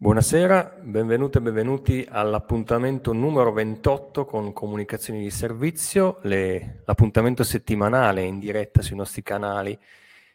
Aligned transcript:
Buonasera, 0.00 0.76
benvenute 0.80 1.38
e 1.38 1.40
benvenuti 1.40 2.06
all'appuntamento 2.08 3.12
numero 3.12 3.52
28 3.52 4.26
con 4.26 4.52
Comunicazioni 4.52 5.18
di 5.22 5.30
Servizio, 5.30 6.18
le, 6.22 6.82
l'appuntamento 6.84 7.42
settimanale 7.42 8.22
in 8.22 8.38
diretta 8.38 8.80
sui 8.80 8.94
nostri 8.94 9.24
canali 9.24 9.76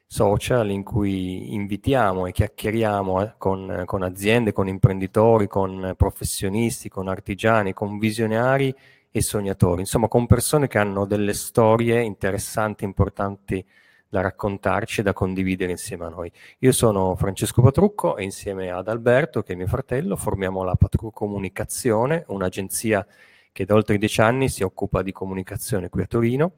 social 0.05 0.70
in 0.70 0.84
cui 0.84 1.54
invitiamo 1.54 2.26
e 2.26 2.34
chiacchieriamo 2.34 3.23
eh, 3.23 3.34
con, 3.38 3.84
con, 3.86 4.04
aziende, 4.04 4.52
con 4.52 4.68
imprenditori, 4.68 5.48
con 5.48 5.93
professionisti, 5.95 6.89
con 6.89 7.07
artigiani, 7.07 7.71
con 7.71 7.98
visionari 8.00 8.75
e 9.09 9.21
sognatori, 9.21 9.80
insomma 9.80 10.09
con 10.09 10.25
persone 10.25 10.68
che 10.68 10.77
hanno 10.77 11.05
delle 11.05 11.32
storie 11.32 12.02
interessanti, 12.02 12.84
importanti 12.84 13.66
da 14.14 14.21
raccontarci 14.21 15.00
e 15.00 15.04
da 15.04 15.11
condividere 15.11 15.71
insieme 15.71 16.05
a 16.05 16.09
noi. 16.09 16.32
Io 16.59 16.71
sono 16.71 17.16
Francesco 17.16 17.64
Patrucco 17.64 18.16
e 18.16 18.21
insieme 18.23 18.70
ad 18.70 18.88
Alberto, 18.88 19.42
che 19.42 19.54
è 19.54 19.55
mio 19.55 19.65
fratello, 19.65 20.15
formiamo 20.15 20.61
la 20.64 20.75
Patrucco 20.75 21.10
Comunicazione, 21.10 22.24
un'agenzia 22.28 23.04
che 23.52 23.65
da 23.65 23.74
oltre 23.74 23.97
dieci 23.97 24.21
anni 24.21 24.50
si 24.50 24.61
occupa 24.61 25.02
di 25.02 25.11
comunicazione 25.11 25.89
qui 25.89 26.04
a 26.04 26.05
Torino 26.05 26.52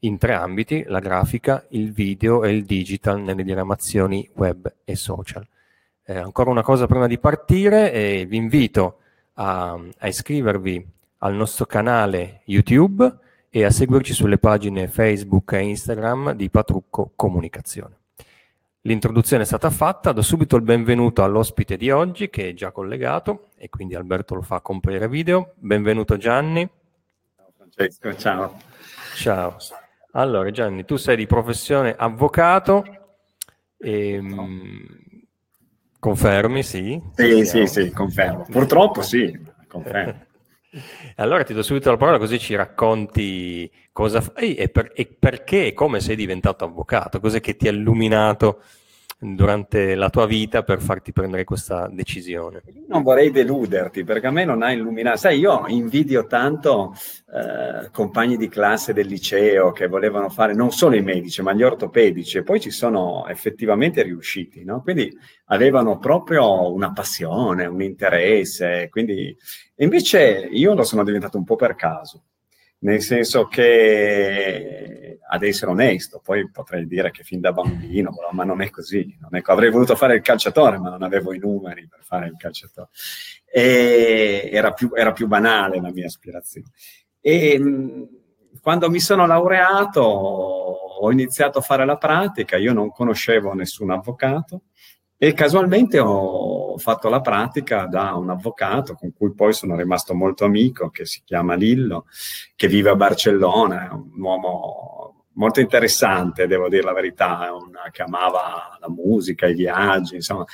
in 0.00 0.16
tre 0.16 0.32
ambiti, 0.32 0.84
la 0.86 1.00
grafica, 1.00 1.66
il 1.70 1.92
video 1.92 2.44
e 2.44 2.50
il 2.50 2.64
digital 2.64 3.20
nelle 3.20 3.44
diramazioni 3.44 4.26
web 4.32 4.72
e 4.82 4.96
social. 4.96 5.46
Eh, 6.06 6.16
ancora 6.16 6.48
una 6.48 6.62
cosa 6.62 6.86
prima 6.86 7.06
di 7.06 7.18
partire, 7.18 7.92
eh, 7.92 8.24
vi 8.26 8.38
invito 8.38 9.00
a, 9.34 9.78
a 9.98 10.06
iscrivervi 10.08 10.86
al 11.18 11.34
nostro 11.34 11.66
canale 11.66 12.40
YouTube, 12.46 13.18
e 13.54 13.64
a 13.64 13.70
seguirci 13.70 14.14
sulle 14.14 14.38
pagine 14.38 14.88
Facebook 14.88 15.52
e 15.52 15.60
Instagram 15.60 16.32
di 16.32 16.48
Patrucco 16.48 17.12
Comunicazione. 17.14 17.98
L'introduzione 18.80 19.42
è 19.42 19.46
stata 19.46 19.68
fatta, 19.68 20.12
do 20.12 20.22
subito 20.22 20.56
il 20.56 20.62
benvenuto 20.62 21.22
all'ospite 21.22 21.76
di 21.76 21.90
oggi 21.90 22.30
che 22.30 22.48
è 22.48 22.54
già 22.54 22.72
collegato 22.72 23.50
e 23.56 23.68
quindi 23.68 23.94
Alberto 23.94 24.34
lo 24.34 24.40
fa 24.40 24.62
comparire 24.62 25.06
video. 25.06 25.52
Benvenuto 25.56 26.16
Gianni. 26.16 26.66
Ciao 27.36 27.52
Francesco, 27.54 28.16
ciao. 28.16 28.58
Ciao. 29.16 29.56
Allora 30.12 30.50
Gianni, 30.50 30.86
tu 30.86 30.96
sei 30.96 31.16
di 31.16 31.26
professione 31.26 31.94
avvocato. 31.94 32.82
E, 33.76 34.18
no. 34.18 34.48
Confermi, 35.98 36.62
sì? 36.62 36.98
Sì, 37.16 37.44
sì, 37.44 37.66
sì, 37.66 37.90
confermo. 37.90 38.46
Purtroppo 38.50 39.02
sì, 39.02 39.38
confermo. 39.68 40.24
Allora 41.16 41.42
ti 41.44 41.52
do 41.52 41.62
subito 41.62 41.90
la 41.90 41.98
parola 41.98 42.18
così 42.18 42.38
ci 42.38 42.54
racconti 42.54 43.70
cosa 43.92 44.22
fai 44.22 44.54
e, 44.54 44.70
per, 44.70 44.90
e 44.94 45.06
perché 45.06 45.66
e 45.66 45.72
come 45.74 46.00
sei 46.00 46.16
diventato 46.16 46.64
avvocato, 46.64 47.20
cos'è 47.20 47.40
che 47.40 47.56
ti 47.56 47.68
ha 47.68 47.72
illuminato 47.72 48.62
durante 49.22 49.94
la 49.94 50.10
tua 50.10 50.26
vita 50.26 50.64
per 50.64 50.80
farti 50.80 51.12
prendere 51.12 51.44
questa 51.44 51.88
decisione? 51.88 52.62
Non 52.88 53.02
vorrei 53.02 53.30
deluderti 53.30 54.02
perché 54.02 54.26
a 54.26 54.32
me 54.32 54.44
non 54.44 54.62
ha 54.62 54.72
illuminato. 54.72 55.16
Sai, 55.16 55.38
io 55.38 55.64
invidio 55.68 56.26
tanto 56.26 56.92
eh, 57.32 57.88
compagni 57.92 58.36
di 58.36 58.48
classe 58.48 58.92
del 58.92 59.06
liceo 59.06 59.70
che 59.70 59.86
volevano 59.86 60.28
fare 60.28 60.54
non 60.54 60.72
solo 60.72 60.96
i 60.96 61.02
medici 61.02 61.40
ma 61.40 61.52
gli 61.52 61.62
ortopedici 61.62 62.38
e 62.38 62.42
poi 62.42 62.60
ci 62.60 62.70
sono 62.70 63.26
effettivamente 63.28 64.02
riusciti, 64.02 64.64
no? 64.64 64.82
Quindi 64.82 65.16
avevano 65.46 65.98
proprio 65.98 66.72
una 66.72 66.92
passione, 66.92 67.66
un 67.66 67.80
interesse, 67.80 68.88
quindi 68.90 69.36
invece 69.76 70.48
io 70.50 70.74
lo 70.74 70.82
sono 70.82 71.04
diventato 71.04 71.38
un 71.38 71.44
po' 71.44 71.56
per 71.56 71.76
caso 71.76 72.24
nel 72.82 73.00
senso 73.00 73.46
che 73.46 75.18
ad 75.28 75.42
essere 75.42 75.70
onesto, 75.70 76.20
poi 76.22 76.50
potrei 76.50 76.86
dire 76.86 77.10
che 77.10 77.22
fin 77.22 77.40
da 77.40 77.52
bambino, 77.52 78.12
ma 78.32 78.44
non 78.44 78.60
è 78.60 78.70
così. 78.70 79.16
Non 79.20 79.34
è, 79.34 79.42
avrei 79.44 79.70
voluto 79.70 79.96
fare 79.96 80.16
il 80.16 80.22
calciatore, 80.22 80.78
ma 80.78 80.90
non 80.90 81.02
avevo 81.02 81.32
i 81.32 81.38
numeri 81.38 81.88
per 81.88 82.00
fare 82.02 82.26
il 82.26 82.36
calciatore. 82.36 82.90
Era 83.50 84.72
più, 84.72 84.90
era 84.94 85.12
più 85.12 85.26
banale 85.26 85.80
la 85.80 85.90
mia 85.90 86.06
aspirazione. 86.06 86.68
E 87.20 87.60
quando 88.60 88.90
mi 88.90 89.00
sono 89.00 89.26
laureato 89.26 90.00
ho 90.00 91.10
iniziato 91.10 91.58
a 91.58 91.62
fare 91.62 91.84
la 91.84 91.96
pratica, 91.96 92.56
io 92.56 92.72
non 92.72 92.90
conoscevo 92.90 93.54
nessun 93.54 93.90
avvocato 93.90 94.62
e 95.24 95.34
casualmente 95.34 96.00
ho 96.00 96.76
fatto 96.78 97.08
la 97.08 97.20
pratica 97.20 97.86
da 97.86 98.14
un 98.14 98.28
avvocato 98.30 98.94
con 98.94 99.12
cui 99.12 99.32
poi 99.32 99.52
sono 99.52 99.76
rimasto 99.76 100.14
molto 100.14 100.44
amico, 100.44 100.90
che 100.90 101.06
si 101.06 101.22
chiama 101.24 101.54
Lillo, 101.54 102.06
che 102.56 102.66
vive 102.66 102.90
a 102.90 102.96
Barcellona, 102.96 103.88
è 103.88 103.92
un 103.92 104.20
uomo 104.20 105.26
molto 105.34 105.60
interessante, 105.60 106.48
devo 106.48 106.68
dire 106.68 106.82
la 106.82 106.92
verità, 106.92 107.52
una, 107.52 107.88
che 107.92 108.02
amava 108.02 108.76
la 108.80 108.90
musica, 108.90 109.46
i 109.46 109.54
viaggi, 109.54 110.16
insomma. 110.16 110.44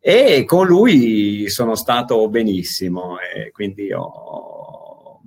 E 0.00 0.46
con 0.46 0.66
lui 0.66 1.50
sono 1.50 1.74
stato 1.74 2.26
benissimo 2.30 3.18
e 3.18 3.50
quindi 3.50 3.92
ho, 3.92 5.20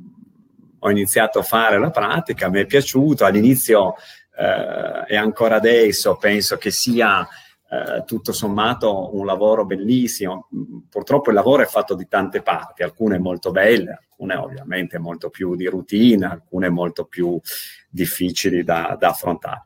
ho 0.80 0.90
iniziato 0.90 1.38
a 1.38 1.44
fare 1.44 1.78
la 1.78 1.92
pratica, 1.92 2.50
mi 2.50 2.62
è 2.62 2.66
piaciuto, 2.66 3.24
all'inizio 3.24 3.94
eh, 4.36 5.14
e 5.14 5.16
ancora 5.16 5.58
adesso 5.58 6.18
penso 6.18 6.58
che 6.58 6.72
sia 6.72 7.28
eh, 7.72 8.04
tutto 8.04 8.32
sommato 8.32 9.16
un 9.16 9.26
lavoro 9.26 9.64
bellissimo. 9.66 10.48
Purtroppo 10.90 11.30
il 11.30 11.36
lavoro 11.36 11.62
è 11.62 11.68
fatto 11.68 11.94
di 11.94 12.08
tante 12.08 12.42
parti, 12.42 12.82
alcune 12.82 13.20
molto 13.20 13.52
belle, 13.52 14.00
alcune 14.10 14.36
ovviamente 14.36 14.98
molto 14.98 15.30
più 15.30 15.56
di 15.56 15.68
routine, 15.68 16.26
alcune 16.26 16.70
molto 16.70 17.06
più 17.06 17.40
difficili 17.88 18.64
da, 18.64 18.96
da 19.00 19.10
affrontare. 19.10 19.66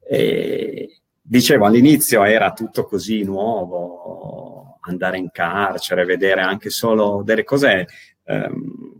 E, 0.00 1.00
dicevo, 1.20 1.66
all'inizio 1.66 2.22
era 2.24 2.52
tutto 2.52 2.84
così 2.84 3.24
nuovo, 3.24 4.78
andare 4.82 5.18
in 5.18 5.30
carcere, 5.32 6.04
vedere 6.04 6.42
anche 6.42 6.70
solo 6.70 7.22
delle 7.24 7.42
cose 7.42 7.88
ehm, 8.24 8.98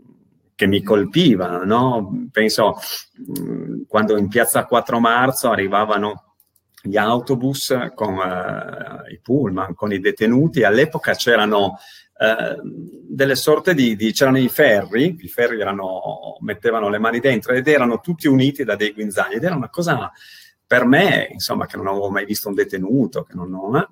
che 0.56 0.66
mi 0.66 0.82
colpivano, 0.82 1.64
no? 1.64 2.28
Penso 2.32 2.76
mh, 3.14 3.82
quando 3.86 4.18
in 4.18 4.28
piazza 4.28 4.66
4 4.66 4.98
marzo 4.98 5.50
arrivavano 5.50 6.29
gli 6.82 6.96
autobus 6.96 7.74
con 7.94 8.14
uh, 8.14 9.10
i 9.10 9.18
pullman, 9.20 9.74
con 9.74 9.92
i 9.92 10.00
detenuti. 10.00 10.62
All'epoca 10.62 11.14
c'erano 11.14 11.76
uh, 12.18 12.60
delle 13.08 13.34
sorte 13.34 13.74
di, 13.74 13.96
di, 13.96 14.12
c'erano 14.12 14.38
i 14.38 14.48
ferri, 14.48 15.16
i 15.20 15.28
ferri 15.28 15.60
erano, 15.60 16.36
mettevano 16.40 16.88
le 16.88 16.98
mani 16.98 17.20
dentro 17.20 17.52
ed 17.52 17.68
erano 17.68 18.00
tutti 18.00 18.28
uniti 18.28 18.64
da 18.64 18.76
dei 18.76 18.92
guinzagli 18.92 19.34
ed 19.34 19.44
era 19.44 19.54
una 19.54 19.70
cosa 19.70 20.10
per 20.66 20.84
me, 20.84 21.28
insomma, 21.32 21.66
che 21.66 21.76
non 21.76 21.88
avevo 21.88 22.10
mai 22.10 22.24
visto 22.24 22.48
un 22.48 22.54
detenuto, 22.54 23.24
che 23.24 23.34
non 23.34 23.52
ho, 23.52 23.68
uh, 23.68 23.86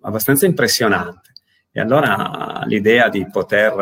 abbastanza 0.00 0.46
impressionante. 0.46 1.32
E 1.74 1.80
allora 1.80 2.62
l'idea 2.66 3.08
di 3.08 3.26
poter 3.30 3.72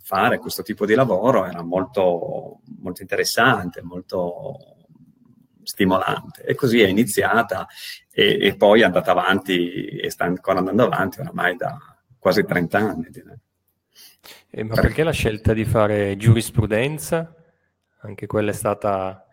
fare 0.00 0.38
questo 0.38 0.62
tipo 0.62 0.86
di 0.86 0.94
lavoro 0.94 1.44
era 1.44 1.62
molto, 1.62 2.60
molto 2.80 3.02
interessante, 3.02 3.82
molto 3.82 4.73
stimolante. 5.64 6.44
E 6.44 6.54
così 6.54 6.80
è 6.80 6.86
iniziata 6.86 7.66
e, 8.10 8.38
e, 8.40 8.56
poi 8.56 8.82
è 8.82 8.84
andata 8.84 9.10
avanti 9.10 9.86
e 9.86 10.10
sta 10.10 10.24
ancora 10.24 10.58
andando 10.58 10.84
avanti 10.84 11.20
oramai 11.20 11.56
da 11.56 11.76
quasi 12.18 12.44
30 12.44 12.78
anni. 12.78 13.08
Eh, 14.50 14.62
ma 14.62 14.74
perché 14.74 15.02
la 15.02 15.10
scelta 15.10 15.52
di 15.52 15.64
fare 15.64 16.16
giurisprudenza? 16.16 17.34
Anche 18.00 18.26
quella 18.26 18.50
è 18.50 18.54
stata 18.54 19.23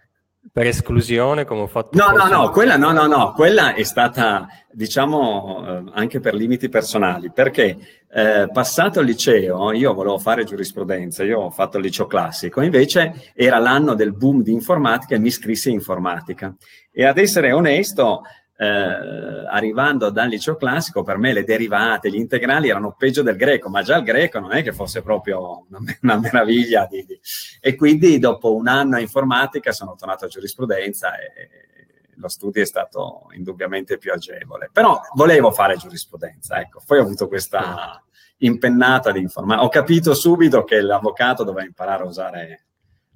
per 0.52 0.66
esclusione, 0.66 1.46
come 1.46 1.62
ho 1.62 1.68
fatto? 1.68 1.98
No, 1.98 2.12
no, 2.12 2.28
no, 2.28 2.50
quella 2.50 2.76
no, 2.76 2.92
no, 2.92 3.06
no, 3.06 3.32
quella 3.34 3.74
è 3.74 3.84
stata, 3.84 4.48
diciamo, 4.72 5.66
eh, 5.66 5.92
anche 5.94 6.20
per 6.20 6.34
limiti 6.34 6.68
personali, 6.68 7.32
perché 7.32 7.78
eh, 8.12 8.50
passato 8.52 9.00
il 9.00 9.06
liceo, 9.06 9.72
io 9.72 9.94
volevo 9.94 10.18
fare 10.18 10.44
giurisprudenza, 10.44 11.24
io 11.24 11.40
ho 11.40 11.50
fatto 11.52 11.78
il 11.78 11.84
liceo 11.84 12.08
classico, 12.08 12.62
invece 12.62 13.32
era 13.34 13.60
l'anno 13.60 13.94
del 13.94 14.14
boom 14.14 14.42
di 14.42 14.52
informatica 14.52 15.16
e 15.16 15.20
mi 15.20 15.28
iscrissi 15.28 15.70
in 15.70 15.76
informatica. 15.76 16.54
E 16.92 17.06
ad 17.06 17.18
essere 17.18 17.54
onesto, 17.54 18.24
eh, 18.62 19.48
arrivando 19.50 20.12
dal 20.12 20.30
liceo 20.30 20.56
classico, 20.56 21.02
per 21.02 21.18
me 21.18 21.34
le 21.34 21.44
derivate, 21.44 22.12
gli 22.12 22.18
integrali 22.18 22.70
erano 22.70 22.94
peggio 22.96 23.24
del 23.24 23.36
greco, 23.36 23.70
ma 23.70 23.82
già 23.82 23.98
il 23.98 24.04
greco 24.04 24.38
non 24.38 24.52
è 24.52 24.62
che 24.62 24.72
fosse 24.72 25.02
proprio 25.02 25.66
una, 25.68 25.80
una 26.02 26.20
meraviglia. 26.20 26.86
Di, 26.86 27.04
di. 27.04 27.20
E 27.60 27.76
quindi 27.76 28.20
dopo 28.20 28.54
un 28.54 28.68
anno 28.68 28.98
a 28.98 29.00
informatica 29.00 29.72
sono 29.72 29.96
tornato 29.96 30.26
a 30.26 30.28
giurisprudenza 30.28 31.16
e 31.16 32.12
lo 32.14 32.28
studio 32.28 32.62
è 32.62 32.66
stato 32.68 33.30
indubbiamente 33.32 33.98
più 33.98 34.14
agevole. 34.14 34.70
Però 34.72 35.02
volevo 35.16 35.50
fare 35.50 35.76
giurisprudenza, 35.78 36.60
ecco. 36.60 36.84
Poi 36.86 37.00
ho 37.00 37.02
avuto 37.02 37.28
questa 37.28 38.00
impennata 38.38 39.12
di 39.12 39.22
informatica. 39.22 39.66
Ho 39.66 39.70
capito 39.70 40.14
subito 40.14 40.64
che 40.66 40.82
l'avvocato 40.82 41.44
doveva 41.44 41.66
imparare 41.66 42.04
a 42.04 42.06
usare 42.06 42.66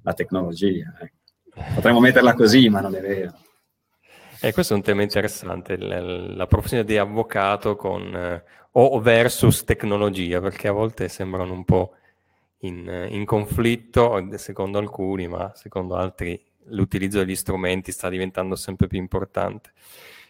la 0.02 0.12
tecnologia. 0.12 0.92
Ecco. 1.00 1.72
Potremmo 1.76 2.00
metterla 2.00 2.34
così, 2.34 2.68
ma 2.68 2.80
non 2.80 2.96
è 2.96 3.00
vero. 3.00 3.44
Eh, 4.40 4.52
questo 4.52 4.74
è 4.74 4.76
un 4.76 4.82
tema 4.82 5.02
interessante, 5.02 5.78
la, 5.78 6.00
la 6.00 6.46
professione 6.46 6.84
di 6.84 6.98
avvocato 6.98 7.74
con, 7.74 8.14
eh, 8.14 8.42
o 8.72 9.00
versus 9.00 9.64
tecnologia, 9.64 10.40
perché 10.40 10.68
a 10.68 10.72
volte 10.72 11.08
sembrano 11.08 11.52
un 11.52 11.64
po' 11.64 11.94
in, 12.60 13.08
in, 13.10 13.24
conflitto, 13.24 14.28
secondo 14.36 14.78
alcuni, 14.78 15.26
ma 15.26 15.52
secondo 15.54 15.96
altri 15.96 16.38
l'utilizzo 16.70 17.18
degli 17.18 17.36
strumenti 17.36 17.92
sta 17.92 18.08
diventando 18.08 18.56
sempre 18.56 18.86
più 18.86 18.98
importante. 18.98 19.72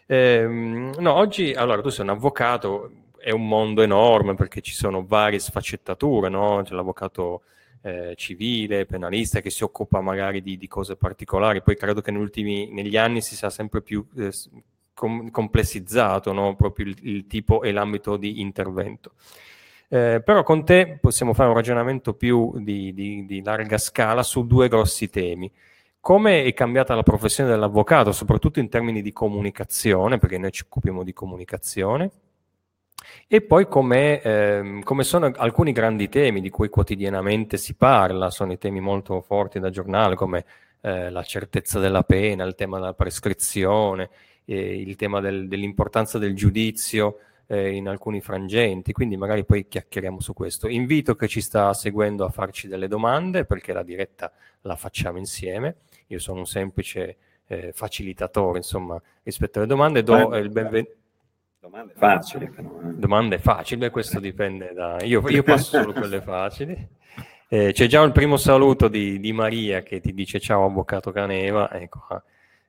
Eh, 0.07 0.47
no, 0.47 1.13
oggi, 1.13 1.53
allora, 1.53 1.83
tu 1.83 1.89
sei 1.89 2.05
un 2.05 2.11
avvocato, 2.11 2.91
è 3.19 3.31
un 3.33 3.49
mondo 3.49 3.83
enorme 3.83 4.35
perché 4.35 4.61
ci 4.61 4.73
sono 4.73 5.05
varie 5.05 5.41
sfaccettature, 5.41 6.29
no? 6.29 6.63
C'è 6.63 6.75
l'avvocato 6.75 7.43
eh, 7.83 8.15
civile, 8.17 8.87
penalista 8.87 9.41
che 9.41 9.51
si 9.51 9.65
occupa 9.65 10.01
magari 10.01 10.43
di, 10.43 10.57
di, 10.57 10.69
cose 10.69 10.97
particolari, 10.97 11.63
poi 11.63 11.77
credo 11.77 12.01
che 12.01 12.11
negli, 12.11 12.97
anni 12.97 13.21
si 13.21 13.37
sia 13.37 13.51
sempre 13.51 13.83
più 13.83 14.07
eh, 14.17 14.33
com- 14.95 15.31
complessizzato 15.31 16.33
no? 16.33 16.57
proprio 16.57 16.87
il, 16.87 16.97
il, 17.03 17.27
tipo 17.27 17.63
e 17.63 17.73
l'ambito 17.73 18.17
di 18.17 18.41
intervento. 18.41 19.13
Eh, 19.89 20.21
però 20.25 20.43
con 20.43 20.65
te 20.65 20.99
possiamo 21.01 21.33
fare 21.33 21.49
un 21.49 21.55
ragionamento 21.55 22.15
più 22.15 22.59
di, 22.59 22.93
di, 22.93 23.25
di 23.25 23.43
larga 23.43 23.79
scala 23.79 24.25
su 24.25 24.47
due 24.47 24.69
grossi 24.69 25.09
temi 25.09 25.51
come 26.07 26.45
è 26.45 26.53
cambiata 26.53 26.95
la 26.95 27.03
professione 27.03 27.51
dell'avvocato, 27.51 28.13
soprattutto 28.13 28.61
in 28.61 28.69
termini 28.69 29.03
di 29.03 29.13
comunicazione, 29.13 30.19
perché 30.19 30.39
noi 30.39 30.53
ci 30.53 30.63
occupiamo 30.65 31.03
di 31.03 31.13
comunicazione, 31.13 32.09
e 33.27 33.41
poi 33.43 33.67
ehm, 33.71 34.83
come 34.83 35.05
sono 35.05 35.33
alcuni 35.37 35.73
grandi 35.73 36.09
temi 36.09 36.41
di 36.41 36.51
cui 36.51 36.69
quotidianamente 36.69 37.57
si 37.57 37.75
parla, 37.75 38.31
sono 38.31 38.53
i 38.53 38.59
temi 38.59 38.81
molto 38.81 39.21
forti 39.21 39.59
da 39.61 39.71
giornale, 39.71 40.15
come 40.15 40.45
eh, 40.81 41.11
la 41.11 41.23
certezza 41.23 41.79
della 41.79 42.03
pena, 42.03 42.45
il 42.45 42.55
tema 42.55 42.79
della 42.79 42.95
prescrizione, 42.95 44.11
eh, 44.45 44.81
il 44.81 44.97
tema 44.97 45.21
del, 45.21 45.49
dell'importanza 45.49 46.19
del 46.19 46.35
giudizio 46.35 47.19
eh, 47.47 47.71
in 47.71 47.89
alcuni 47.89 48.21
frangenti, 48.21 48.93
quindi 48.93 49.17
magari 49.17 49.45
poi 49.45 49.67
chiacchieriamo 49.69 50.21
su 50.21 50.33
questo. 50.33 50.69
Invito 50.69 51.15
chi 51.15 51.29
ci 51.29 51.41
sta 51.41 51.73
seguendo 51.75 52.25
a 52.25 52.31
farci 52.31 52.69
delle 52.69 52.89
domande, 52.89 53.45
perché 53.45 53.73
la 53.73 53.83
diretta 53.83 54.33
la 54.63 54.77
facciamo 54.77 55.19
insieme 55.19 55.77
io 56.09 56.19
sono 56.19 56.41
un 56.41 56.47
semplice 56.47 57.17
eh, 57.47 57.73
facilitatore, 57.73 58.59
insomma, 58.59 59.01
rispetto 59.23 59.59
alle 59.59 59.67
domande, 59.67 60.03
do 60.03 60.37
il 60.37 60.51
benvenuto. 60.51 60.95
Domande 61.67 61.95
facili, 61.97 62.49
però. 62.49 62.69
Eh. 62.69 62.95
Domande 62.95 63.39
facili, 63.41 63.81
beh, 63.81 63.91
questo 63.91 64.21
dipende 64.21 64.73
da... 64.73 64.99
Io, 65.03 65.29
io 65.29 65.43
passo 65.43 65.81
solo 65.81 65.93
quelle 65.93 66.21
facili. 66.23 66.89
Eh, 67.49 67.73
c'è 67.73 67.87
già 67.87 68.03
il 68.03 68.13
primo 68.13 68.37
saluto 68.37 68.87
di, 68.87 69.19
di, 69.19 69.33
Maria 69.33 69.83
che 69.83 70.01
ti 70.01 70.15
dice 70.15 70.39
ciao 70.39 70.65
avvocato 70.65 71.11
Caneva, 71.11 71.73
ecco 71.73 72.05
qua, 72.07 72.23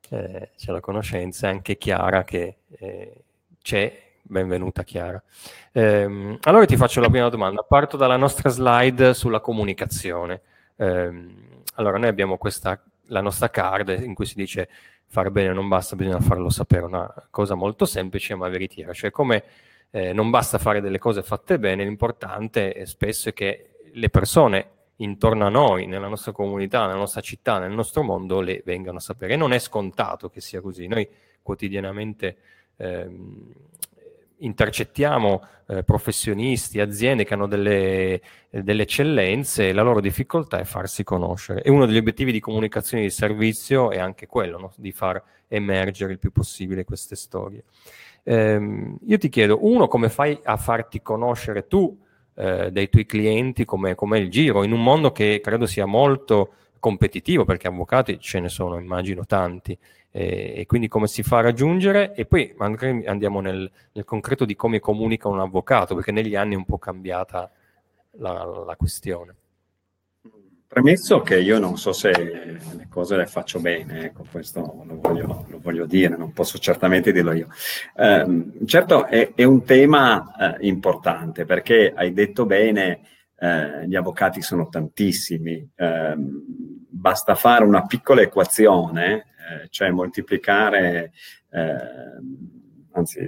eh, 0.10 0.50
c'è 0.58 0.72
la 0.72 0.80
conoscenza, 0.80 1.48
anche 1.48 1.78
Chiara 1.78 2.24
che 2.24 2.58
eh, 2.80 3.24
c'è, 3.62 4.02
benvenuta 4.24 4.84
Chiara. 4.84 5.22
Eh, 5.72 6.38
allora 6.42 6.66
ti 6.66 6.76
faccio 6.76 7.00
la 7.00 7.10
prima 7.10 7.30
domanda, 7.30 7.62
parto 7.62 7.98
dalla 7.98 8.18
nostra 8.18 8.50
slide 8.50 9.14
sulla 9.14 9.42
comunicazione. 9.42 10.42
Eh, 10.76 11.26
allora 11.76 12.00
noi 12.00 12.10
abbiamo 12.10 12.38
questa 12.38 12.82
la 13.08 13.22
nostra 13.22 13.50
card 13.50 14.02
in 14.04 14.14
cui 14.14 14.26
si 14.26 14.36
dice 14.36 14.70
fare 15.08 15.32
bene 15.32 15.54
non 15.54 15.68
basta, 15.68 15.96
bisogna 15.96 16.20
farlo 16.20 16.50
sapere, 16.50 16.86
una 16.86 17.12
cosa 17.30 17.56
molto 17.56 17.86
semplice 17.86 18.36
ma 18.36 18.48
veritiera, 18.50 18.94
cioè 18.94 19.10
come 19.10 19.44
eh, 19.92 20.14
non 20.14 20.30
basta 20.30 20.58
fare 20.58 20.82
delle 20.82 21.00
cose 21.00 21.24
fatte 21.24 21.60
bene, 21.60 21.84
l'importante 21.84 22.74
è 22.74 22.86
spesso 22.86 23.30
è 23.30 23.34
che 23.34 23.78
le 23.92 24.10
persone 24.10 24.72
intorno 24.98 25.46
a 25.46 25.50
noi, 25.50 25.86
nella 25.86 26.08
nostra 26.08 26.32
comunità, 26.32 26.86
nella 26.86 26.98
nostra 26.98 27.22
città, 27.22 27.60
nel 27.60 27.72
nostro 27.72 28.04
mondo, 28.04 28.42
le 28.42 28.62
vengano 28.66 28.98
a 28.98 29.02
sapere. 29.02 29.34
E 29.34 29.36
non 29.36 29.54
è 29.54 29.60
scontato 29.60 30.30
che 30.30 30.42
sia 30.42 30.62
così. 30.62 30.88
Noi 30.88 31.08
quotidianamente 31.42 32.38
ehm, 32.78 33.54
intercettiamo 34.40 35.42
eh, 35.68 35.84
professionisti, 35.84 36.80
aziende 36.80 37.24
che 37.24 37.34
hanno 37.34 37.48
delle, 37.48 38.22
delle, 38.50 38.84
eccellenze 38.84 39.70
e 39.70 39.74
la 39.74 39.82
loro 39.82 40.00
difficoltà 40.00 40.60
è 40.60 40.64
farsi 40.64 41.04
conoscere. 41.04 41.62
E 41.62 41.70
uno 41.70 41.86
degli 41.86 41.98
obiettivi 41.98 42.32
di 42.32 42.40
comunicazione 42.40 43.04
di 43.04 43.10
servizio 43.10 43.92
è 43.92 44.00
anche 44.00 44.28
quello, 44.28 44.58
no? 44.58 44.74
di 44.78 44.92
far 44.92 45.22
emergere 45.48 46.14
il 46.14 46.20
più 46.20 46.32
possibile 46.32 46.84
queste 46.84 47.16
storie. 47.16 47.64
Ehm, 48.24 48.98
io 49.06 49.18
ti 49.18 49.30
chiedo, 49.30 49.60
uno, 49.66 49.88
come 49.88 50.10
fai 50.10 50.40
a 50.44 50.58
farti 50.58 51.02
conoscere 51.02 51.68
tu 51.68 51.98
eh, 52.36 52.72
dai 52.72 52.90
tuoi 52.90 53.06
clienti, 53.06 53.66
come 53.66 53.96
è 53.96 54.16
il 54.18 54.30
giro, 54.30 54.64
in 54.64 54.72
un 54.72 54.84
mondo 54.84 55.12
che 55.12 55.42
credo 55.42 55.66
sia 55.66 55.86
molto 55.86 56.54
competitivo, 56.80 57.46
perché 57.46 57.68
avvocati 57.68 58.20
ce 58.20 58.40
ne 58.40 58.50
sono, 58.50 58.78
immagino, 58.78 59.26
tanti 59.26 59.78
e, 60.12 60.54
e, 60.58 60.66
quindi 60.66 60.88
come 60.88 61.08
si 61.08 61.22
fa 61.22 61.38
a 61.38 61.42
raggiungere 61.42 62.14
e 62.16 62.26
poi 62.26 62.54
andiamo 62.58 63.40
nel, 63.40 63.70
nel, 63.92 64.06
concreto 64.06 64.46
di 64.46 64.56
come 64.56 64.80
comunica 64.80 65.28
un 65.28 65.40
avvocato, 65.40 65.96
perché 65.96 66.12
negli 66.12 66.36
anni 66.36 66.54
è 66.54 66.58
un 66.58 66.66
po' 66.66 66.78
cambiata 66.78 67.52
la, 68.18 68.64
la 68.66 68.76
questione. 68.76 69.36
Premesso 70.68 71.22
che 71.22 71.40
io 71.40 71.60
non 71.60 71.78
so 71.78 71.94
se 71.94 72.12
le 72.12 72.88
cose 72.90 73.16
le 73.16 73.26
faccio 73.26 73.60
bene, 73.60 74.06
ecco, 74.06 74.26
questo 74.30 74.84
lo 74.86 75.00
voglio, 75.00 75.46
lo 75.48 75.60
voglio 75.62 75.86
dire, 75.86 76.18
non 76.18 76.34
posso 76.34 76.58
certamente 76.58 77.14
dirlo 77.14 77.32
io. 77.32 77.48
Eh, 77.96 78.44
certo 78.66 79.06
è, 79.06 79.32
è, 79.34 79.44
un 79.44 79.64
tema 79.64 80.58
eh, 80.58 80.68
importante 80.68 81.46
perché 81.46 81.94
hai 81.96 82.12
detto 82.12 82.46
bene, 82.46 83.00
eh, 83.40 83.88
gli 83.88 83.96
avvocati 83.96 84.42
sono 84.42 84.68
tantissimi, 84.70 85.70
ehm, 85.76 86.44
basta 86.90 87.36
fare 87.36 87.64
una 87.64 87.86
piccola 87.86 88.22
equazione 88.22 89.28
eh, 89.48 89.68
cioè 89.70 89.92
moltiplicare, 89.92 91.14
eh, 91.52 91.78
anzi 92.92 93.20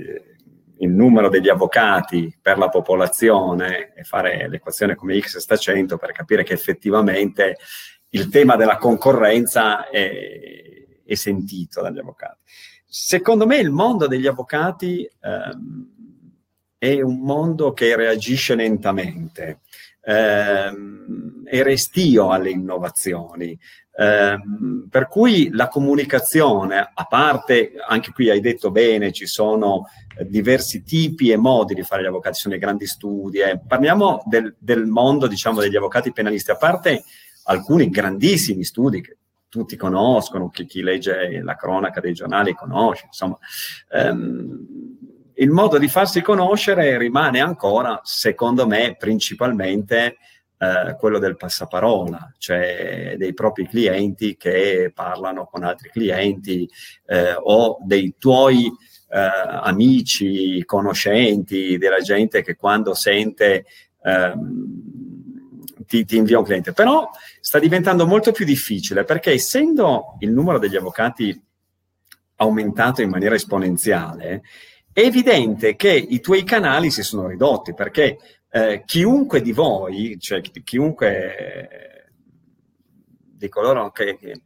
il 0.82 0.90
numero 0.90 1.30
degli 1.30 1.48
avvocati 1.48 2.38
per 2.42 2.58
la 2.58 2.70
popolazione 2.70 3.94
e 3.94 4.04
fare 4.04 4.50
l'equazione 4.50 4.96
come 4.96 5.20
x 5.20 5.38
sta 5.38 5.54
a 5.54 5.58
100 5.58 5.98
per 5.98 6.12
capire 6.12 6.44
che 6.44 6.54
effettivamente 6.54 7.58
il 8.10 8.30
tema 8.30 8.56
della 8.56 8.78
concorrenza 8.78 9.90
è, 9.90 10.12
è 11.06 11.14
sentito 11.16 11.82
dagli 11.82 12.00
avvocati. 12.00 12.40
Secondo 12.86 13.46
me 13.46 13.58
il 13.58 13.72
mondo 13.72 14.08
degli 14.08 14.28
avvocati 14.28 15.10
ehm, 15.22 15.88
è 16.78 17.02
un 17.02 17.20
mondo 17.20 17.72
che 17.72 17.96
reagisce 17.96 18.56
lentamente, 18.56 19.60
ehm, 20.10 21.44
è 21.46 21.62
restio 21.64 22.32
alle 22.32 22.50
innovazioni, 22.50 23.58
Ehm, 24.00 24.88
per 24.90 25.10
cui 25.10 25.50
la 25.52 25.68
comunicazione, 25.68 26.90
a 26.94 27.04
parte, 27.04 27.74
anche 27.86 28.14
qui 28.14 28.30
hai 28.30 28.40
detto 28.40 28.72
bene, 28.72 29.12
ci 29.12 29.26
sono 29.26 29.88
eh, 30.18 30.26
diversi 30.26 30.84
tipi 30.84 31.32
e 31.32 31.36
modi 31.36 31.74
di 31.74 31.84
fare 31.84 32.04
gli 32.04 32.06
avvocati, 32.06 32.36
ci 32.36 32.42
sono 32.44 32.56
i 32.56 32.60
grandi 32.60 32.88
studi, 32.88 33.40
eh. 33.40 33.60
parliamo 33.60 34.24
del, 34.26 34.56
del, 34.58 34.86
mondo 34.86 35.28
diciamo, 35.28 35.60
degli 35.60 35.76
avvocati 35.76 36.14
penalisti, 36.14 36.50
a 36.50 36.56
parte 36.56 37.04
alcuni 37.44 37.90
grandissimi 37.90 38.64
studi 38.64 39.02
che 39.02 39.18
tutti 39.50 39.76
conoscono, 39.76 40.48
che 40.48 40.66
chi 40.66 40.82
legge 40.82 41.42
la 41.42 41.56
cronaca 41.56 42.00
dei 42.00 42.14
giornali 42.14 42.54
conosce, 42.54 43.08
insomma. 43.08 43.38
Ehm, 43.92 44.98
il 45.40 45.50
modo 45.50 45.78
di 45.78 45.88
farsi 45.88 46.22
conoscere 46.22 46.98
rimane 46.98 47.40
ancora, 47.40 48.02
secondo 48.04 48.68
me, 48.68 48.96
principalmente 48.98 50.18
eh, 50.58 50.96
quello 50.98 51.20
del 51.20 51.38
passaparola, 51.38 52.34
cioè 52.38 53.16
dei 53.18 53.34
propri 53.34 53.66
clienti 53.68 54.36
che 54.36 54.92
parlano 54.94 55.46
con 55.46 55.64
altri 55.64 55.90
clienti 55.90 56.70
eh, 57.06 57.36
o 57.42 57.78
dei 57.86 58.16
tuoi 58.18 58.66
eh, 58.66 59.30
amici, 59.62 60.64
conoscenti, 60.66 61.78
della 61.78 62.00
gente 62.00 62.44
che 62.44 62.58
quando 62.58 62.94
sente 62.94 63.66
ehm, 64.04 64.76
ti, 65.88 66.04
ti, 66.04 66.18
invia 66.18 66.40
un 66.40 66.44
cliente. 66.44 66.74
Però 66.74 67.10
sta 67.40 67.60
diventando 67.60 68.06
molto 68.06 68.34
più 68.34 68.44
difficile 68.44 69.06
perché 69.06 69.32
essendo 69.32 70.18
il 70.20 70.32
numero 70.32 70.60
degli 70.60 70.76
avvocati 70.76 71.42
aumentato 72.36 73.02
in 73.02 73.10
maniera 73.10 73.36
esponenziale, 73.36 74.44
è 75.02 75.06
evidente 75.06 75.76
che 75.76 75.92
i 75.92 76.20
tuoi 76.20 76.44
canali 76.44 76.92
si 76.92 77.04
sono 77.04 77.28
ridotti 77.28 77.74
perché 77.74 78.18
eh, 78.50 78.84
chiunque 78.86 79.42
di 79.42 79.52
voi, 79.52 80.18
cioè 80.20 80.42
chiunque 80.42 82.08
di 83.40 83.48
coloro 83.48 83.92
che, 83.92 84.18
che, 84.18 84.42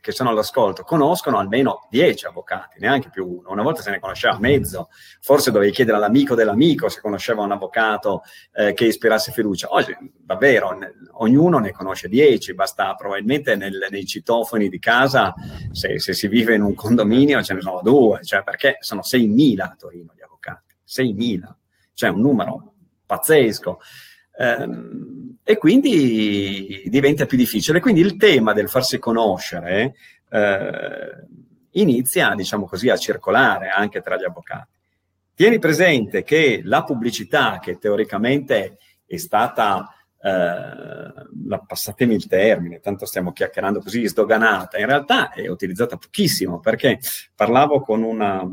che, 0.00 0.12
sono 0.12 0.30
all'ascolto, 0.30 0.82
conoscono 0.82 1.38
almeno 1.38 1.86
10 1.90 2.26
avvocati, 2.26 2.78
neanche 2.80 3.10
più 3.10 3.26
uno. 3.26 3.50
Una 3.50 3.62
volta 3.62 3.82
se 3.82 3.90
ne 3.90 4.00
conosceva 4.00 4.38
mezzo, 4.38 4.88
forse 5.20 5.50
dovevi 5.50 5.72
chiedere 5.72 5.96
all'amico 5.96 6.34
dell'amico 6.34 6.88
se 6.88 7.00
conosceva 7.00 7.42
un 7.42 7.52
avvocato 7.52 8.22
eh, 8.52 8.72
che 8.72 8.86
ispirasse 8.86 9.32
fiducia. 9.32 9.68
Oggi 9.70 9.96
davvero 10.16 10.76
ne, 10.76 10.94
ognuno 11.12 11.58
ne 11.58 11.72
conosce 11.72 12.08
10, 12.08 12.54
basta 12.54 12.94
probabilmente 12.94 13.56
nel, 13.56 13.86
nei 13.90 14.06
citofoni 14.06 14.68
di 14.68 14.78
casa, 14.78 15.34
se, 15.72 15.98
se, 15.98 16.12
si 16.12 16.28
vive 16.28 16.54
in 16.54 16.62
un 16.62 16.74
condominio 16.74 17.42
ce 17.42 17.54
ne 17.54 17.60
sono 17.60 17.80
due, 17.82 18.22
cioè 18.24 18.42
perché 18.42 18.76
sono 18.80 19.00
6.000 19.02 19.60
a 19.60 19.76
Torino 19.78 20.12
gli 20.14 20.22
avvocati, 20.22 20.74
6.000, 20.86 21.40
cioè 21.94 22.10
un 22.10 22.20
numero 22.20 22.72
pazzesco. 23.08 23.80
Eh, 24.38 24.68
e 25.42 25.56
quindi 25.56 26.82
diventa 26.86 27.24
più 27.26 27.38
difficile. 27.38 27.80
Quindi 27.80 28.00
il 28.00 28.16
tema 28.16 28.52
del 28.52 28.68
farsi 28.68 28.98
conoscere 28.98 29.94
eh, 30.30 31.26
inizia, 31.72 32.34
diciamo 32.34 32.66
così, 32.66 32.90
a 32.90 32.98
circolare 32.98 33.70
anche 33.70 34.02
tra 34.02 34.16
gli 34.16 34.24
avvocati. 34.24 34.76
Tieni 35.34 35.58
presente 35.58 36.22
che 36.22 36.60
la 36.64 36.84
pubblicità, 36.84 37.60
che 37.60 37.78
teoricamente 37.78 38.76
è 39.06 39.16
stata, 39.16 39.88
eh, 40.20 41.62
passatemi 41.66 42.14
il 42.14 42.26
termine, 42.26 42.80
tanto 42.80 43.06
stiamo 43.06 43.32
chiacchierando 43.32 43.80
così, 43.80 44.06
sdoganata, 44.06 44.78
in 44.78 44.86
realtà 44.86 45.30
è 45.30 45.48
utilizzata 45.48 45.96
pochissimo 45.96 46.60
perché 46.60 46.98
parlavo 47.34 47.80
con 47.80 48.02
una 48.02 48.46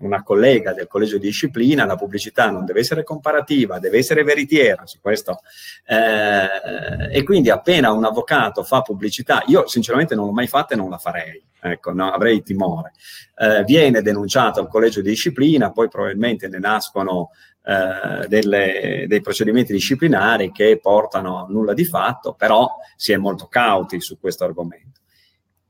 una 0.00 0.22
collega 0.22 0.72
del 0.72 0.86
collegio 0.86 1.18
di 1.18 1.26
disciplina, 1.26 1.84
la 1.84 1.96
pubblicità 1.96 2.50
non 2.50 2.64
deve 2.64 2.80
essere 2.80 3.02
comparativa, 3.02 3.78
deve 3.78 3.98
essere 3.98 4.22
veritiera 4.22 4.86
su 4.86 5.00
questo. 5.00 5.40
Eh, 5.86 7.16
e 7.16 7.22
quindi 7.22 7.50
appena 7.50 7.92
un 7.92 8.04
avvocato 8.04 8.62
fa 8.62 8.82
pubblicità, 8.82 9.42
io 9.46 9.66
sinceramente 9.66 10.14
non 10.14 10.26
l'ho 10.26 10.32
mai 10.32 10.46
fatta 10.46 10.74
e 10.74 10.76
non 10.76 10.90
la 10.90 10.98
farei, 10.98 11.42
ecco, 11.60 11.92
no, 11.92 12.10
avrei 12.10 12.42
timore. 12.42 12.92
Eh, 13.36 13.64
viene 13.64 14.02
denunciato 14.02 14.60
al 14.60 14.68
collegio 14.68 15.00
di 15.02 15.10
disciplina, 15.10 15.72
poi 15.72 15.88
probabilmente 15.88 16.48
ne 16.48 16.58
nascono 16.58 17.30
eh, 17.62 18.26
delle, 18.26 19.04
dei 19.06 19.20
procedimenti 19.20 19.72
disciplinari 19.72 20.50
che 20.50 20.78
portano 20.80 21.44
a 21.44 21.46
nulla 21.48 21.74
di 21.74 21.84
fatto, 21.84 22.34
però 22.34 22.68
si 22.96 23.12
è 23.12 23.16
molto 23.16 23.46
cauti 23.46 24.00
su 24.00 24.18
questo 24.18 24.44
argomento. 24.44 24.99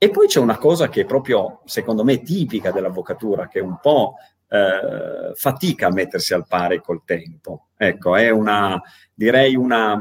E 0.03 0.09
poi 0.09 0.29
c'è 0.29 0.41
una 0.41 0.57
cosa 0.57 0.89
che 0.89 1.03
è 1.03 1.05
proprio, 1.05 1.61
secondo 1.67 2.05
me, 2.05 2.23
tipica 2.23 2.71
dell'avvocatura, 2.71 3.49
che 3.49 3.61
un 3.61 3.79
po' 3.83 4.15
eh, 4.49 5.35
fatica 5.35 5.89
a 5.89 5.93
mettersi 5.93 6.33
al 6.33 6.47
pari 6.47 6.81
col 6.81 7.03
tempo. 7.05 7.67
Ecco, 7.77 8.17
è 8.17 8.31
una, 8.31 8.81
direi 9.13 9.57
una, 9.57 10.01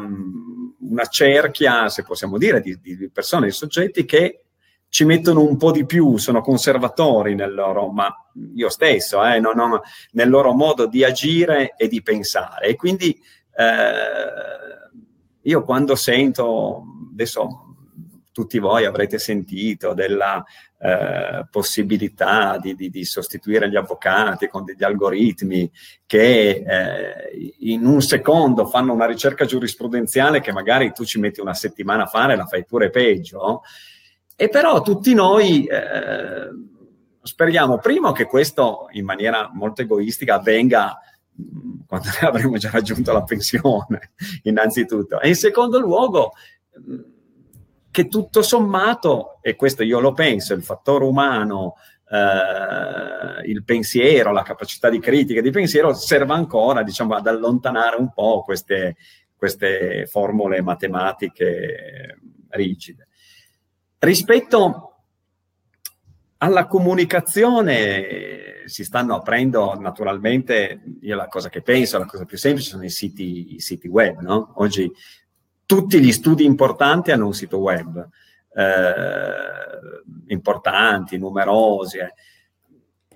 una 0.79 1.06
cerchia, 1.08 1.89
se 1.89 2.03
possiamo 2.03 2.38
dire, 2.38 2.62
di, 2.62 2.79
di, 2.79 3.10
persone, 3.12 3.48
di 3.48 3.51
soggetti 3.51 4.06
che 4.06 4.46
ci 4.88 5.03
mettono 5.03 5.41
un 5.41 5.58
po' 5.58 5.72
di 5.72 5.86
più, 5.86 6.15
sono 6.15 6.39
conservatori 6.39 7.36
nel 7.36 7.53
loro, 7.53 7.91
ma 7.91 8.10
io 8.56 8.70
stesso, 8.70 9.22
eh, 9.25 9.41
non, 9.41 9.58
non, 9.58 9.82
nel 10.12 10.29
loro 10.29 10.53
modo 10.53 10.88
di 10.88 11.03
agire 11.03 11.74
e 11.75 11.89
di 11.89 12.01
pensare. 12.01 12.68
E 12.68 12.75
quindi 12.77 13.22
eh, 13.53 15.41
io 15.41 15.63
quando 15.65 15.96
sento, 15.96 16.86
adesso 17.12 17.68
tutti 18.31 18.59
voi 18.59 18.86
avrete 18.86 19.19
sentito 19.19 19.93
della 19.93 20.43
eh, 20.81 21.45
possibilità 21.50 22.57
di, 22.57 22.74
di, 22.74 22.89
di, 22.89 23.03
sostituire 23.03 23.69
gli 23.69 23.75
avvocati 23.75 24.48
con 24.48 24.63
degli 24.63 24.83
algoritmi 24.83 25.69
che 26.05 26.63
eh, 26.65 27.53
in 27.59 27.86
un 27.86 28.01
secondo 28.01 28.65
fanno 28.65 28.93
una 28.93 29.05
ricerca 29.05 29.45
giurisprudenziale 29.45 30.39
che 30.39 30.53
magari 30.53 30.93
tu 30.93 31.03
ci 31.03 31.19
metti 31.19 31.41
una 31.41 31.53
settimana 31.53 32.03
a 32.03 32.07
fare 32.07 32.36
la 32.36 32.45
fai 32.45 32.63
pure 32.65 32.89
peggio. 32.89 33.62
E 34.36 34.48
però 34.48 34.81
tutti 34.81 35.13
noi 35.13 35.65
eh, 35.65 36.48
speriamo 37.21 37.77
primo 37.79 38.13
che 38.13 38.25
questo 38.25 38.88
in 38.91 39.03
maniera 39.03 39.50
molto 39.53 39.81
egoistica 39.81 40.36
avvenga 40.36 40.98
mm, 41.41 41.81
quando 41.88 42.07
avremo 42.21 42.57
già 42.57 42.69
raggiunto 42.69 43.12
la 43.12 43.24
pensione, 43.24 44.12
innanzitutto. 44.43 45.19
E 45.19 45.27
in 45.27 45.36
secondo 45.36 45.79
luogo 45.79 46.31
mm, 46.79 47.00
che 47.91 48.08
tutto 48.08 48.41
sommato, 48.41 49.39
e 49.41 49.55
questo 49.55 49.84
io 49.84 50.00
lo 50.00 50.13
penso, 50.13 50.53
il 50.53 50.63
fattore 50.63 51.05
umano, 51.05 51.75
eh, 52.10 53.48
il 53.50 53.63
pensiero, 53.63 54.31
la 54.31 54.43
capacità 54.43 54.89
di 54.89 55.00
critica 55.00 55.41
di 55.41 55.51
pensiero 55.51 55.93
serva 55.93 56.36
ancora 56.36 56.84
diciamo, 56.84 57.15
ad 57.15 57.27
allontanare 57.27 57.98
un 57.98 58.12
po' 58.12 58.43
queste, 58.43 58.96
queste 59.36 60.05
formule 60.08 60.62
matematiche 60.62 62.19
rigide. 62.50 63.08
Rispetto 64.00 64.86
alla 66.38 66.67
comunicazione 66.67 68.63
si 68.65 68.84
stanno 68.84 69.15
aprendo 69.15 69.77
naturalmente, 69.79 70.81
io 71.01 71.15
la 71.15 71.27
cosa 71.27 71.50
che 71.50 71.62
penso, 71.62 71.98
la 71.98 72.05
cosa 72.05 72.25
più 72.25 72.38
semplice 72.38 72.69
sono 72.69 72.84
i 72.84 72.89
siti, 72.89 73.55
i 73.55 73.60
siti 73.60 73.88
web, 73.88 74.19
no? 74.19 74.53
Oggi 74.58 74.89
tutti 75.69 76.01
gli 76.01 76.11
studi 76.11 76.45
importanti 76.45 77.11
hanno 77.11 77.27
un 77.27 77.33
sito 77.35 77.59
web, 77.59 78.09
eh, 78.55 80.33
importanti, 80.33 81.19
numerosi. 81.19 81.99
Eh. 81.99 82.13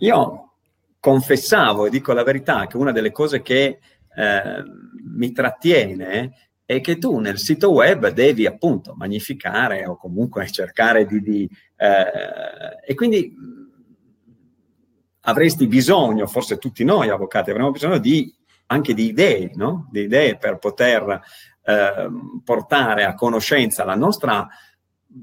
Io 0.01 0.51
confessavo, 0.99 1.87
e 1.87 1.89
dico 1.89 2.13
la 2.13 2.21
verità, 2.21 2.67
che 2.67 2.77
una 2.77 2.91
delle 2.91 3.11
cose 3.11 3.41
che 3.41 3.79
eh, 4.15 4.63
mi 5.03 5.31
trattiene 5.31 6.31
è 6.63 6.79
che 6.79 6.99
tu 6.99 7.17
nel 7.17 7.39
sito 7.39 7.71
web 7.71 8.09
devi 8.09 8.45
appunto 8.45 8.93
magnificare 8.95 9.87
o 9.87 9.97
comunque 9.97 10.47
cercare 10.51 11.07
di... 11.07 11.21
di 11.21 11.49
eh, 11.75 12.05
e 12.85 12.93
quindi 12.93 13.33
avresti 15.21 15.65
bisogno, 15.65 16.27
forse 16.27 16.59
tutti 16.59 16.83
noi 16.83 17.09
avvocati 17.09 17.49
avremo 17.49 17.71
bisogno 17.71 17.97
di, 17.97 18.31
anche 18.73 18.93
di 18.93 19.07
idee, 19.07 19.51
no? 19.55 19.87
di 19.91 20.01
idee 20.01 20.37
per 20.37 20.57
poter 20.57 21.21
eh, 21.63 22.09
portare 22.43 23.05
a 23.05 23.13
conoscenza 23.13 23.85
la 23.85 23.95
nostra 23.95 24.47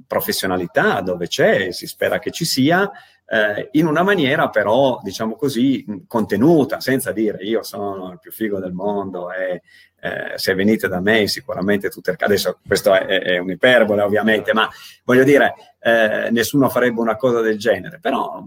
professionalità 0.07 1.01
dove 1.01 1.27
c'è, 1.27 1.73
si 1.73 1.87
spera 1.87 2.19
che 2.19 2.31
ci 2.31 2.45
sia, 2.45 2.91
eh, 3.27 3.69
in 3.73 3.87
una 3.87 4.03
maniera 4.03 4.49
però, 4.49 5.01
diciamo 5.03 5.37
così, 5.37 5.85
contenuta, 6.07 6.81
senza 6.81 7.13
dire 7.13 7.43
io 7.45 7.63
sono 7.63 8.13
il 8.13 8.19
più 8.19 8.33
figo 8.33 8.59
del 8.59 8.73
mondo 8.73 9.33
e 9.33 9.63
eh, 10.01 10.33
se 10.37 10.55
venite 10.55 10.89
da 10.89 11.01
me 11.01 11.27
sicuramente 11.29 11.91
tutte... 11.91 12.17
Adesso 12.19 12.61
questo 12.67 12.95
è, 12.95 13.05
è 13.05 13.39
un'iperbole 13.39 14.03
ovviamente, 14.03 14.53
ma 14.53 14.69
voglio 15.05 15.25
dire, 15.25 15.55
eh, 15.81 16.29
nessuno 16.31 16.69
farebbe 16.69 17.01
una 17.01 17.17
cosa 17.17 17.41
del 17.41 17.59
genere, 17.59 17.99
però 18.01 18.43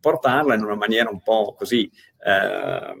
portarla 0.00 0.54
in 0.54 0.62
una 0.62 0.76
maniera 0.76 1.08
un 1.08 1.22
po' 1.22 1.54
così 1.56 1.90
eh, 2.24 2.94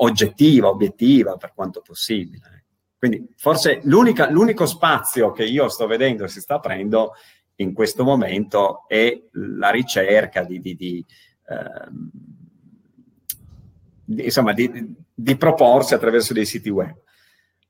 oggettiva, 0.00 0.68
obiettiva 0.68 1.36
per 1.36 1.52
quanto 1.54 1.80
possibile. 1.80 2.64
Quindi 2.98 3.28
forse 3.36 3.80
l'unico 3.84 4.66
spazio 4.66 5.30
che 5.30 5.44
io 5.44 5.68
sto 5.68 5.86
vedendo 5.86 6.26
si 6.26 6.40
sta 6.40 6.56
aprendo 6.56 7.14
in 7.56 7.72
questo 7.72 8.04
momento 8.04 8.84
è 8.88 9.20
la 9.32 9.70
ricerca 9.70 10.42
di, 10.44 10.60
di, 10.60 10.74
di, 10.74 11.06
ehm, 11.48 12.10
di 14.04 14.24
insomma, 14.24 14.52
di, 14.52 15.36
proporsi 15.36 15.94
attraverso 15.94 16.32
dei 16.32 16.46
siti 16.46 16.70
web. 16.70 16.94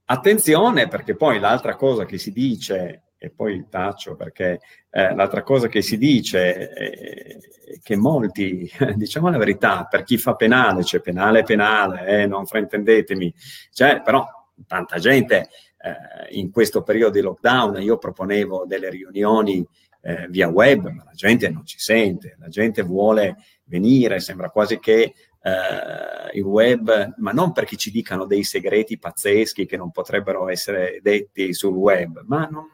Attenzione 0.07 0.89
perché 0.89 1.15
poi 1.15 1.39
l'altra 1.39 1.77
cosa 1.77 2.07
che 2.07 2.17
si 2.17 2.33
dice, 2.33 3.03
e 3.19 3.31
poi 3.31 3.67
taccio 3.69 4.15
perché 4.15 4.61
eh, 4.91 5.15
l'altra 5.15 5.43
cosa 5.43 5.67
che 5.67 5.83
si 5.83 5.99
dice 5.99 6.71
è 6.71 7.37
che 7.83 7.97
molti, 7.97 8.71
diciamo 8.95 9.29
la 9.29 9.39
verità, 9.39 9.87
per 9.91 10.05
chi 10.05 10.17
fa 10.17 10.35
penale, 10.35 10.81
c'è 10.81 10.87
cioè 10.87 11.01
penale 11.01 11.43
penale, 11.43 12.07
eh, 12.07 12.27
non 12.27 12.47
fraintendetemi, 12.47 13.35
cioè, 13.73 14.01
però 14.03 14.27
tanta 14.67 14.99
gente 14.99 15.49
eh, 15.79 16.37
in 16.39 16.51
questo 16.51 16.83
periodo 16.83 17.13
di 17.13 17.21
lockdown. 17.21 17.83
Io 17.83 17.99
proponevo 17.99 18.65
delle 18.67 18.91
riunioni 18.91 19.67
eh, 20.01 20.27
via 20.29 20.49
web, 20.49 20.89
ma 20.89 21.05
la 21.05 21.13
gente 21.13 21.49
non 21.51 21.67
ci 21.67 21.79
sente, 21.79 22.37
la 22.39 22.49
gente 22.49 22.83
vuole 22.83 23.37
venire, 23.65 24.21
sembra 24.21 24.51
quasi 24.51 24.79
che 24.79 25.15
Uh, 25.41 26.37
il 26.37 26.43
web, 26.43 27.15
ma 27.19 27.31
non 27.31 27.53
perché 27.53 27.77
ci 27.77 27.93
dicano 27.93 28.27
dei 28.27 28.43
segreti 28.43 28.99
pazzeschi 28.99 29.67
che 29.67 29.77
non 29.77 29.93
potrebbero 29.93 30.49
essere 30.49 30.99
detti 31.01 31.55
sul 31.55 31.75
web, 31.75 32.25
ma 32.27 32.47
non, 32.51 32.67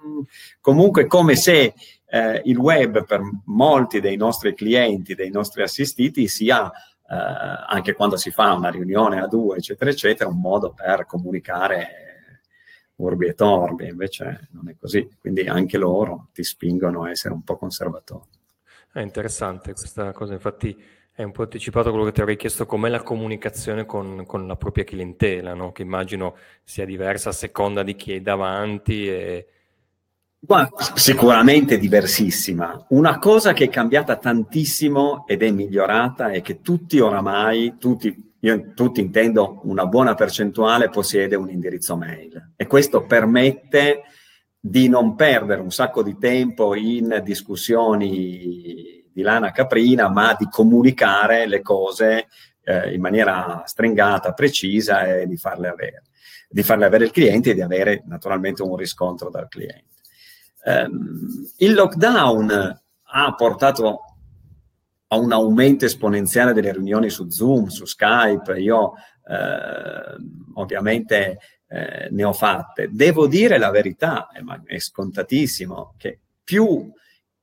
comunque 0.60 1.06
come 1.06 1.36
se 1.36 1.74
uh, 2.10 2.40
il 2.44 2.56
web 2.56 3.04
per 3.04 3.20
molti 3.44 4.00
dei 4.00 4.16
nostri 4.16 4.54
clienti, 4.54 5.14
dei 5.14 5.30
nostri 5.30 5.62
assistiti, 5.62 6.26
sia 6.26 6.72
eh, 7.06 7.14
anche 7.66 7.92
quando 7.92 8.16
si 8.16 8.30
fa 8.30 8.54
una 8.54 8.70
riunione 8.70 9.20
a 9.20 9.26
due, 9.26 9.58
eccetera, 9.58 9.90
eccetera, 9.90 10.30
un 10.30 10.40
modo 10.40 10.72
per 10.72 11.04
comunicare 11.04 11.88
urbi 12.96 13.26
e 13.26 13.34
torbi, 13.34 13.88
invece 13.88 14.48
non 14.52 14.68
è 14.68 14.76
così, 14.78 15.08
quindi 15.20 15.42
anche 15.42 15.76
loro 15.76 16.28
ti 16.32 16.42
spingono 16.42 17.04
a 17.04 17.10
essere 17.10 17.34
un 17.34 17.42
po' 17.42 17.56
conservatori. 17.56 18.30
È 18.90 19.00
interessante 19.00 19.74
questa 19.74 20.12
cosa, 20.12 20.32
infatti 20.32 20.74
è 21.16 21.22
un 21.22 21.30
po' 21.30 21.42
anticipato 21.42 21.90
quello 21.90 22.06
che 22.06 22.12
ti 22.12 22.20
avrei 22.20 22.36
chiesto, 22.36 22.66
com'è 22.66 22.88
la 22.88 23.02
comunicazione 23.02 23.86
con, 23.86 24.24
con 24.26 24.48
la 24.48 24.56
propria 24.56 24.82
clientela, 24.82 25.54
no? 25.54 25.70
che 25.70 25.82
immagino 25.82 26.34
sia 26.64 26.84
diversa 26.84 27.28
a 27.28 27.32
seconda 27.32 27.84
di 27.84 27.94
chi 27.94 28.14
è 28.14 28.20
davanti 28.20 29.08
e, 29.08 29.46
sicuramente 30.94 31.78
diversissima. 31.78 32.86
Una 32.88 33.20
cosa 33.20 33.52
che 33.52 33.64
è 33.64 33.68
cambiata 33.68 34.16
tantissimo 34.16 35.24
ed 35.28 35.44
è 35.44 35.52
migliorata 35.52 36.30
è 36.30 36.42
che 36.42 36.60
tutti 36.60 36.98
oramai, 36.98 37.76
tutti, 37.78 38.32
io 38.40 38.72
tutti 38.74 39.00
intendo 39.00 39.60
una 39.64 39.86
buona 39.86 40.14
percentuale, 40.14 40.90
possiede 40.90 41.36
un 41.36 41.48
indirizzo 41.48 41.96
mail 41.96 42.54
e 42.56 42.66
questo 42.66 43.04
permette 43.04 44.02
di 44.58 44.88
non 44.88 45.14
perdere 45.14 45.60
un 45.60 45.70
sacco 45.70 46.02
di 46.02 46.16
tempo 46.18 46.74
in 46.74 47.20
discussioni 47.22 49.03
di 49.14 49.22
lana 49.22 49.52
caprina, 49.52 50.08
ma 50.08 50.34
di 50.36 50.48
comunicare 50.50 51.46
le 51.46 51.62
cose 51.62 52.26
eh, 52.64 52.92
in 52.92 53.00
maniera 53.00 53.62
stringata, 53.64 54.32
precisa 54.32 55.06
e 55.06 55.26
di 55.26 55.36
farle 55.36 55.68
avere, 55.68 56.02
di 56.48 56.62
farle 56.62 56.84
avere 56.84 57.04
il 57.04 57.12
cliente 57.12 57.50
e 57.50 57.54
di 57.54 57.62
avere 57.62 58.02
naturalmente 58.06 58.62
un 58.62 58.76
riscontro 58.76 59.30
dal 59.30 59.48
cliente. 59.48 59.92
Um, 60.64 61.28
il 61.58 61.74
lockdown 61.74 62.80
ha 63.02 63.34
portato 63.34 64.00
a 65.08 65.16
un 65.16 65.30
aumento 65.30 65.84
esponenziale 65.84 66.52
delle 66.52 66.72
riunioni 66.72 67.10
su 67.10 67.28
Zoom, 67.28 67.66
su 67.66 67.84
Skype. 67.84 68.58
Io 68.58 68.94
eh, 69.28 70.16
ovviamente 70.54 71.38
eh, 71.68 72.08
ne 72.10 72.24
ho 72.24 72.32
fatte. 72.32 72.88
Devo 72.90 73.28
dire 73.28 73.58
la 73.58 73.70
verità, 73.70 74.28
eh, 74.30 74.42
ma 74.42 74.60
è 74.64 74.78
scontatissimo, 74.78 75.94
che 75.96 76.18
più 76.42 76.90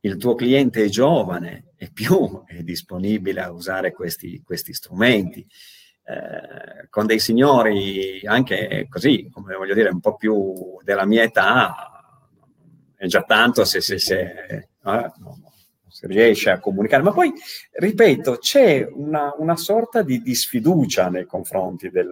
il 0.01 0.17
tuo 0.17 0.35
cliente 0.35 0.83
è 0.83 0.89
giovane 0.89 1.73
e 1.77 1.89
più 1.91 2.43
è 2.45 2.61
disponibile 2.61 3.41
a 3.41 3.51
usare 3.51 3.91
questi, 3.91 4.41
questi 4.43 4.73
strumenti. 4.73 5.45
Eh, 6.03 6.89
con 6.89 7.05
dei 7.05 7.19
signori 7.19 8.21
anche 8.25 8.87
così, 8.89 9.29
come 9.31 9.55
voglio 9.55 9.75
dire, 9.75 9.89
un 9.89 9.99
po' 9.99 10.15
più 10.15 10.77
della 10.83 11.05
mia 11.05 11.23
età, 11.23 11.91
è 12.95 13.05
già 13.05 13.21
tanto 13.23 13.65
se, 13.65 13.81
se, 13.81 13.99
se 13.99 14.19
eh, 14.19 14.67
no, 14.83 15.51
riesce 16.01 16.49
a 16.49 16.59
comunicare. 16.59 17.03
Ma 17.03 17.11
poi, 17.11 17.31
ripeto, 17.71 18.37
c'è 18.37 18.87
una, 18.91 19.33
una 19.37 19.55
sorta 19.55 20.01
di, 20.01 20.21
di, 20.21 20.35
sfiducia 20.35 21.09
nei 21.09 21.25
confronti 21.25 21.89
del... 21.89 22.11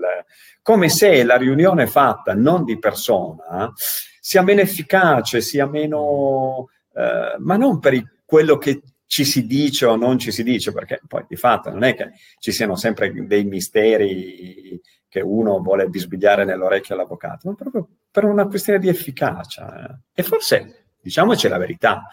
come 0.61 0.89
se 0.89 1.23
la 1.23 1.37
riunione 1.37 1.87
fatta 1.87 2.33
non 2.33 2.63
di 2.63 2.77
persona 2.77 3.71
sia 4.19 4.41
meno 4.41 4.61
efficace, 4.61 5.41
sia 5.41 5.65
meno... 5.65 6.69
Eh, 6.99 7.37
ma 7.39 7.55
non 7.55 7.79
per 7.79 7.93
il, 7.93 8.05
quello 8.25 8.57
che 8.57 8.81
ci 9.05 9.23
si 9.23 9.47
dice 9.47 9.85
o 9.85 9.95
non 9.95 10.19
ci 10.19 10.31
si 10.31 10.43
dice, 10.43 10.73
perché 10.73 11.01
poi 11.07 11.23
di 11.27 11.37
fatto 11.37 11.69
non 11.69 11.83
è 11.83 11.95
che 11.95 12.11
ci 12.39 12.51
siano 12.51 12.75
sempre 12.75 13.11
dei 13.25 13.45
misteri 13.45 14.79
che 15.07 15.21
uno 15.21 15.61
vuole 15.61 15.87
bisbigliare 15.87 16.43
nell'orecchio 16.43 16.93
all'avvocato, 16.93 17.47
ma 17.47 17.55
proprio 17.55 17.87
per 18.11 18.25
una 18.25 18.47
questione 18.47 18.79
di 18.79 18.89
efficacia. 18.89 19.99
E 20.13 20.23
forse, 20.23 20.91
diciamoci 21.01 21.47
la 21.47 21.57
verità, 21.57 22.03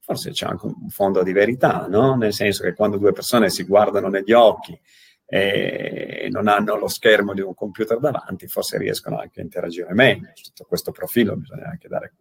forse 0.00 0.32
c'è 0.32 0.46
anche 0.46 0.66
un 0.66 0.90
fondo 0.90 1.22
di 1.22 1.32
verità, 1.32 1.86
no? 1.88 2.16
Nel 2.16 2.32
senso 2.34 2.64
che 2.64 2.74
quando 2.74 2.98
due 2.98 3.12
persone 3.12 3.48
si 3.48 3.62
guardano 3.62 4.08
negli 4.08 4.32
occhi 4.32 4.78
e 5.24 6.28
non 6.30 6.48
hanno 6.48 6.76
lo 6.76 6.88
schermo 6.88 7.32
di 7.32 7.40
un 7.40 7.54
computer 7.54 7.98
davanti, 7.98 8.48
forse 8.48 8.76
riescono 8.76 9.18
anche 9.18 9.40
a 9.40 9.44
interagire 9.44 9.94
meglio. 9.94 10.32
Sotto 10.34 10.64
questo 10.64 10.90
profilo 10.90 11.36
bisogna 11.36 11.68
anche 11.68 11.88
dare. 11.88 12.14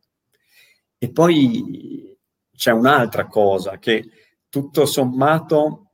E 0.98 1.12
poi 1.12 2.11
c'è 2.62 2.70
un'altra 2.70 3.26
cosa 3.26 3.80
che 3.80 4.08
tutto 4.48 4.86
sommato 4.86 5.94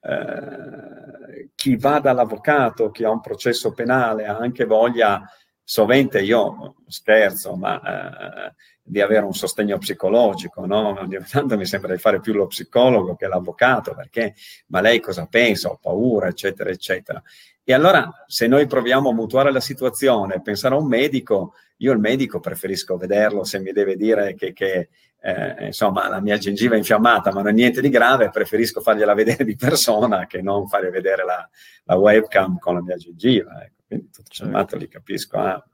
eh, 0.00 1.50
chi 1.54 1.76
va 1.76 2.00
dall'avvocato, 2.00 2.90
chi 2.90 3.04
ha 3.04 3.10
un 3.10 3.20
processo 3.20 3.72
penale, 3.72 4.26
ha 4.26 4.36
anche 4.36 4.64
voglia, 4.64 5.22
sovente 5.70 6.22
io 6.22 6.76
scherzo, 6.86 7.54
ma 7.54 7.82
eh, 7.82 8.54
di 8.82 9.02
avere 9.02 9.26
un 9.26 9.34
sostegno 9.34 9.76
psicologico, 9.76 10.64
no? 10.64 11.06
Tanto 11.30 11.58
mi 11.58 11.66
sembra 11.66 11.92
di 11.92 12.00
fare 12.00 12.20
più 12.20 12.32
lo 12.32 12.46
psicologo 12.46 13.16
che 13.16 13.26
l'avvocato, 13.26 13.94
perché 13.94 14.34
ma 14.68 14.80
lei 14.80 14.98
cosa 14.98 15.26
pensa? 15.26 15.68
Ho 15.68 15.76
paura, 15.76 16.28
eccetera, 16.28 16.70
eccetera. 16.70 17.22
E 17.62 17.74
allora, 17.74 18.24
se 18.26 18.46
noi 18.46 18.66
proviamo 18.66 19.10
a 19.10 19.12
mutuare 19.12 19.52
la 19.52 19.60
situazione, 19.60 20.40
pensare 20.40 20.74
a 20.74 20.78
un 20.78 20.86
medico, 20.86 21.52
io 21.76 21.92
il 21.92 21.98
medico 21.98 22.40
preferisco 22.40 22.96
vederlo 22.96 23.44
se 23.44 23.58
mi 23.60 23.72
deve 23.72 23.94
dire 23.94 24.34
che, 24.34 24.54
che 24.54 24.88
eh, 25.20 25.66
insomma, 25.66 26.08
la 26.08 26.22
mia 26.22 26.38
gengiva 26.38 26.76
è 26.76 26.78
infiammata, 26.78 27.30
ma 27.30 27.42
non 27.42 27.50
è 27.50 27.52
niente 27.52 27.82
di 27.82 27.90
grave, 27.90 28.30
preferisco 28.30 28.80
fargliela 28.80 29.12
vedere 29.12 29.44
di 29.44 29.54
persona 29.54 30.26
che 30.26 30.40
non 30.40 30.66
fargli 30.66 30.88
vedere 30.88 31.26
la, 31.26 31.46
la 31.84 31.96
webcam 31.96 32.58
con 32.58 32.72
la 32.72 32.80
mia 32.80 32.96
gengiva. 32.96 33.62
Ecco. 33.62 33.77
Quindi 33.88 34.10
tutto 34.10 34.28
sommato 34.30 34.76
li 34.76 34.86
capisco. 34.86 35.38
Ah, 35.38 35.66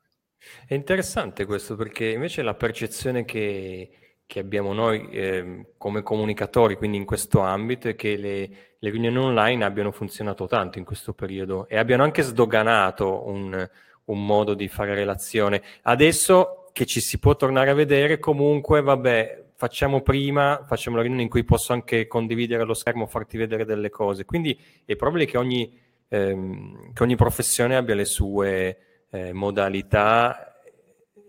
è 0.66 0.74
interessante 0.74 1.44
questo 1.44 1.74
perché 1.74 2.06
invece 2.06 2.42
la 2.42 2.54
percezione 2.54 3.24
che, 3.24 3.90
che 4.24 4.38
abbiamo 4.38 4.72
noi 4.72 5.08
eh, 5.10 5.72
come 5.76 6.02
comunicatori, 6.02 6.76
quindi 6.76 6.96
in 6.96 7.04
questo 7.04 7.40
ambito, 7.40 7.88
è 7.88 7.96
che 7.96 8.16
le, 8.16 8.48
le, 8.78 8.90
riunioni 8.90 9.18
online 9.18 9.64
abbiano 9.64 9.90
funzionato 9.90 10.46
tanto 10.46 10.78
in 10.78 10.84
questo 10.84 11.12
periodo 11.12 11.66
e 11.68 11.76
abbiano 11.76 12.04
anche 12.04 12.22
sdoganato 12.22 13.26
un, 13.26 13.68
un 14.04 14.26
modo 14.26 14.54
di 14.54 14.68
fare 14.68 14.94
relazione. 14.94 15.62
Adesso 15.82 16.70
che 16.72 16.86
ci 16.86 17.00
si 17.00 17.18
può 17.18 17.36
tornare 17.36 17.70
a 17.70 17.74
vedere, 17.74 18.18
comunque, 18.18 18.80
vabbè, 18.80 19.44
facciamo 19.56 20.02
prima, 20.02 20.64
facciamo 20.66 20.96
la 20.96 21.02
riunione 21.02 21.24
in 21.24 21.30
cui 21.30 21.44
posso 21.44 21.72
anche 21.72 22.06
condividere 22.06 22.64
lo 22.64 22.74
schermo, 22.74 23.06
farti 23.06 23.36
vedere 23.36 23.64
delle 23.64 23.90
cose. 23.90 24.24
Quindi 24.24 24.58
è 24.84 24.96
probabile 24.96 25.26
che 25.26 25.38
ogni, 25.38 25.72
ehm, 26.14 26.92
che 26.92 27.02
ogni 27.02 27.16
professione 27.16 27.76
abbia 27.76 27.94
le 27.94 28.04
sue 28.04 28.78
eh, 29.10 29.32
modalità 29.32 30.60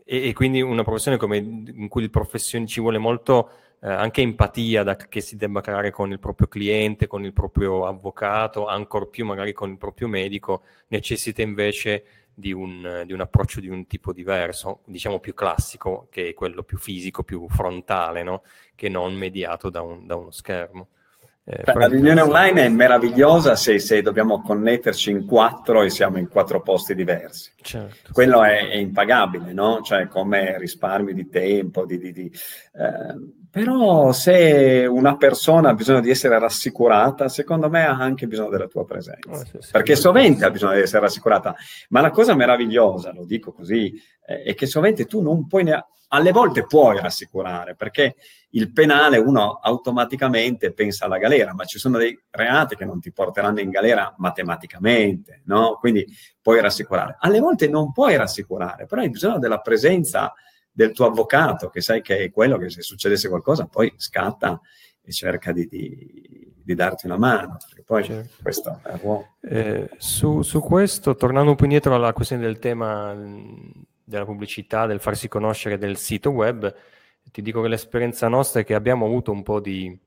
e, 0.04 0.30
e, 0.30 0.34
quindi 0.34 0.62
una 0.62 0.84
professione 0.84 1.18
come, 1.18 1.38
in 1.38 1.88
cui 1.88 2.04
il 2.04 2.10
professione 2.10 2.68
ci 2.68 2.80
vuole 2.80 2.98
molto 2.98 3.50
eh, 3.82 3.90
anche 3.90 4.22
empatia 4.22 4.84
da, 4.84 4.96
che 4.96 5.22
si 5.22 5.36
debba 5.36 5.62
creare 5.62 5.92
con 5.92 6.12
il 6.12 6.20
proprio 6.20 6.48
cliente, 6.48 7.08
con 7.08 7.24
il 7.26 7.34
proprio 7.34 7.86
avvocato, 7.86 8.68
ancor 8.68 9.10
più 9.10 9.26
magari 9.26 9.54
con 9.54 9.72
il 9.72 9.78
proprio 9.78 10.08
medico, 10.08 10.64
necessita 10.88 11.42
invece 11.42 12.06
di 12.34 12.52
un, 12.52 13.04
di 13.06 13.14
un, 13.14 13.22
approccio 13.22 13.62
di 13.62 13.70
un 13.70 13.88
tipo 13.88 14.12
diverso, 14.12 14.82
diciamo 14.86 15.20
più 15.20 15.34
classico, 15.34 16.08
che 16.12 16.30
è 16.30 16.34
quello 16.34 16.64
più 16.64 16.78
fisico, 16.78 17.24
più 17.24 17.48
frontale, 17.48 18.24
no? 18.24 18.44
che 18.76 18.90
non 18.90 19.14
mediato 19.16 19.70
da, 19.70 19.82
un, 19.82 20.06
da 20.06 20.16
uno 20.16 20.32
schermo. 20.32 20.90
Eh, 21.48 21.62
la 21.64 21.88
riunione 21.88 22.22
online 22.22 22.66
è 22.66 22.70
meravigliosa 22.70 23.56
se, 23.56 23.78
se, 23.78 24.02
dobbiamo 24.02 24.42
connetterci 24.42 25.12
in 25.12 25.26
quattro 25.28 25.84
e 25.84 25.92
siamo 25.92 26.18
in 26.18 26.28
quattro 26.28 26.62
posti 26.62 26.96
diversi. 26.96 27.52
Certo. 27.62 28.12
Quello 28.12 28.44
è, 28.44 28.70
è, 28.70 28.78
impagabile, 28.78 29.54
no? 29.54 29.82
Cioè 29.82 30.08
come 30.08 30.58
risparmio 30.58 31.14
di 31.14 31.30
tempo, 31.30 31.86
di, 31.86 32.00
di, 32.00 32.12
di 32.12 32.26
eh, 32.26 33.44
però 33.56 34.12
se 34.12 34.86
una 34.90 35.16
persona 35.16 35.70
ha 35.70 35.74
bisogno 35.76 36.02
di 36.02 36.10
essere 36.10 36.38
rassicurata, 36.38 37.30
secondo 37.30 37.70
me 37.70 37.86
ha 37.86 37.96
anche 37.96 38.28
bisogno 38.28 38.50
della 38.50 38.68
tua 38.68 38.84
presenza. 38.84 39.30
Oh, 39.30 39.46
sì, 39.46 39.58
sì, 39.60 39.72
Perché 39.72 39.96
sovente 39.96 40.44
ha 40.44 40.52
bisogno 40.52 40.74
di 40.74 40.82
essere 40.82 41.04
rassicurata. 41.04 41.56
Ma 41.90 42.02
la 42.02 42.10
cosa 42.10 42.36
meravigliosa, 42.36 43.14
lo 43.14 43.24
dico 43.24 43.54
così, 43.54 43.94
eh, 44.26 44.42
è 44.42 44.56
che 44.56 44.66
sovente 44.66 45.06
tu 45.06 45.22
non 45.22 45.48
puoi 45.48 45.64
neanche... 45.64 45.88
Alle 46.10 46.32
volte 46.32 46.66
puoi 46.66 47.00
rassicurare, 47.00 47.76
perché 47.76 48.16
il 48.52 48.72
penale 48.72 49.18
uno 49.18 49.60
automaticamente 49.62 50.74
pensa 50.74 51.06
alla 51.06 51.18
galera, 51.18 51.54
ma 51.54 51.66
ci 51.66 51.78
sono 51.78 51.98
dei 51.98 52.18
reati 52.30 52.76
che 52.76 52.86
non 52.86 53.00
ti 53.00 53.12
porteranno 53.12 53.60
in 53.60 53.70
galera 53.70 54.14
matematicamente, 54.18 55.42
no? 55.46 55.78
Quindi 55.80 56.06
puoi 56.42 56.62
rassicurare. 56.62 57.18
Alle 57.20 57.40
volte 57.40 57.68
non 57.68 57.92
puoi 57.92 58.16
rassicurare, 58.16 58.86
però 58.86 59.02
hai 59.02 59.10
bisogno 59.10 59.40
della 59.40 59.60
presenza 59.60 60.34
del 60.72 60.92
tuo 60.92 61.06
avvocato, 61.06 61.70
che 61.70 61.82
sai 61.82 62.02
che 62.02 62.18
è 62.18 62.32
quello 62.32 62.58
che 62.58 62.70
se 62.70 62.82
succedesse 62.82 63.30
qualcosa 63.30 63.66
poi 63.66 63.94
scatta 63.96 64.60
e 65.02 65.12
cerca 65.12 65.52
di, 65.52 65.68
di, 65.68 66.54
di 66.54 66.76
darti 66.76 67.06
una 67.06 67.18
mano. 67.18 67.58
Poi 67.86 68.04
certo. 68.04 68.42
questo 68.42 68.80
è 68.84 69.00
eh, 69.42 69.90
su, 69.98 70.42
su, 70.42 70.60
questo, 70.62 71.16
tornando 71.16 71.52
un 71.52 71.56
po' 71.56 71.64
indietro 71.64 71.94
alla 71.96 72.12
questione 72.12 72.42
del 72.42 72.60
tema 72.60 73.14
della 74.06 74.26
pubblicità, 74.26 74.86
del 74.86 75.02
farsi 75.02 75.28
conoscere 75.28 75.78
del 75.78 75.98
sito 75.98 76.30
web, 76.30 76.74
ti 77.32 77.42
dico 77.42 77.62
che 77.62 77.68
l'esperienza 77.68 78.28
nostra 78.28 78.62
è 78.62 78.64
che 78.64 78.76
abbiamo 78.76 79.06
avuto 79.06 79.32
un 79.32 79.44
po' 79.44 79.60
di, 79.60 79.98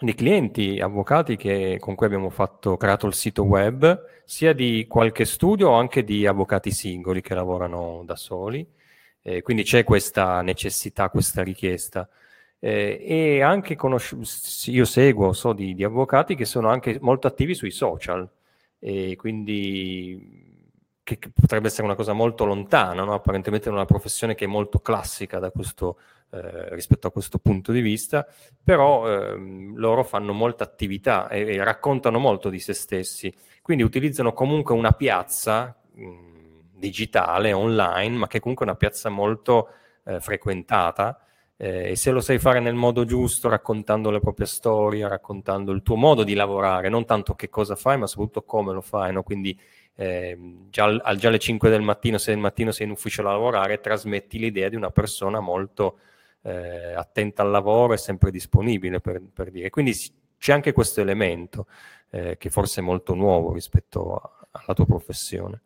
di 0.00 0.14
clienti, 0.14 0.80
avvocati 0.80 1.36
che, 1.36 1.76
con 1.78 1.94
cui 1.94 2.06
abbiamo 2.06 2.30
fatto, 2.30 2.76
creato 2.76 3.06
il 3.06 3.14
sito 3.14 3.44
web, 3.44 4.04
sia 4.24 4.52
di 4.52 4.86
qualche 4.88 5.24
studio 5.24 5.70
o 5.70 5.74
anche 5.74 6.04
di 6.04 6.26
avvocati 6.26 6.70
singoli 6.70 7.20
che 7.20 7.34
lavorano 7.34 8.02
da 8.04 8.16
soli. 8.16 8.66
Eh, 9.22 9.42
quindi 9.42 9.62
c'è 9.62 9.84
questa 9.84 10.40
necessità, 10.42 11.10
questa 11.10 11.42
richiesta. 11.42 12.08
Eh, 12.60 12.98
e 13.06 13.42
anche 13.42 13.76
conosc- 13.76 14.66
io 14.66 14.84
seguo, 14.84 15.32
so 15.32 15.52
di, 15.52 15.74
di, 15.74 15.84
avvocati 15.84 16.34
che 16.34 16.44
sono 16.44 16.68
anche 16.68 16.98
molto 17.00 17.26
attivi 17.26 17.54
sui 17.54 17.70
social, 17.70 18.28
e 18.80 19.16
quindi 19.16 20.47
che, 21.08 21.18
che 21.18 21.30
potrebbe 21.34 21.68
essere 21.68 21.84
una 21.84 21.94
cosa 21.94 22.12
molto 22.12 22.44
lontana, 22.44 23.02
no? 23.02 23.14
apparentemente 23.14 23.70
è 23.70 23.72
una 23.72 23.86
professione 23.86 24.34
che 24.34 24.44
è 24.44 24.48
molto 24.48 24.80
classica 24.80 25.38
da 25.38 25.50
questo, 25.50 25.98
eh, 26.30 26.74
rispetto 26.74 27.06
a 27.06 27.10
questo 27.10 27.38
punto 27.38 27.72
di 27.72 27.80
vista, 27.80 28.26
però 28.62 29.08
ehm, 29.08 29.74
loro 29.76 30.04
fanno 30.04 30.34
molta 30.34 30.64
attività 30.64 31.28
e, 31.28 31.54
e, 31.54 31.64
raccontano 31.64 32.18
molto 32.18 32.50
di 32.50 32.58
se 32.58 32.74
stessi, 32.74 33.34
quindi 33.62 33.82
utilizzano 33.82 34.34
comunque 34.34 34.74
una 34.74 34.92
piazza. 34.92 35.74
Mh, 35.94 36.26
digitale, 36.78 37.52
online, 37.52 38.16
ma 38.16 38.26
che 38.28 38.36
è 38.38 38.40
comunque 38.40 38.64
una 38.64 38.76
piazza 38.76 39.08
molto 39.08 39.70
eh, 40.04 40.20
frequentata. 40.20 41.20
Eh, 41.56 41.90
e 41.90 41.96
se 41.96 42.12
lo 42.12 42.20
sai 42.20 42.38
fare 42.38 42.60
nel 42.60 42.74
modo 42.74 43.04
giusto, 43.04 43.48
raccontando 43.48 44.10
le 44.10 44.20
proprie 44.20 44.46
storie, 44.46 45.08
raccontando 45.08 45.72
il 45.72 45.82
tuo 45.82 45.96
modo 45.96 46.22
di 46.22 46.34
lavorare, 46.34 46.88
non 46.88 47.04
tanto 47.04 47.34
che 47.34 47.48
cosa 47.48 47.74
fai, 47.74 47.98
ma 47.98 48.06
soprattutto 48.06 48.44
come 48.44 48.72
lo 48.72 48.80
fai. 48.80 49.12
No? 49.12 49.24
Quindi 49.24 49.58
eh, 50.00 50.38
già, 50.70 50.96
già, 51.16 51.28
alle 51.28 51.40
5 51.40 51.68
del 51.70 51.82
mattino, 51.82 52.18
se 52.18 52.30
il 52.30 52.38
mattino 52.38 52.70
sei 52.70 52.86
in 52.86 52.92
ufficio 52.92 53.20
a 53.22 53.24
lavorare, 53.24 53.80
trasmetti 53.80 54.38
l'idea 54.38 54.68
di 54.68 54.76
una 54.76 54.90
persona 54.90 55.40
molto 55.40 55.98
eh, 56.42 56.94
attenta 56.94 57.42
al 57.42 57.50
lavoro 57.50 57.94
e 57.94 57.96
sempre 57.96 58.30
disponibile 58.30 59.00
per, 59.00 59.20
per 59.32 59.50
dire. 59.50 59.70
Quindi 59.70 59.92
c'è 60.38 60.52
anche 60.52 60.72
questo 60.72 61.00
elemento 61.00 61.66
eh, 62.10 62.36
che 62.38 62.48
forse 62.48 62.80
è 62.80 62.84
molto 62.84 63.14
nuovo 63.14 63.52
rispetto 63.52 64.14
a, 64.14 64.46
alla 64.52 64.74
tua 64.74 64.86
professione. 64.86 65.62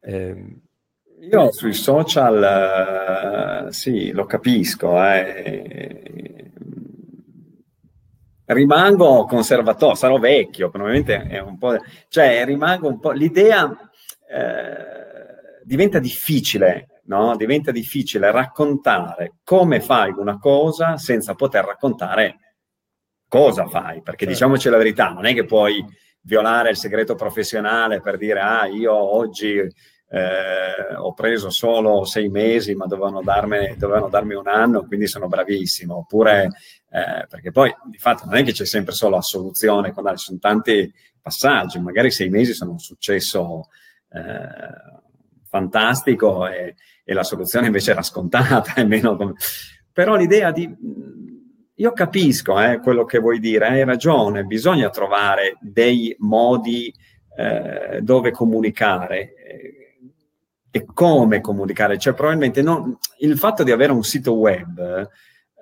Eh, 0.00 0.56
io 1.20 1.52
sui 1.52 1.74
social, 1.74 3.66
uh, 3.66 3.70
sì, 3.70 4.10
lo 4.10 4.24
capisco, 4.24 5.00
eh. 5.00 6.50
Rimango 8.52 9.24
conservatore, 9.24 9.94
sarò 9.94 10.18
vecchio, 10.18 10.70
probabilmente 10.70 11.22
è 11.22 11.40
un 11.40 11.58
po', 11.58 11.76
cioè 12.08 12.44
rimango 12.44 12.88
un 12.88 12.98
po', 12.98 13.12
l'idea 13.12 13.70
eh, 14.28 15.62
diventa 15.64 15.98
difficile, 15.98 17.02
no? 17.04 17.36
Diventa 17.36 17.70
difficile 17.70 18.30
raccontare 18.30 19.34
come 19.44 19.80
fai 19.80 20.12
una 20.16 20.38
cosa 20.38 20.96
senza 20.96 21.34
poter 21.34 21.64
raccontare 21.64 22.38
cosa 23.28 23.66
fai? 23.66 24.02
Perché 24.02 24.24
certo. 24.24 24.32
diciamoci 24.32 24.68
la 24.68 24.76
verità, 24.76 25.10
non 25.10 25.26
è 25.26 25.34
che 25.34 25.44
puoi 25.44 25.84
violare 26.22 26.70
il 26.70 26.76
segreto 26.76 27.14
professionale 27.14 28.00
per 28.00 28.18
dire 28.18 28.40
ah 28.40 28.66
io 28.66 28.92
oggi 28.92 29.58
eh, 30.12 30.96
ho 30.96 31.14
preso 31.14 31.50
solo 31.50 32.04
sei 32.04 32.28
mesi 32.28 32.74
ma 32.74 32.86
dovevano, 32.86 33.22
darmi, 33.22 33.76
dovevano 33.76 34.08
darmi 34.08 34.34
un 34.34 34.48
anno 34.48 34.84
quindi 34.84 35.06
sono 35.06 35.28
bravissimo. 35.28 35.98
Oppure 35.98 36.50
eh, 36.90 37.26
perché 37.28 37.52
poi 37.52 37.72
di 37.84 37.98
fatto 37.98 38.24
non 38.26 38.34
è 38.34 38.42
che 38.42 38.52
c'è 38.52 38.66
sempre 38.66 38.92
solo 38.92 39.16
assoluzione 39.16 39.92
ci 39.94 40.24
sono 40.24 40.38
tanti 40.38 40.92
passaggi. 41.20 41.78
Magari 41.78 42.10
sei 42.10 42.28
mesi 42.28 42.54
sono 42.54 42.72
un 42.72 42.80
successo 42.80 43.68
eh, 44.12 44.98
fantastico 45.44 46.48
e, 46.48 46.74
e, 47.04 47.14
la 47.14 47.22
soluzione 47.22 47.66
invece 47.66 47.92
era 47.92 48.02
scontata 48.02 48.74
come... 49.16 49.34
però 49.92 50.16
l'idea 50.16 50.50
di 50.50 50.68
io 51.80 51.92
capisco 51.92 52.60
eh, 52.60 52.78
quello 52.78 53.06
che 53.06 53.18
vuoi 53.18 53.38
dire, 53.38 53.66
hai 53.68 53.84
ragione, 53.84 54.44
bisogna 54.44 54.90
trovare 54.90 55.56
dei 55.60 56.14
modi 56.18 56.92
eh, 57.38 58.00
dove 58.02 58.32
comunicare 58.32 59.34
eh, 59.34 59.79
e 60.70 60.84
come 60.84 61.40
comunicare. 61.40 61.98
Cioè, 61.98 62.14
probabilmente 62.14 62.62
non, 62.62 62.96
il 63.18 63.36
fatto 63.38 63.62
di 63.62 63.72
avere 63.72 63.92
un 63.92 64.04
sito 64.04 64.34
web 64.34 65.08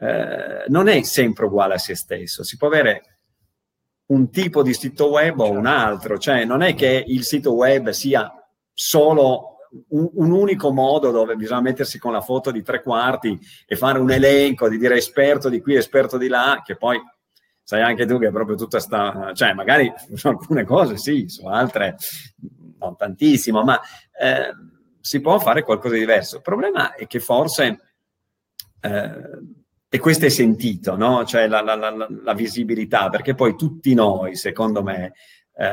eh, 0.00 0.64
non 0.68 0.88
è 0.88 1.02
sempre 1.02 1.46
uguale 1.46 1.74
a 1.74 1.78
se 1.78 1.94
stesso. 1.94 2.42
Si 2.44 2.56
può 2.56 2.68
avere 2.68 3.18
un 4.06 4.30
tipo 4.30 4.62
di 4.62 4.72
sito 4.72 5.10
web 5.10 5.38
o 5.40 5.50
un 5.50 5.66
altro, 5.66 6.18
cioè 6.18 6.44
non 6.44 6.62
è 6.62 6.74
che 6.74 7.04
il 7.06 7.24
sito 7.24 7.54
web 7.54 7.90
sia 7.90 8.32
solo 8.72 9.56
un, 9.88 10.08
un, 10.14 10.30
unico 10.30 10.72
modo 10.72 11.10
dove 11.10 11.36
bisogna 11.36 11.60
mettersi 11.60 11.98
con 11.98 12.12
la 12.12 12.22
foto 12.22 12.50
di 12.50 12.62
tre 12.62 12.82
quarti 12.82 13.38
e 13.66 13.76
fare 13.76 13.98
un 13.98 14.10
elenco 14.10 14.68
di 14.68 14.78
dire 14.78 14.96
esperto 14.96 15.48
di 15.48 15.60
qui, 15.60 15.74
esperto 15.74 16.16
di 16.16 16.28
là, 16.28 16.62
che 16.64 16.76
poi 16.76 16.98
sai 17.62 17.82
anche 17.82 18.06
tu 18.06 18.18
che 18.18 18.28
è 18.28 18.32
proprio 18.32 18.56
tutta 18.56 18.80
sta... 18.80 19.32
cioè 19.34 19.52
magari 19.52 19.92
su 20.14 20.28
alcune 20.28 20.64
cose 20.64 20.96
sì, 20.96 21.28
su 21.28 21.46
altre 21.46 21.96
non 22.78 22.96
tantissimo, 22.96 23.62
ma 23.62 23.78
eh, 24.18 24.54
si 25.08 25.22
può 25.22 25.38
fare 25.38 25.62
qualcosa 25.62 25.94
di 25.94 26.00
diverso. 26.00 26.36
Il 26.36 26.42
problema 26.42 26.94
è 26.94 27.06
che 27.06 27.18
forse... 27.18 27.80
Eh, 28.78 29.56
e 29.90 29.98
questo 29.98 30.26
è 30.26 30.28
sentito, 30.28 30.96
no? 30.96 31.24
Cioè 31.24 31.48
la, 31.48 31.62
la, 31.62 31.74
la, 31.74 32.06
la, 32.10 32.34
visibilità, 32.34 33.08
perché 33.08 33.34
poi 33.34 33.56
tutti 33.56 33.94
noi, 33.94 34.36
secondo 34.36 34.82
me, 34.82 35.14
eh, 35.56 35.72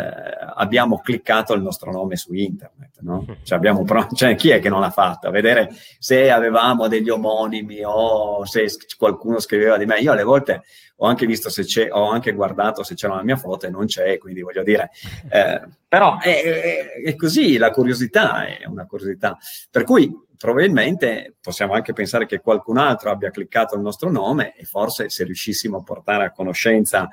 abbiamo 0.56 1.02
cliccato 1.02 1.54
il 1.54 1.62
nostro 1.62 1.92
nome 1.92 2.16
su 2.16 2.34
internet, 2.34 3.02
no? 3.02 3.26
Cioè, 3.44 3.58
abbiamo 3.58 3.84
pro- 3.84 4.08
cioè, 4.14 4.36
chi 4.36 4.52
è 4.52 4.62
che 4.62 4.70
non 4.70 4.80
l'ha 4.80 4.90
fatto? 4.90 5.28
A 5.28 5.32
vedere 5.32 5.70
se 6.00 6.32
avevamo 6.32 6.88
degli 6.88 7.10
omonimi 7.10 7.82
o 7.84 8.46
se 8.46 8.68
qualcuno 8.98 9.40
scriveva 9.40 9.78
di 9.78 9.86
me. 9.86 10.00
Io 10.00 10.14
alle 10.14 10.24
volte 10.24 10.64
ho 10.98 11.08
anche 11.08 11.26
visto 11.26 11.50
se 11.50 11.64
c'è, 11.64 11.88
ho 11.92 12.10
anche 12.10 12.32
guardato 12.32 12.84
se 12.84 12.96
c'era 12.96 13.16
la 13.16 13.24
mia 13.24 13.36
foto 13.36 13.66
e 13.66 13.70
non 13.70 13.86
c'è, 13.86 14.18
quindi 14.18 14.42
voglio 14.42 14.64
dire, 14.64 14.92
eh, 15.30 15.62
però 15.88 16.20
è, 16.20 17.02
è, 17.04 17.16
così, 17.16 17.58
la 17.58 17.72
curiosità 17.72 18.46
è 18.46 18.66
una 18.66 18.86
curiosità. 18.86 19.38
Per 19.70 19.84
cui 19.84 20.12
probabilmente 20.38 21.36
possiamo 21.42 21.74
anche 21.74 21.94
pensare 21.94 22.26
che 22.26 22.40
qualcun 22.40 22.78
altro 22.78 23.10
abbia 23.10 23.32
cliccato 23.32 23.76
il 23.76 23.82
nostro 23.82 24.10
nome 24.10 24.56
e 24.56 24.66
forse 24.66 25.10
se 25.10 25.24
riuscissimo 25.24 25.78
a 25.78 25.84
portare 25.84 26.26
a 26.26 26.32
conoscenza 26.32 27.10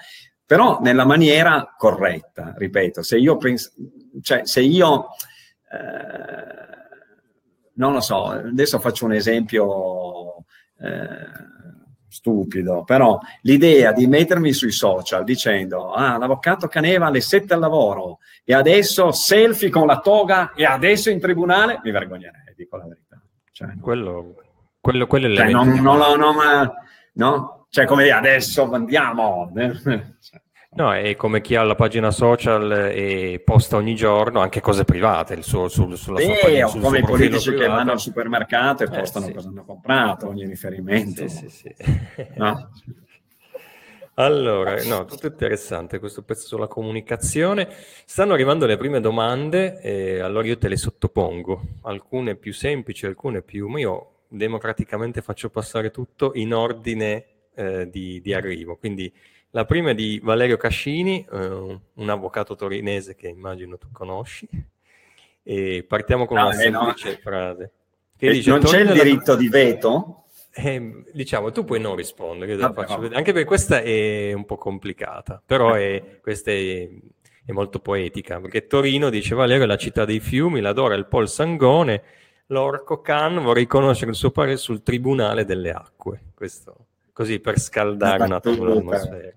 però 0.53 0.81
nella 0.81 1.07
maniera 1.07 1.75
corretta, 1.79 2.53
ripeto, 2.55 3.03
se 3.03 3.17
io 3.17 3.39
penso, 3.39 3.73
cioè 4.21 4.43
se 4.45 4.61
io, 4.61 5.07
eh, 5.71 7.71
non 7.77 7.95
lo 7.95 8.01
so, 8.01 8.27
adesso 8.27 8.79
faccio 8.79 9.07
un 9.07 9.15
esempio 9.15 10.45
eh, 10.79 11.27
stupido, 12.13 12.85
però 12.85 13.19
l'idea 13.41 13.93
di 13.93 14.07
mettermi 14.07 14.53
sui 14.53 14.71
social 14.71 15.25
dicendo, 15.25 15.93
ah, 15.93 16.19
l'avvocato 16.19 16.69
Caneva 16.69 17.07
alle 17.07 17.23
7 17.23 17.55
al 17.55 17.61
lavoro 17.61 18.19
e 18.45 18.53
adesso 18.53 19.11
selfie 19.13 19.71
con 19.71 19.87
la 19.87 19.99
toga 19.99 20.53
e 20.53 20.67
adesso 20.67 21.09
in 21.09 21.19
tribunale, 21.19 21.81
mi 21.83 21.91
vergognerei, 21.91 22.53
dico 22.55 22.77
la 22.77 22.87
verità. 22.87 23.21
Cioè, 23.51 23.79
quello, 23.81 24.35
quello, 24.79 25.07
quello 25.07 25.33
è 25.33 25.37
cioè, 25.37 25.51
non, 25.51 25.69
non, 25.69 25.99
non, 25.99 26.19
non, 26.19 26.73
no? 27.15 27.67
Cioè, 27.71 27.87
come 27.87 28.03
dire, 28.03 28.15
adesso 28.15 28.71
andiamo. 28.71 29.51
No, 30.75 30.95
è 30.95 31.15
come 31.17 31.43
chi 31.43 31.55
ha 31.55 31.63
la 31.63 31.75
pagina 31.75 32.11
social 32.11 32.91
e 32.95 33.43
posta 33.45 33.77
ogni 33.77 33.95
giorno 33.95 34.41
anche 34.41 34.61
cose 34.61 34.85
private 34.85 35.35
il 35.35 35.43
suo, 35.43 35.69
sul, 35.69 35.99
sulla 35.99 36.19
sì, 36.19 36.25
sua 36.25 36.35
pagina, 36.41 36.67
sul 36.67 36.81
come 36.81 36.99
i 37.01 37.03
politici 37.03 37.51
privato. 37.51 37.71
che 37.71 37.77
vanno 37.77 37.93
al 37.93 38.01
supermercato 38.01 38.83
e 38.83 38.87
eh, 38.87 38.99
postano 38.99 39.27
sì. 39.27 39.33
cosa 39.33 39.49
hanno 39.49 39.65
comprato, 39.65 40.29
ogni 40.29 40.47
riferimento. 40.47 41.29
Sì, 41.29 41.49
sì, 41.49 41.75
sì. 41.75 41.75
No? 42.37 42.71
Allora, 44.17 44.77
no, 44.85 45.07
tutto 45.07 45.29
interessante 45.29 45.99
questo 45.99 46.23
pezzo 46.23 46.47
sulla 46.47 46.67
comunicazione. 46.67 47.67
Stanno 48.05 48.35
arrivando 48.35 48.67
le 48.67 48.77
prime 48.77 49.01
domande, 49.01 49.81
e 49.81 50.21
allora 50.21 50.47
io 50.47 50.59
te 50.59 50.69
le 50.69 50.77
sottopongo, 50.77 51.63
alcune 51.83 52.37
più 52.37 52.53
semplici, 52.53 53.07
alcune 53.07 53.41
più... 53.41 53.75
Io 53.77 54.09
democraticamente 54.29 55.23
faccio 55.23 55.51
passare 55.51 55.91
tutto 55.91 56.33
in 56.35 56.55
ordine 56.55 57.25
eh, 57.55 57.89
di, 57.89 58.21
di, 58.21 58.35
arrivo. 58.35 58.77
Quindi 58.77 59.13
la 59.55 59.65
prima 59.65 59.91
è 59.91 59.95
di 59.95 60.21
Valerio 60.23 60.57
Cascini, 60.57 61.27
eh, 61.31 61.81
un 61.95 62.09
avvocato 62.09 62.55
torinese 62.57 63.15
che 63.15 63.29
immagino 63.29 63.77
tu 63.77 63.89
conosci. 63.93 64.49
E 65.43 65.85
partiamo 65.87 66.25
con 66.27 66.39
no, 66.39 66.47
una 66.47 66.55
eh, 66.55 66.59
semplice 66.59 67.11
no. 67.11 67.19
frase. 67.23 67.73
Che 68.17 68.27
eh, 68.27 68.33
dice, 68.33 68.51
non 68.51 68.61
c'è 68.61 68.81
il 68.81 68.93
diritto 68.93 69.33
la... 69.33 69.39
di 69.39 69.49
veto? 69.49 70.25
Eh, 70.55 71.05
diciamo, 71.13 71.51
tu 71.51 71.65
puoi 71.65 71.81
non 71.81 71.97
rispondere, 71.97 72.57
Vabbè, 72.57 73.15
anche 73.15 73.33
perché 73.33 73.45
questa 73.45 73.81
è 73.81 74.33
un 74.33 74.45
po' 74.45 74.57
complicata, 74.57 75.43
però 75.45 75.73
è, 75.75 76.21
questa 76.23 76.51
è, 76.51 76.89
è, 77.45 77.53
molto 77.53 77.81
poetica, 77.81 78.41
perché 78.41 78.67
Torino, 78.67 79.11
dice 79.11 79.35
Valerio, 79.35 79.65
è 79.65 79.67
la 79.67 79.77
città 79.77 80.05
dei 80.05 80.21
fiumi, 80.21 80.61
l'adora 80.61 80.95
il 80.95 81.07
Pol 81.07 81.29
Sangone, 81.29 82.03
l'Orco 82.47 83.01
Can 83.01 83.43
vorrei 83.43 83.67
conoscere 83.67 84.11
il 84.11 84.17
suo 84.17 84.31
parere 84.31 84.59
sul 84.59 84.83
Tribunale 84.83 85.45
delle 85.45 85.71
Acque. 85.73 86.21
Questo 86.35 86.87
così 87.13 87.41
per 87.41 87.59
scaldare 87.59 88.25
un 88.25 88.33
attimo 88.33 88.65
l'atmosfera. 88.65 89.33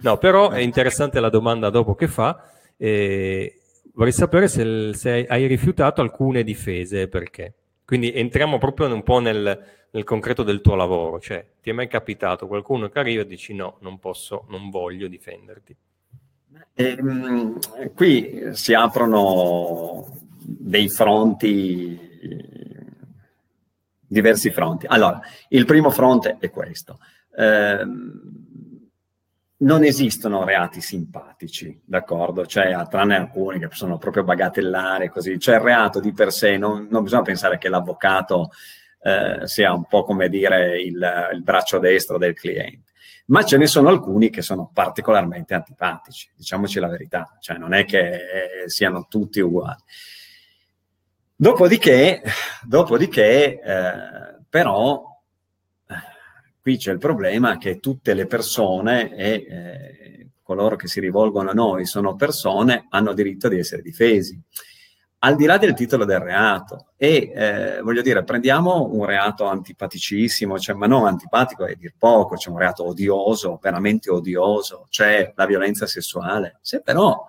No, 0.00 0.18
però 0.18 0.50
è 0.50 0.60
interessante 0.60 1.20
la 1.20 1.28
domanda 1.28 1.70
dopo 1.70 1.94
che 1.94 2.08
fa. 2.08 2.50
Eh, 2.76 3.60
vorrei 3.94 4.12
sapere 4.12 4.48
se, 4.48 4.94
se, 4.94 5.26
hai 5.26 5.46
rifiutato 5.46 6.00
alcune 6.00 6.42
difese 6.42 7.08
perché. 7.08 7.54
Quindi 7.84 8.12
entriamo 8.12 8.58
proprio 8.58 8.92
un 8.92 9.02
po' 9.02 9.18
nel, 9.18 9.64
nel, 9.90 10.04
concreto 10.04 10.42
del 10.42 10.60
tuo 10.60 10.74
lavoro. 10.74 11.20
Cioè, 11.20 11.44
ti 11.60 11.70
è 11.70 11.72
mai 11.72 11.88
capitato 11.88 12.46
qualcuno 12.46 12.88
che 12.88 12.98
arriva 12.98 13.22
e 13.22 13.26
dici 13.26 13.54
no, 13.54 13.76
non 13.80 13.98
posso, 13.98 14.46
non 14.48 14.70
voglio 14.70 15.06
difenderti? 15.06 15.76
Eh, 16.74 16.96
qui 17.94 18.48
si 18.52 18.74
aprono 18.74 20.06
dei 20.38 20.88
fronti, 20.88 21.98
diversi 24.06 24.50
fronti. 24.50 24.86
Allora, 24.86 25.20
il 25.48 25.64
primo 25.66 25.90
fronte 25.90 26.36
è 26.38 26.50
questo. 26.50 26.98
Eh, 27.36 27.84
non 29.56 29.84
esistono 29.84 30.44
reati 30.44 30.80
simpatici, 30.80 31.80
d'accordo? 31.84 32.44
Cioè, 32.44 32.76
tranne 32.88 33.16
alcuni 33.16 33.58
che 33.60 33.68
sono 33.70 33.98
proprio 33.98 34.24
bagatellari, 34.24 35.08
così. 35.08 35.38
Cioè, 35.38 35.56
il 35.56 35.60
reato 35.60 36.00
di 36.00 36.12
per 36.12 36.32
sé, 36.32 36.56
non, 36.56 36.88
non 36.90 37.02
bisogna 37.02 37.22
pensare 37.22 37.58
che 37.58 37.68
l'avvocato 37.68 38.50
eh, 39.00 39.46
sia 39.46 39.72
un 39.72 39.84
po' 39.86 40.02
come 40.02 40.28
dire 40.28 40.80
il, 40.80 41.28
il, 41.32 41.42
braccio 41.42 41.78
destro 41.78 42.18
del 42.18 42.34
cliente. 42.34 42.92
Ma 43.26 43.42
ce 43.44 43.56
ne 43.56 43.66
sono 43.66 43.88
alcuni 43.88 44.28
che 44.28 44.42
sono 44.42 44.70
particolarmente 44.72 45.54
antipatici, 45.54 46.30
diciamoci 46.36 46.78
la 46.78 46.88
verità, 46.88 47.36
cioè 47.40 47.56
non 47.56 47.72
è 47.72 47.84
che 47.86 48.00
eh, 48.00 48.68
siano 48.68 49.06
tutti 49.08 49.40
uguali. 49.40 49.80
Dopodiché, 51.36 52.22
dopodiché 52.62 53.60
eh, 53.60 53.92
però, 54.48 55.13
qui 56.64 56.78
c'è 56.78 56.92
il 56.92 56.98
problema 56.98 57.58
che 57.58 57.78
tutte 57.78 58.14
le 58.14 58.26
persone 58.26 59.14
e 59.14 59.46
eh, 59.46 60.28
coloro 60.42 60.76
che 60.76 60.88
si 60.88 60.98
rivolgono 60.98 61.50
a 61.50 61.52
noi 61.52 61.84
sono 61.84 62.16
persone, 62.16 62.86
hanno 62.88 63.12
diritto 63.12 63.48
di 63.48 63.58
essere 63.58 63.82
difesi. 63.82 64.40
Al 65.18 65.36
di 65.36 65.44
là 65.44 65.58
del 65.58 65.74
titolo 65.74 66.06
del 66.06 66.20
reato, 66.20 66.92
e 66.96 67.30
eh, 67.34 67.82
voglio 67.82 68.00
dire, 68.00 68.24
prendiamo 68.24 68.88
un 68.90 69.04
reato 69.04 69.44
antipaticissimo, 69.44 70.58
cioè, 70.58 70.74
ma 70.74 70.86
non 70.86 71.06
antipatico 71.06 71.66
è 71.66 71.74
dir 71.74 71.92
poco, 71.98 72.36
c'è 72.36 72.48
un 72.48 72.56
reato 72.56 72.86
odioso, 72.86 73.58
veramente 73.60 74.10
odioso, 74.10 74.86
cioè 74.88 75.34
la 75.36 75.44
violenza 75.44 75.86
sessuale. 75.86 76.60
Se 76.62 76.80
però 76.80 77.26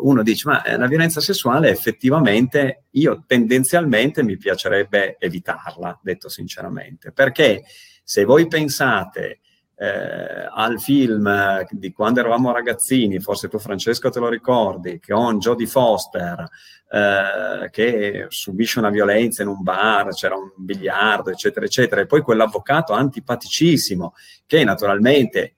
uno 0.00 0.22
dice, 0.22 0.48
ma 0.48 0.62
eh, 0.62 0.76
la 0.76 0.86
violenza 0.86 1.20
sessuale 1.20 1.70
effettivamente 1.70 2.84
io 2.92 3.24
tendenzialmente 3.26 4.22
mi 4.22 4.36
piacerebbe 4.36 5.16
evitarla, 5.18 6.00
detto 6.02 6.28
sinceramente, 6.28 7.12
perché 7.12 7.62
se 8.02 8.24
voi 8.24 8.46
pensate 8.46 9.40
eh, 9.76 10.48
al 10.50 10.80
film 10.80 11.64
di 11.70 11.92
quando 11.92 12.20
eravamo 12.20 12.52
ragazzini, 12.52 13.20
forse 13.20 13.48
tu 13.48 13.58
Francesco 13.58 14.10
te 14.10 14.18
lo 14.18 14.28
ricordi, 14.28 15.00
con 15.00 15.38
Jodie 15.38 15.66
Foster 15.66 16.44
eh, 16.90 17.68
che 17.70 18.26
subisce 18.28 18.78
una 18.78 18.90
violenza 18.90 19.42
in 19.42 19.48
un 19.48 19.62
bar, 19.62 20.08
c'era 20.14 20.34
un 20.34 20.50
biliardo, 20.56 21.30
eccetera, 21.30 21.66
eccetera, 21.66 22.00
e 22.00 22.06
poi 22.06 22.22
quell'avvocato 22.22 22.92
antipaticissimo 22.92 24.14
che 24.46 24.64
naturalmente 24.64 25.57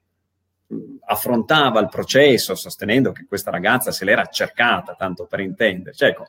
affrontava 1.06 1.80
il 1.80 1.88
processo 1.88 2.54
sostenendo 2.54 3.12
che 3.12 3.26
questa 3.26 3.50
ragazza 3.50 3.90
se 3.90 4.04
l'era 4.04 4.26
cercata, 4.26 4.94
tanto 4.94 5.26
per 5.26 5.40
intenderci. 5.40 6.04
Ecco, 6.04 6.26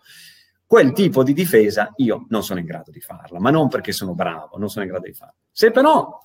quel 0.66 0.94
tipo 0.94 1.24
di 1.24 1.34
difesa 1.34 1.92
io 1.98 2.26
non 2.30 2.44
sono 2.44 2.60
in 2.60 2.66
grado 2.66 2.92
di 2.92 3.02
farla, 3.02 3.40
ma 3.40 3.52
non 3.52 3.68
perché 3.68 3.92
sono 3.92 4.14
bravo, 4.14 4.58
non 4.58 4.70
sono 4.70 4.86
in 4.86 4.92
grado 4.92 5.06
di 5.06 5.14
farla. 5.14 5.36
Se 5.52 5.70
però, 5.72 6.20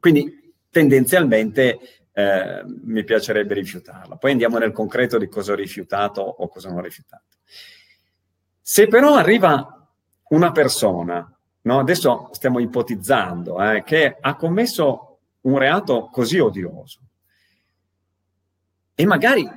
quindi 0.00 0.54
tendenzialmente 0.70 1.78
eh, 2.12 2.62
mi 2.64 3.04
piacerebbe 3.04 3.54
rifiutarla. 3.54 4.16
Poi 4.16 4.32
andiamo 4.32 4.58
nel 4.58 4.72
concreto 4.72 5.18
di 5.18 5.28
cosa 5.28 5.52
ho 5.52 5.56
rifiutato 5.56 6.22
o 6.22 6.48
cosa 6.48 6.68
non 6.68 6.78
ho 6.78 6.82
rifiutato. 6.82 7.24
Se 8.60 8.86
però 8.86 9.14
arriva 9.14 9.88
una 10.30 10.50
persona, 10.50 11.38
no? 11.62 11.78
adesso 11.78 12.28
stiamo 12.32 12.58
ipotizzando, 12.58 13.62
eh, 13.62 13.82
che 13.82 14.16
ha 14.20 14.34
commesso 14.34 15.18
un 15.42 15.58
reato 15.58 16.08
così 16.10 16.38
odioso 16.38 17.07
e 19.00 19.06
magari 19.06 19.48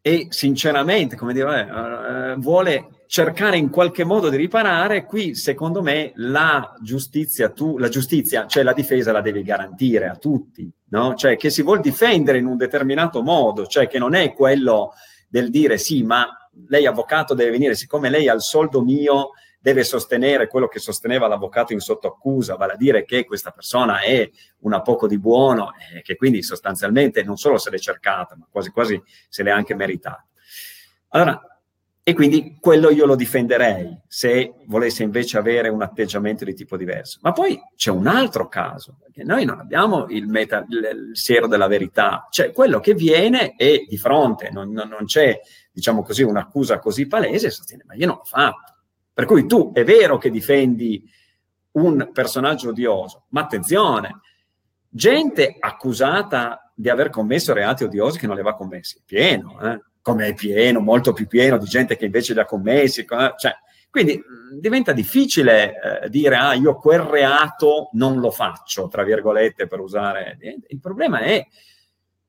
e 0.00 0.28
sinceramente, 0.30 1.14
come 1.16 1.34
dire, 1.34 1.60
uh, 2.34 2.40
vuole 2.40 3.02
cercare 3.06 3.58
in 3.58 3.68
qualche 3.68 4.04
modo 4.04 4.30
di 4.30 4.38
riparare, 4.38 5.04
qui 5.04 5.34
secondo 5.34 5.82
me 5.82 6.12
la 6.14 6.74
giustizia, 6.80 7.50
tu, 7.50 7.76
la 7.76 7.90
giustizia, 7.90 8.46
cioè 8.46 8.62
la 8.62 8.72
difesa 8.72 9.12
la 9.12 9.20
devi 9.20 9.42
garantire 9.42 10.08
a 10.08 10.16
tutti, 10.16 10.70
no? 10.88 11.14
Cioè 11.14 11.36
che 11.36 11.50
si 11.50 11.60
vuol 11.60 11.80
difendere 11.80 12.38
in 12.38 12.46
un 12.46 12.56
determinato 12.56 13.20
modo, 13.20 13.66
cioè 13.66 13.86
che 13.86 13.98
non 13.98 14.14
è 14.14 14.32
quello 14.32 14.94
del 15.28 15.50
dire 15.50 15.76
sì, 15.76 16.02
ma 16.02 16.26
lei 16.68 16.86
avvocato 16.86 17.34
deve 17.34 17.50
venire, 17.50 17.74
siccome 17.74 18.08
lei 18.08 18.30
ha 18.30 18.34
il 18.34 18.40
soldo 18.40 18.82
mio, 18.82 19.32
deve 19.60 19.84
sostenere 19.84 20.48
quello 20.48 20.68
che 20.68 20.78
sosteneva 20.78 21.28
l'avvocato 21.28 21.74
in 21.74 21.80
sottoaccusa, 21.80 22.56
vale 22.56 22.72
a 22.72 22.76
dire 22.76 23.04
che 23.04 23.24
questa 23.26 23.50
persona 23.50 24.00
è 24.00 24.28
una 24.60 24.80
poco 24.80 25.06
di 25.06 25.18
buono 25.18 25.72
e 25.94 26.00
che 26.00 26.16
quindi 26.16 26.42
sostanzialmente 26.42 27.22
non 27.22 27.36
solo 27.36 27.58
se 27.58 27.68
l'è 27.70 27.78
cercata, 27.78 28.36
ma 28.36 28.46
quasi 28.50 28.70
quasi 28.70 29.00
se 29.28 29.42
l'è 29.42 29.50
anche 29.50 29.74
meritata. 29.74 30.24
Allora, 31.08 31.42
e 32.02 32.14
quindi 32.14 32.56
quello 32.58 32.90
io 32.90 33.04
lo 33.04 33.14
difenderei 33.14 34.00
se 34.08 34.54
volesse 34.66 35.02
invece 35.02 35.36
avere 35.36 35.68
un 35.68 35.82
atteggiamento 35.82 36.46
di 36.46 36.54
tipo 36.54 36.78
diverso. 36.78 37.18
Ma 37.20 37.32
poi 37.32 37.60
c'è 37.76 37.90
un 37.90 38.06
altro 38.06 38.48
caso, 38.48 38.96
perché 38.98 39.22
noi 39.22 39.44
non 39.44 39.60
abbiamo 39.60 40.06
il, 40.08 40.26
meta, 40.26 40.64
il, 40.68 41.10
siero 41.12 41.46
della 41.46 41.66
verità, 41.66 42.26
cioè 42.30 42.52
quello 42.52 42.80
che 42.80 42.94
viene 42.94 43.54
e 43.56 43.84
di 43.86 43.98
fronte 43.98 44.48
non, 44.50 44.72
non, 44.72 44.88
non 44.88 45.04
c'è, 45.04 45.38
diciamo 45.70 46.02
così, 46.02 46.22
un'accusa 46.22 46.78
così 46.78 47.06
palese, 47.06 47.50
sostiene, 47.50 47.84
ma 47.86 47.94
io 47.94 48.06
non 48.06 48.16
l'ho 48.16 48.24
fatto 48.24 48.79
per 49.20 49.28
cui 49.28 49.44
tu 49.44 49.70
è 49.74 49.84
vero 49.84 50.16
che 50.16 50.30
difendi 50.30 51.06
un 51.72 52.08
personaggio 52.10 52.70
odioso, 52.70 53.26
ma 53.28 53.42
attenzione, 53.42 54.20
gente 54.88 55.56
accusata 55.60 56.72
di 56.74 56.88
aver 56.88 57.10
commesso 57.10 57.52
reati 57.52 57.84
odiosi 57.84 58.18
che 58.18 58.24
non 58.24 58.36
li 58.36 58.40
aveva 58.40 58.56
commessi, 58.56 59.02
pieno, 59.04 59.60
eh? 59.60 59.78
come 60.00 60.28
è 60.28 60.32
pieno, 60.32 60.80
molto 60.80 61.12
più 61.12 61.26
pieno 61.26 61.58
di 61.58 61.66
gente 61.66 61.98
che 61.98 62.06
invece 62.06 62.32
li 62.32 62.40
ha 62.40 62.46
commessi. 62.46 63.04
Cioè, 63.04 63.52
quindi 63.90 64.16
mh, 64.16 64.58
diventa 64.58 64.92
difficile 64.92 66.04
eh, 66.04 66.08
dire, 66.08 66.36
ah, 66.36 66.54
io 66.54 66.76
quel 66.76 67.00
reato 67.00 67.90
non 67.92 68.20
lo 68.20 68.30
faccio, 68.30 68.88
tra 68.88 69.02
virgolette, 69.02 69.66
per 69.66 69.80
usare... 69.80 70.38
Il 70.68 70.80
problema 70.80 71.18
è 71.18 71.46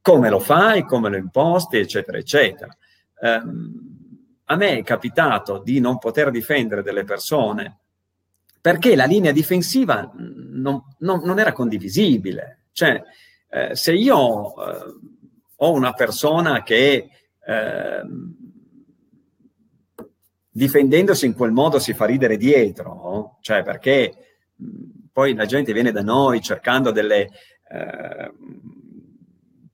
come 0.01 0.29
lo 0.29 0.39
fai, 0.39 0.83
come 0.83 1.07
lo 1.07 1.15
imposti, 1.15 1.77
eccetera, 1.77 2.17
eccetera. 2.17 2.75
Um, 3.21 4.00
a 4.45 4.55
me 4.55 4.77
è 4.77 4.83
capitato 4.83 5.59
di 5.59 5.79
non 5.79 5.97
poter 5.97 6.31
difendere 6.31 6.83
delle 6.83 7.03
persone 7.03 7.79
perché 8.61 8.95
la 8.95 9.05
linea 9.05 9.31
difensiva 9.31 10.11
non, 10.15 10.83
non, 10.99 11.21
non 11.23 11.39
era 11.39 11.51
condivisibile. 11.51 12.65
Cioè, 12.71 13.01
eh, 13.49 13.75
se 13.75 13.93
io 13.93 14.53
eh, 14.55 14.83
ho 15.55 15.71
una 15.71 15.93
persona 15.93 16.61
che 16.61 17.09
eh, 17.43 18.01
difendendosi 20.51 21.25
in 21.25 21.33
quel 21.33 21.51
modo 21.51 21.79
si 21.79 21.93
fa 21.93 22.05
ridere 22.05 22.37
dietro, 22.37 23.37
cioè 23.41 23.63
perché 23.63 24.13
mh, 24.55 24.65
poi 25.11 25.33
la 25.33 25.45
gente 25.45 25.73
viene 25.73 25.91
da 25.91 26.03
noi 26.03 26.39
cercando 26.39 26.91
delle 26.91 27.29
eh, 27.67 28.31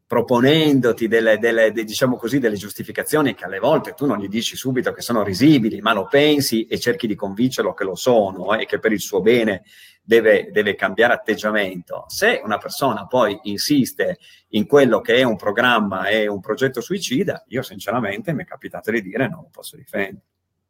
proponendoti 0.07 1.09
delle, 1.09 1.37
delle, 1.37 1.73
diciamo 1.73 2.15
così, 2.15 2.39
delle 2.39 2.55
giustificazioni 2.55 3.35
che 3.35 3.43
alle 3.43 3.59
volte 3.59 3.93
tu 3.93 4.05
non 4.05 4.17
gli 4.17 4.29
dici 4.29 4.55
subito 4.55 4.93
che 4.93 5.01
sono 5.01 5.21
risibili, 5.21 5.81
ma 5.81 5.91
lo 5.91 6.07
pensi 6.07 6.65
e 6.65 6.79
cerchi 6.79 7.07
di 7.07 7.15
convincerlo 7.15 7.73
che 7.73 7.83
lo 7.83 7.95
sono 7.95 8.53
eh, 8.53 8.61
e 8.61 8.65
che 8.65 8.79
per 8.79 8.93
il 8.93 9.01
suo 9.01 9.19
bene 9.19 9.63
deve, 10.01 10.49
deve, 10.49 10.75
cambiare 10.75 11.13
atteggiamento. 11.13 12.05
Se 12.07 12.39
una 12.41 12.57
persona 12.57 13.05
poi 13.05 13.37
insiste 13.43 14.17
in 14.51 14.65
quello 14.65 15.01
che 15.01 15.17
è 15.17 15.23
un 15.23 15.35
programma 15.35 16.07
e 16.07 16.27
un 16.27 16.39
progetto 16.39 16.79
suicida, 16.79 17.43
io 17.49 17.61
sinceramente 17.61 18.31
mi 18.31 18.43
è 18.43 18.45
capitato 18.45 18.91
di 18.91 19.01
dire 19.01 19.27
non 19.27 19.41
lo 19.41 19.49
posso 19.51 19.75
difendere. 19.75 20.23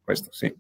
Questo 0.04 0.30
sì. 0.32 0.52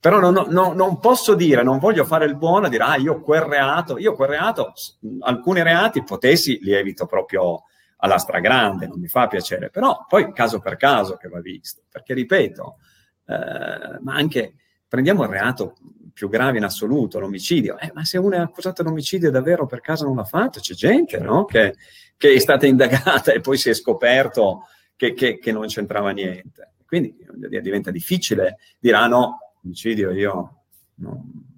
Però 0.00 0.18
non, 0.20 0.46
non, 0.48 0.74
non, 0.74 1.00
posso 1.00 1.34
dire, 1.34 1.62
non 1.62 1.78
voglio 1.78 2.06
fare 2.06 2.24
il 2.24 2.36
buono 2.36 2.68
dire, 2.70 2.84
ah, 2.84 2.96
io 2.96 3.20
quel 3.20 3.42
reato, 3.42 3.98
io 3.98 4.14
quel 4.14 4.28
reato, 4.28 4.72
alcuni 5.20 5.62
reati 5.62 6.02
potessi 6.02 6.58
li 6.62 6.72
evito 6.72 7.04
proprio 7.04 7.64
alla 8.06 8.18
stragrande, 8.18 8.86
non 8.86 8.98
mi 8.98 9.08
fa 9.08 9.26
piacere, 9.26 9.70
però 9.70 10.04
poi 10.08 10.32
caso 10.32 10.60
per 10.60 10.76
caso 10.76 11.16
che 11.16 11.28
va 11.28 11.40
visto, 11.40 11.82
perché 11.90 12.14
ripeto, 12.14 12.78
eh, 13.26 13.98
ma 14.00 14.14
anche 14.14 14.54
prendiamo 14.88 15.24
il 15.24 15.28
reato 15.28 15.76
più 16.12 16.28
grave 16.30 16.56
in 16.56 16.64
assoluto, 16.64 17.18
l'omicidio, 17.18 17.78
eh, 17.78 17.90
ma 17.92 18.04
se 18.04 18.16
uno 18.16 18.36
è 18.36 18.38
accusato 18.38 18.82
di 18.82 18.88
omicidio 18.88 19.30
davvero 19.30 19.66
per 19.66 19.80
caso 19.80 20.06
non 20.06 20.16
l'ha 20.16 20.24
fatto, 20.24 20.60
c'è 20.60 20.72
gente 20.72 21.18
no? 21.18 21.44
che, 21.44 21.74
che, 22.16 22.32
è 22.32 22.38
stata 22.38 22.66
indagata 22.66 23.32
e 23.32 23.40
poi 23.40 23.58
si 23.58 23.68
è 23.68 23.74
scoperto 23.74 24.62
che, 24.96 25.12
che, 25.12 25.38
che 25.38 25.52
non 25.52 25.66
c'entrava 25.66 26.10
niente. 26.12 26.72
Quindi 26.86 27.14
diventa 27.60 27.90
difficile 27.90 28.58
dire, 28.78 28.96
ah 28.96 29.06
no, 29.08 29.38
omicidio 29.62 30.10
io... 30.12 30.62
Non... 30.94 31.54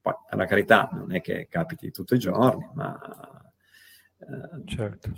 Poi, 0.00 0.14
per 0.28 0.38
la 0.38 0.46
carità, 0.46 0.88
non 0.92 1.12
è 1.12 1.20
che 1.20 1.48
capiti 1.50 1.90
tutti 1.90 2.14
i 2.14 2.18
giorni, 2.18 2.68
ma... 2.74 2.96
Eh, 4.18 4.62
certo. 4.66 5.10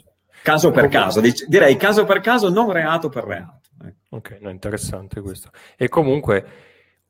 Caso 0.42 0.70
per 0.70 0.88
caso, 0.88 1.20
direi 1.48 1.76
caso 1.76 2.04
per 2.04 2.20
caso, 2.20 2.48
non 2.48 2.72
reato 2.72 3.08
per 3.08 3.24
reato. 3.24 3.68
Ecco. 3.82 4.16
Ok, 4.16 4.38
no, 4.40 4.50
interessante 4.50 5.20
questo. 5.20 5.50
E 5.76 5.88
comunque 5.88 6.44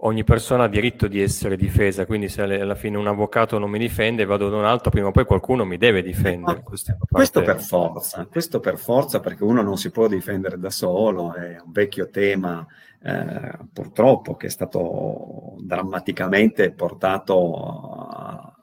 ogni 0.03 0.25
persona 0.25 0.65
ha 0.65 0.69
diritto 0.69 1.09
di 1.09 1.21
essere 1.21 1.57
difesa, 1.57 2.07
quindi 2.07 2.29
se 2.29 2.43
alla 2.43 2.75
fine 2.75 2.97
un 2.97 3.07
avvocato 3.07 3.59
non 3.59 3.71
mi 3.71 3.79
difende, 3.79 4.25
vado 4.25 4.49
da 4.49 4.57
un 4.57 4.65
altro, 4.65 4.91
prima 4.91 5.09
o 5.09 5.11
poi 5.11 5.25
qualcuno 5.25 5.65
mi 5.65 5.77
deve 5.77 6.03
difendere. 6.03 6.63
Questo, 6.63 6.97
questo 7.09 7.43
per 7.43 7.61
forza, 7.61 8.27
questo 8.27 8.61
per 8.61 8.79
forza 8.79 9.21
perché 9.21 9.45
uno 9.45 9.63
non 9.63 9.77
si 9.77 9.91
può 9.91 10.07
difendere 10.09 10.59
da 10.59 10.71
solo, 10.71 11.35
è 11.35 11.61
un 11.65 11.73
vecchio 11.73 12.09
tema 12.09 12.67
eh, 13.03 13.59
purtroppo 13.73 14.37
che 14.37 14.47
è 14.47 14.51
stato 14.51 15.57
drammaticamente 15.59 16.71
portato 16.73 18.55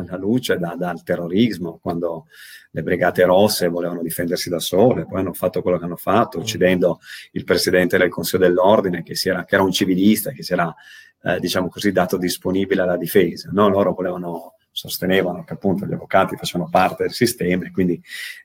alla 0.00 0.16
luce 0.16 0.58
da, 0.58 0.74
dal 0.76 1.02
terrorismo, 1.02 1.78
quando 1.80 2.26
le 2.70 2.82
brigate 2.82 3.24
rosse 3.24 3.68
volevano 3.68 4.02
difendersi 4.02 4.48
da 4.48 4.58
sole, 4.58 5.06
poi 5.06 5.20
hanno 5.20 5.32
fatto 5.32 5.62
quello 5.62 5.78
che 5.78 5.84
hanno 5.84 5.96
fatto, 5.96 6.38
uccidendo 6.38 7.00
il 7.32 7.44
presidente 7.44 7.96
del 7.96 8.10
Consiglio 8.10 8.46
dell'Ordine, 8.46 9.02
che, 9.02 9.14
era, 9.24 9.44
che 9.44 9.54
era 9.54 9.64
un 9.64 9.72
civilista, 9.72 10.30
che 10.30 10.42
si 10.42 10.52
era, 10.52 10.74
eh, 11.22 11.40
diciamo 11.40 11.68
così, 11.68 11.92
dato 11.92 12.16
disponibile 12.18 12.82
alla 12.82 12.96
difesa. 12.96 13.48
No? 13.52 13.68
Loro 13.68 13.94
volevano 13.94 14.54
sostenevano 14.76 15.42
che 15.42 15.54
appunto 15.54 15.86
gli 15.86 15.94
avvocati 15.94 16.36
facevano 16.36 16.68
parte 16.68 17.04
del 17.04 17.12
sistema 17.12 17.64
e 17.64 17.70
quindi 17.70 17.98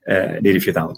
eh, 0.06 0.40
li 0.40 0.52
rifiutavano. 0.52 0.96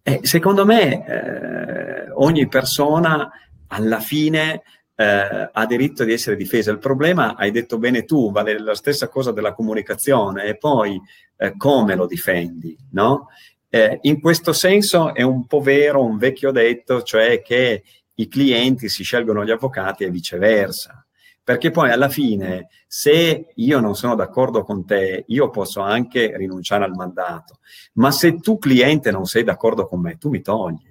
E 0.00 0.20
secondo 0.22 0.64
me 0.64 1.06
eh, 1.06 2.10
ogni 2.12 2.46
persona 2.46 3.28
alla 3.66 3.98
fine 3.98 4.62
eh, 5.00 5.48
ha 5.50 5.64
diritto 5.64 6.04
di 6.04 6.12
essere 6.12 6.36
difesa. 6.36 6.70
Il 6.70 6.78
problema, 6.78 7.34
hai 7.34 7.50
detto 7.50 7.78
bene 7.78 8.04
tu, 8.04 8.30
vale 8.30 8.60
la 8.60 8.74
stessa 8.74 9.08
cosa 9.08 9.32
della 9.32 9.54
comunicazione 9.54 10.44
e 10.44 10.58
poi 10.58 11.00
eh, 11.38 11.54
come 11.56 11.94
lo 11.94 12.06
difendi, 12.06 12.76
no? 12.90 13.28
Eh, 13.70 13.98
in 14.02 14.20
questo 14.20 14.52
senso 14.52 15.14
è 15.14 15.22
un 15.22 15.46
po' 15.46 15.60
vero 15.60 16.04
un 16.04 16.18
vecchio 16.18 16.50
detto, 16.50 17.02
cioè 17.02 17.40
che 17.40 17.82
i 18.12 18.28
clienti 18.28 18.90
si 18.90 19.02
scelgono 19.02 19.42
gli 19.42 19.50
avvocati 19.50 20.04
e 20.04 20.10
viceversa. 20.10 21.02
Perché 21.42 21.70
poi 21.70 21.90
alla 21.90 22.10
fine, 22.10 22.68
se 22.86 23.52
io 23.54 23.80
non 23.80 23.96
sono 23.96 24.14
d'accordo 24.14 24.62
con 24.64 24.84
te, 24.84 25.24
io 25.28 25.48
posso 25.48 25.80
anche 25.80 26.36
rinunciare 26.36 26.84
al 26.84 26.92
mandato. 26.94 27.60
Ma 27.94 28.10
se 28.10 28.38
tu 28.38 28.58
cliente 28.58 29.10
non 29.10 29.24
sei 29.24 29.44
d'accordo 29.44 29.86
con 29.86 30.00
me, 30.02 30.18
tu 30.18 30.28
mi 30.28 30.42
togli 30.42 30.89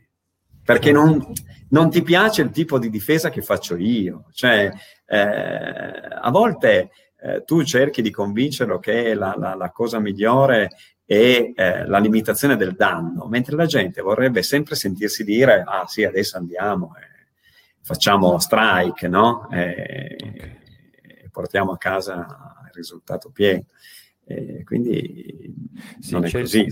perché 0.69 0.91
non, 0.91 1.33
non, 1.69 1.89
ti 1.89 2.03
piace 2.03 2.43
il 2.43 2.51
tipo 2.51 2.77
di 2.77 2.91
difesa 2.91 3.31
che 3.31 3.41
faccio 3.41 3.75
io. 3.75 4.25
Cioè, 4.31 4.71
eh, 5.07 5.17
a 5.17 6.29
volte 6.29 6.91
eh, 7.19 7.43
tu 7.43 7.63
cerchi 7.63 8.03
di 8.03 8.11
convincerlo 8.11 8.77
che 8.77 9.15
la, 9.15 9.33
la, 9.35 9.55
la 9.55 9.71
cosa 9.71 9.97
migliore 9.97 10.69
è 11.03 11.53
eh, 11.55 11.87
la 11.87 11.97
limitazione 11.97 12.55
del 12.55 12.75
danno, 12.75 13.25
mentre 13.25 13.55
la 13.55 13.65
gente 13.65 14.03
vorrebbe 14.03 14.43
sempre 14.43 14.75
sentirsi 14.75 15.23
dire, 15.23 15.63
ah 15.65 15.87
sì, 15.87 16.03
adesso 16.03 16.37
andiamo, 16.37 16.93
e 16.97 17.31
facciamo 17.81 18.37
strike, 18.37 19.07
no? 19.07 19.49
E, 19.49 20.15
e 21.01 21.29
portiamo 21.31 21.71
a 21.71 21.79
casa 21.79 22.61
il 22.67 22.73
risultato 22.75 23.31
pieno. 23.31 23.65
E 24.23 24.63
quindi 24.63 25.51
sì, 25.99 26.11
non 26.11 26.25
è 26.25 26.31
così. 26.31 26.67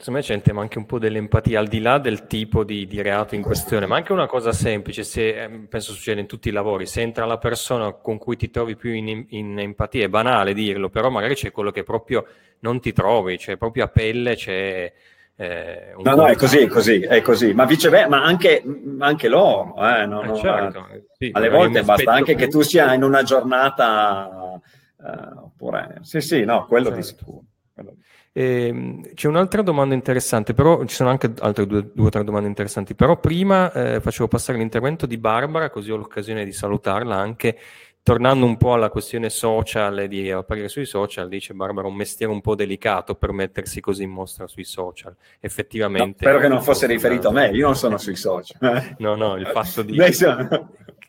Secondo 0.00 0.20
me 0.20 0.24
c'è 0.24 0.34
il 0.34 0.40
tema 0.40 0.62
anche 0.62 0.78
un 0.78 0.86
po' 0.86 0.98
dell'empatia, 0.98 1.60
al 1.60 1.66
di 1.66 1.78
là 1.78 1.98
del 1.98 2.26
tipo 2.26 2.64
di, 2.64 2.86
di 2.86 3.02
reato 3.02 3.34
in 3.34 3.42
questione, 3.42 3.84
ma 3.84 3.96
anche 3.96 4.12
una 4.12 4.26
cosa 4.26 4.50
semplice, 4.50 5.04
se, 5.04 5.42
ehm, 5.42 5.66
penso 5.66 5.92
succede 5.92 6.20
in 6.20 6.26
tutti 6.26 6.48
i 6.48 6.52
lavori, 6.52 6.86
se 6.86 7.02
entra 7.02 7.26
la 7.26 7.36
persona 7.36 7.92
con 7.92 8.16
cui 8.16 8.36
ti 8.36 8.48
trovi 8.48 8.76
più 8.76 8.92
in, 8.92 9.26
in 9.28 9.58
empatia, 9.58 10.06
è 10.06 10.08
banale 10.08 10.54
dirlo, 10.54 10.88
però 10.88 11.10
magari 11.10 11.34
c'è 11.34 11.50
quello 11.50 11.70
che 11.70 11.82
proprio 11.82 12.26
non 12.60 12.80
ti 12.80 12.94
trovi, 12.94 13.36
cioè 13.36 13.58
proprio 13.58 13.84
a 13.84 13.88
pelle 13.88 14.36
c'è... 14.36 14.90
Eh, 15.36 15.94
no, 16.02 16.14
no, 16.14 16.26
è 16.28 16.34
così, 16.34 16.60
è 16.60 16.66
così, 16.66 17.00
è 17.00 17.20
così, 17.20 17.52
ma 17.52 17.66
viceversa, 17.66 18.08
ma 18.08 18.24
anche, 18.24 18.62
anche 19.00 19.28
loro, 19.28 19.74
eh, 19.86 20.06
no, 20.06 20.22
eh, 20.22 20.40
certo, 20.40 20.88
eh, 20.92 21.04
sì, 21.18 21.28
alle 21.30 21.50
volte 21.50 21.82
basta 21.82 22.10
anche 22.10 22.36
più... 22.36 22.44
che 22.44 22.50
tu 22.50 22.62
sia 22.62 22.94
in 22.94 23.02
una 23.02 23.22
giornata, 23.22 24.58
eh, 24.98 25.40
oppure, 25.42 25.98
sì, 26.00 26.22
sì, 26.22 26.42
no, 26.44 26.64
quello 26.64 26.86
certo. 26.86 27.00
di 27.00 27.06
sicuro. 27.06 27.42
Quello... 27.74 27.96
Eh, 28.32 29.00
c'è 29.14 29.26
un'altra 29.26 29.62
domanda 29.62 29.94
interessante, 29.94 30.54
però 30.54 30.84
ci 30.84 30.94
sono 30.94 31.10
anche 31.10 31.32
altre 31.40 31.66
due, 31.66 31.90
due 31.92 32.06
o 32.06 32.10
tre 32.10 32.22
domande 32.22 32.48
interessanti, 32.48 32.94
però 32.94 33.18
prima 33.18 33.72
eh, 33.72 34.00
facevo 34.00 34.28
passare 34.28 34.58
l'intervento 34.58 35.06
di 35.06 35.18
Barbara, 35.18 35.70
così 35.70 35.90
ho 35.90 35.96
l'occasione 35.96 36.44
di 36.44 36.52
salutarla 36.52 37.16
anche. 37.16 37.58
Tornando 38.02 38.46
un 38.46 38.56
po' 38.56 38.72
alla 38.72 38.88
questione 38.88 39.28
social 39.28 39.98
e 39.98 40.08
di 40.08 40.30
apparire 40.30 40.68
sui 40.68 40.86
social, 40.86 41.28
dice 41.28 41.52
Barbara, 41.52 41.86
un 41.86 41.94
mestiere 41.94 42.32
un 42.32 42.40
po' 42.40 42.54
delicato 42.54 43.14
per 43.14 43.30
mettersi 43.32 43.80
così 43.80 44.04
in 44.04 44.10
mostra 44.10 44.46
sui 44.46 44.64
social. 44.64 45.14
Effettivamente. 45.38 46.24
No, 46.24 46.30
spero 46.30 46.38
che 46.38 46.48
non 46.48 46.62
fosse 46.62 46.86
riferito 46.86 47.28
a 47.28 47.32
me, 47.32 47.50
io 47.50 47.66
non 47.66 47.76
sono 47.76 47.98
sui 47.98 48.16
social. 48.16 48.94
no, 48.98 49.16
no, 49.16 49.36
il 49.36 49.46
fatto 49.48 49.82
di 49.82 49.94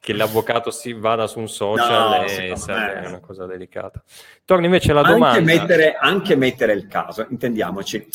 che 0.02 0.14
l'avvocato 0.14 0.72
si 0.72 0.94
vada 0.94 1.28
su 1.28 1.38
un 1.38 1.48
social 1.48 2.22
no, 2.22 2.26
è, 2.26 2.52
è 2.52 3.08
una 3.08 3.20
cosa 3.20 3.46
delicata. 3.46 4.04
Torno 4.44 4.66
invece 4.66 4.92
alla 4.92 5.02
anche 5.02 5.14
domanda. 5.14 5.42
Mettere, 5.42 5.96
anche 5.96 6.36
mettere 6.36 6.74
il 6.74 6.88
caso, 6.88 7.28
intendiamoci. 7.30 8.08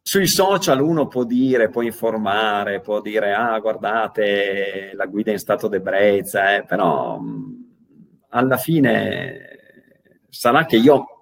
Sui 0.00 0.28
social 0.28 0.80
uno 0.80 1.08
può 1.08 1.24
dire, 1.24 1.68
può 1.68 1.82
informare, 1.82 2.80
può 2.80 3.00
dire, 3.00 3.34
ah 3.34 3.58
guardate, 3.58 4.92
la 4.94 5.06
guida 5.06 5.30
è 5.30 5.32
in 5.32 5.40
stato 5.40 5.66
d'ebbrezza, 5.66 6.54
eh, 6.54 6.64
però 6.64 7.20
alla 8.28 8.56
fine 8.56 9.58
sarà 10.28 10.64
che 10.64 10.76
io 10.76 11.17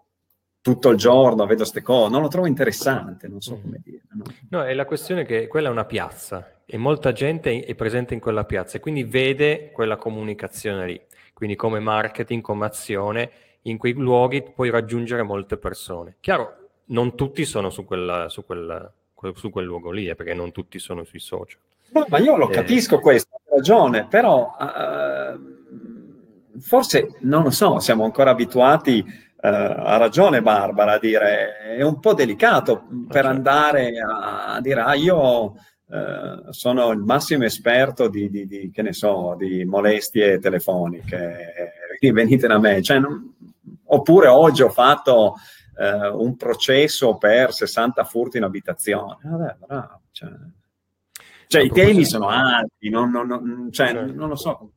tutto 0.66 0.88
il 0.88 0.96
giorno 0.96 1.46
vedo 1.46 1.59
queste 1.59 1.81
cose, 1.81 2.11
non 2.11 2.22
lo 2.22 2.26
trovo 2.26 2.48
interessante, 2.48 3.29
non 3.29 3.40
so 3.40 3.61
come 3.61 3.81
dire. 3.85 4.02
No, 4.14 4.24
no 4.48 4.64
è 4.64 4.74
la 4.74 4.85
questione 4.85 5.24
che 5.24 5.46
quella 5.46 5.68
è 5.68 5.70
una 5.70 5.85
piazza 5.85 6.62
e 6.66 6.76
molta 6.76 7.12
gente 7.12 7.64
è 7.64 7.74
presente 7.76 8.14
in 8.14 8.20
quella 8.20 8.42
piazza 8.42 8.76
e 8.76 8.81
quindi 8.81 9.05
vede 9.05 9.70
quella 9.70 9.94
comunicazione 9.94 10.85
lì. 10.85 11.00
Quindi 11.33 11.55
come 11.55 11.79
marketing, 11.79 12.42
come 12.42 12.66
azione, 12.66 13.31
in 13.62 13.79
quei 13.79 13.92
luoghi 13.92 14.42
puoi 14.42 14.70
raggiungere 14.70 15.22
molte 15.22 15.57
persone. 15.57 16.16
Chiaro, 16.18 16.57
non 16.87 17.14
tutti 17.14 17.44
sono 17.44 17.70
su, 17.70 17.85
quella, 17.85 18.29
su, 18.29 18.44
quella, 18.44 18.92
su 19.35 19.50
quel 19.50 19.66
luogo 19.66 19.92
lì, 19.92 20.09
eh, 20.09 20.16
perché 20.16 20.35
non 20.35 20.50
tutti 20.50 20.81
sono 20.81 21.05
sui 21.05 21.20
social. 21.20 21.61
No, 21.90 22.07
ma 22.09 22.18
io 22.18 22.37
lo 22.37 22.50
eh, 22.50 22.55
capisco 22.55 22.98
questo, 22.98 23.37
hai 23.37 23.59
ragione, 23.59 24.09
però 24.11 24.52
uh, 24.59 26.59
forse, 26.59 27.18
non 27.20 27.44
lo 27.44 27.50
so, 27.50 27.79
siamo 27.79 28.02
ancora 28.02 28.31
abituati, 28.31 29.25
ha 29.48 29.96
ragione 29.96 30.42
Barbara 30.42 30.94
a 30.94 30.98
dire, 30.98 31.59
è 31.76 31.82
un 31.82 32.00
po' 32.00 32.14
delicato 32.14 32.87
per 33.09 33.22
certo. 33.22 33.28
andare 33.28 33.92
a, 33.98 34.54
a 34.54 34.61
dire, 34.61 34.80
ah 34.80 34.94
io 34.94 35.54
Uh, 35.88 36.50
sono 36.50 36.90
il 36.90 36.98
massimo 36.98 37.44
esperto 37.44 38.09
di, 38.09 38.28
di, 38.28 38.44
di, 38.48 38.72
che 38.72 38.82
ne 38.82 38.92
so, 38.92 39.37
di 39.38 39.64
molestie 39.64 40.40
telefoniche, 40.40 41.72
quindi 42.00 42.22
venite 42.22 42.48
da 42.48 42.59
me. 42.59 42.82
Cioè, 42.82 42.98
non, 42.98 43.37
oppure 43.85 44.26
oggi 44.26 44.62
ho 44.62 44.68
fatto 44.68 45.35
uh, 45.76 46.20
un 46.20 46.37
processo 46.37 47.16
per 47.18 47.52
60 47.52 48.02
furti 48.02 48.38
in 48.38 48.42
abitazione. 48.42 49.18
Vabbè, 49.22 49.56
bravo. 49.64 50.00
Cioè, 50.11 50.28
cioè 51.46 51.62
i 51.62 51.70
temi 51.70 52.04
sono 52.04 52.28
alti, 52.28 52.88
non, 52.88 53.11
non, 53.11 53.68
cioè, 53.70 53.92
certo. 53.92 54.12
non 54.12 54.28
lo 54.28 54.37
so. 54.37 54.72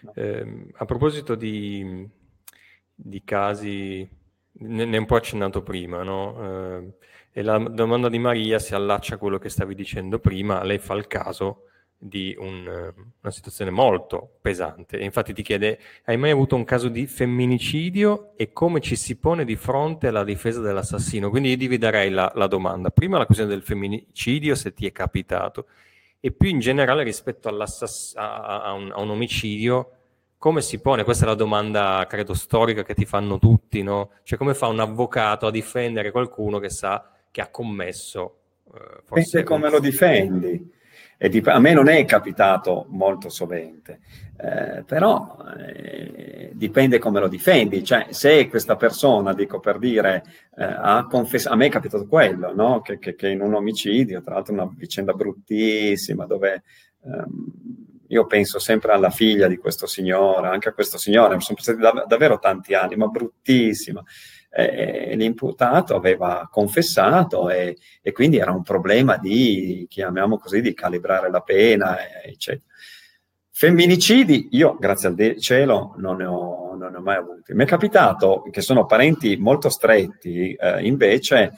No. 0.00 0.12
Eh, 0.14 0.66
a 0.74 0.84
proposito 0.84 1.36
di, 1.36 2.08
di 3.02 3.24
casi, 3.24 4.08
ne, 4.52 4.84
ne, 4.84 4.96
ho 4.96 5.00
un 5.00 5.06
po' 5.06 5.16
accennato 5.16 5.62
prima, 5.62 6.02
no? 6.02 6.78
Eh, 6.78 6.92
e 7.32 7.42
la 7.42 7.58
domanda 7.58 8.08
di 8.08 8.18
Maria 8.18 8.58
si 8.58 8.74
allaccia 8.74 9.14
a 9.14 9.18
quello 9.18 9.38
che 9.38 9.48
stavi 9.48 9.74
dicendo 9.74 10.18
prima, 10.18 10.62
lei 10.62 10.78
fa 10.78 10.94
il 10.94 11.06
caso 11.06 11.64
di 12.04 12.34
un, 12.38 12.66
una 12.66 13.32
situazione 13.32 13.70
molto 13.70 14.38
pesante. 14.40 14.98
E 14.98 15.04
infatti 15.04 15.32
ti 15.32 15.42
chiede, 15.42 15.78
hai 16.04 16.16
mai 16.16 16.30
avuto 16.30 16.56
un 16.56 16.64
caso 16.64 16.88
di 16.88 17.06
femminicidio 17.06 18.32
e 18.36 18.52
come 18.52 18.80
ci 18.80 18.96
si 18.96 19.16
pone 19.16 19.44
di 19.44 19.56
fronte 19.56 20.08
alla 20.08 20.24
difesa 20.24 20.60
dell'assassino? 20.60 21.30
Quindi 21.30 21.50
io 21.50 21.56
dividerei 21.56 22.10
la, 22.10 22.30
la 22.34 22.48
domanda. 22.48 22.90
Prima 22.90 23.18
la 23.18 23.24
questione 23.24 23.52
del 23.52 23.62
femminicidio, 23.62 24.54
se 24.54 24.74
ti 24.74 24.86
è 24.86 24.92
capitato, 24.92 25.66
e 26.20 26.32
più 26.32 26.48
in 26.48 26.58
generale 26.58 27.02
rispetto 27.02 27.48
a, 27.48 27.54
a, 27.54 28.72
un, 28.72 28.92
a 28.92 29.00
un 29.00 29.10
omicidio, 29.10 29.90
come 30.42 30.60
si 30.60 30.80
pone? 30.80 31.04
Questa 31.04 31.24
è 31.24 31.28
la 31.28 31.36
domanda, 31.36 32.04
credo, 32.08 32.34
storica 32.34 32.82
che 32.82 32.94
ti 32.94 33.04
fanno 33.04 33.38
tutti, 33.38 33.80
no? 33.84 34.10
Cioè 34.24 34.36
come 34.36 34.54
fa 34.54 34.66
un 34.66 34.80
avvocato 34.80 35.46
a 35.46 35.52
difendere 35.52 36.10
qualcuno 36.10 36.58
che 36.58 36.68
sa 36.68 37.12
che 37.30 37.40
ha 37.40 37.46
commesso. 37.46 38.38
Eh, 38.74 39.02
forse 39.04 39.44
come 39.44 39.70
lo 39.70 39.78
difendi. 39.78 40.68
Dip- 41.16 41.46
a 41.46 41.60
me 41.60 41.72
non 41.74 41.86
è 41.86 42.04
capitato 42.04 42.86
molto 42.88 43.28
sovente, 43.28 44.00
eh, 44.36 44.82
però 44.84 45.36
eh, 45.64 46.50
dipende 46.54 46.98
come 46.98 47.20
lo 47.20 47.28
difendi. 47.28 47.84
Cioè, 47.84 48.08
se 48.10 48.48
questa 48.48 48.74
persona, 48.74 49.32
dico 49.32 49.60
per 49.60 49.78
dire, 49.78 50.24
eh, 50.56 50.64
ha 50.64 51.06
confessato, 51.08 51.54
a 51.54 51.56
me 51.56 51.66
è 51.66 51.70
capitato 51.70 52.08
quello, 52.08 52.52
no? 52.52 52.80
che, 52.80 52.98
che, 52.98 53.14
che, 53.14 53.28
in 53.28 53.42
un 53.42 53.54
omicidio, 53.54 54.20
tra 54.22 54.34
l'altro 54.34 54.54
una 54.54 54.68
vicenda 54.74 55.12
bruttissima, 55.12 56.26
dove 56.26 56.64
ehm, 57.04 57.91
io 58.12 58.26
penso 58.26 58.58
sempre 58.58 58.92
alla 58.92 59.10
figlia 59.10 59.48
di 59.48 59.56
questo 59.56 59.86
signore, 59.86 60.48
anche 60.48 60.68
a 60.68 60.72
questo 60.72 60.98
signore, 60.98 61.40
sono 61.40 61.56
passati 61.56 61.78
dav- 61.78 62.06
davvero 62.06 62.38
tanti 62.38 62.74
anni, 62.74 62.96
ma 62.96 63.06
bruttissima 63.06 64.02
eh, 64.54 65.14
l'imputato 65.16 65.94
aveva 65.96 66.46
confessato 66.50 67.48
e, 67.48 67.78
e, 68.02 68.12
quindi 68.12 68.36
era 68.36 68.52
un 68.52 68.62
problema 68.62 69.16
di, 69.16 69.86
chiamiamo 69.88 70.36
così, 70.38 70.60
di 70.60 70.74
calibrare 70.74 71.30
la 71.30 71.40
pena, 71.40 71.96
eccetera. 72.22 72.66
Femminicidi, 73.54 74.48
io 74.52 74.76
grazie 74.78 75.08
al 75.08 75.36
cielo 75.38 75.94
non 75.98 76.16
ne, 76.16 76.24
ho, 76.24 76.74
non 76.74 76.90
ne 76.92 76.98
ho 76.98 77.00
mai 77.00 77.16
avuti. 77.16 77.54
Mi 77.54 77.64
è 77.64 77.66
capitato 77.66 78.42
che 78.50 78.60
sono 78.60 78.86
parenti 78.86 79.36
molto 79.36 79.68
stretti, 79.68 80.52
eh, 80.52 80.84
invece, 80.86 81.52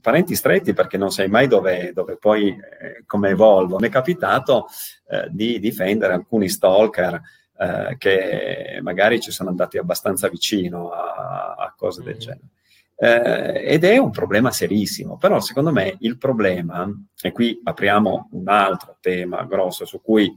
parenti 0.00 0.34
stretti 0.34 0.72
perché 0.72 0.96
non 0.96 1.10
sai 1.10 1.28
mai 1.28 1.46
dove, 1.46 1.92
dove 1.92 2.16
poi, 2.16 2.48
eh, 2.48 3.04
come 3.06 3.30
evolvo. 3.30 3.78
Mi 3.78 3.88
è 3.88 3.90
capitato 3.90 4.66
eh, 5.08 5.28
di 5.30 5.58
difendere 5.58 6.12
alcuni 6.12 6.48
stalker 6.48 7.20
eh, 7.58 7.96
che 7.98 8.78
magari 8.82 9.20
ci 9.20 9.30
sono 9.30 9.50
andati 9.50 9.78
abbastanza 9.78 10.28
vicino 10.28 10.90
a, 10.90 11.54
a 11.58 11.74
cose 11.76 12.02
del 12.02 12.16
mm. 12.16 12.18
genere. 12.18 12.48
Eh, 13.00 13.74
ed 13.74 13.84
è 13.84 13.96
un 13.96 14.10
problema 14.10 14.50
serissimo, 14.50 15.18
però 15.18 15.38
secondo 15.40 15.70
me 15.70 15.96
il 16.00 16.18
problema, 16.18 16.88
e 17.20 17.30
qui 17.30 17.60
apriamo 17.62 18.30
un 18.32 18.48
altro 18.48 18.96
tema 19.00 19.44
grosso 19.44 19.84
su 19.84 20.00
cui 20.00 20.34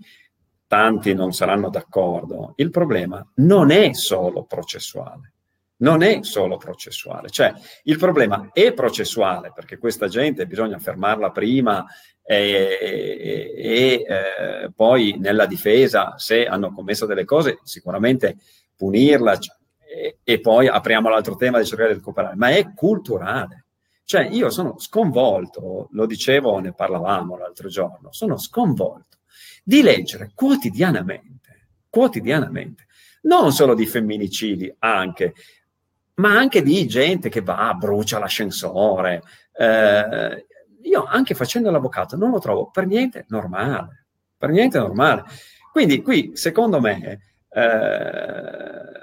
tanti 0.68 1.14
non 1.14 1.34
saranno 1.34 1.70
d'accordo, 1.70 2.54
il 2.58 2.70
problema 2.70 3.26
non 3.36 3.72
è 3.72 3.94
solo 3.94 4.44
processuale 4.44 5.34
non 5.82 6.02
è 6.02 6.20
solo 6.22 6.58
processuale, 6.58 7.30
cioè 7.30 7.54
il 7.84 7.98
problema 7.98 8.50
è 8.54 8.74
processuale 8.74 9.52
perché 9.54 9.78
questa 9.78 10.08
gente 10.08 10.46
bisogna 10.46 10.80
fermarla 10.80 11.32
prima 11.32 11.86
e, 12.24 12.78
e, 12.82 13.54
e 13.56 14.06
eh, 14.08 14.72
poi 14.76 15.16
nella 15.20 15.46
difesa 15.46 16.18
se 16.18 16.46
hanno 16.46 16.72
commesso 16.72 17.06
delle 17.06 17.26
cose 17.26 17.60
sicuramente 17.64 18.38
punirla 18.76 19.38
e, 19.80 20.20
e 20.24 20.40
poi 20.40 20.68
apriamo 20.68 21.10
l'altro 21.10 21.36
tema 21.36 21.60
di 21.60 21.66
cercare 21.66 21.90
di 21.90 21.96
recuperare, 21.96 22.36
ma 22.36 22.50
è 22.50 22.74
culturale. 22.74 23.66
Cioè 24.04 24.28
io 24.28 24.50
sono 24.50 24.78
sconvolto, 24.78 25.88
lo 25.92 26.06
dicevo, 26.06 26.60
ne 26.60 26.74
parlavamo 26.74 27.38
l'altro 27.38 27.70
giorno, 27.70 28.12
sono 28.12 28.38
sconvolto 28.38 29.20
di 29.64 29.82
leggere 29.82 30.32
quotidianamente, 30.34 31.68
quotidianamente, 31.90 32.88
non 33.24 33.52
solo 33.52 33.74
di 33.74 33.86
femminicidi, 33.86 34.74
anche 34.80 35.34
ma 36.16 36.38
anche 36.38 36.62
di 36.62 36.88
gente 36.88 37.30
che 37.30 37.42
va, 37.42 37.74
brucia 37.74 38.20
l'ascensore. 38.20 39.24
Eh, 39.54 40.46
io 40.84 41.06
anche 41.06 41.36
facendo 41.36 41.70
l'avvocato 41.72 42.16
non 42.18 42.32
lo 42.32 42.40
trovo 42.40 42.70
per 42.70 42.88
niente 42.88 43.26
normale, 43.30 44.06
per 44.38 44.50
niente 44.50 44.78
normale. 44.80 45.24
Quindi 45.72 46.02
qui, 46.02 46.32
secondo 46.34 46.82
me, 46.82 47.20
eh, 47.50 49.02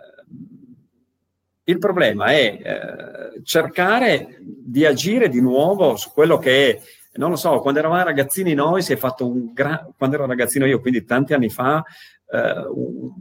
il 1.64 1.78
problema 1.78 2.26
è 2.26 2.58
eh, 2.62 3.42
cercare 3.42 4.38
di 4.40 4.84
agire 4.84 5.28
di 5.28 5.40
nuovo 5.40 5.96
su 5.96 6.12
quello 6.12 6.38
che 6.38 6.70
è, 6.70 6.80
non 7.18 7.30
lo 7.30 7.36
so, 7.36 7.60
quando 7.60 7.80
eravamo 7.80 8.04
ragazzini 8.04 8.54
noi 8.54 8.82
si 8.82 8.92
è 8.92 8.96
fatto 8.96 9.26
un 9.26 9.52
gran, 9.52 9.92
quando 9.96 10.16
ero 10.16 10.26
ragazzino 10.26 10.66
io, 10.66 10.80
quindi 10.80 11.04
tanti 11.04 11.34
anni 11.34 11.50
fa, 11.50 11.84
eh, 12.30 12.64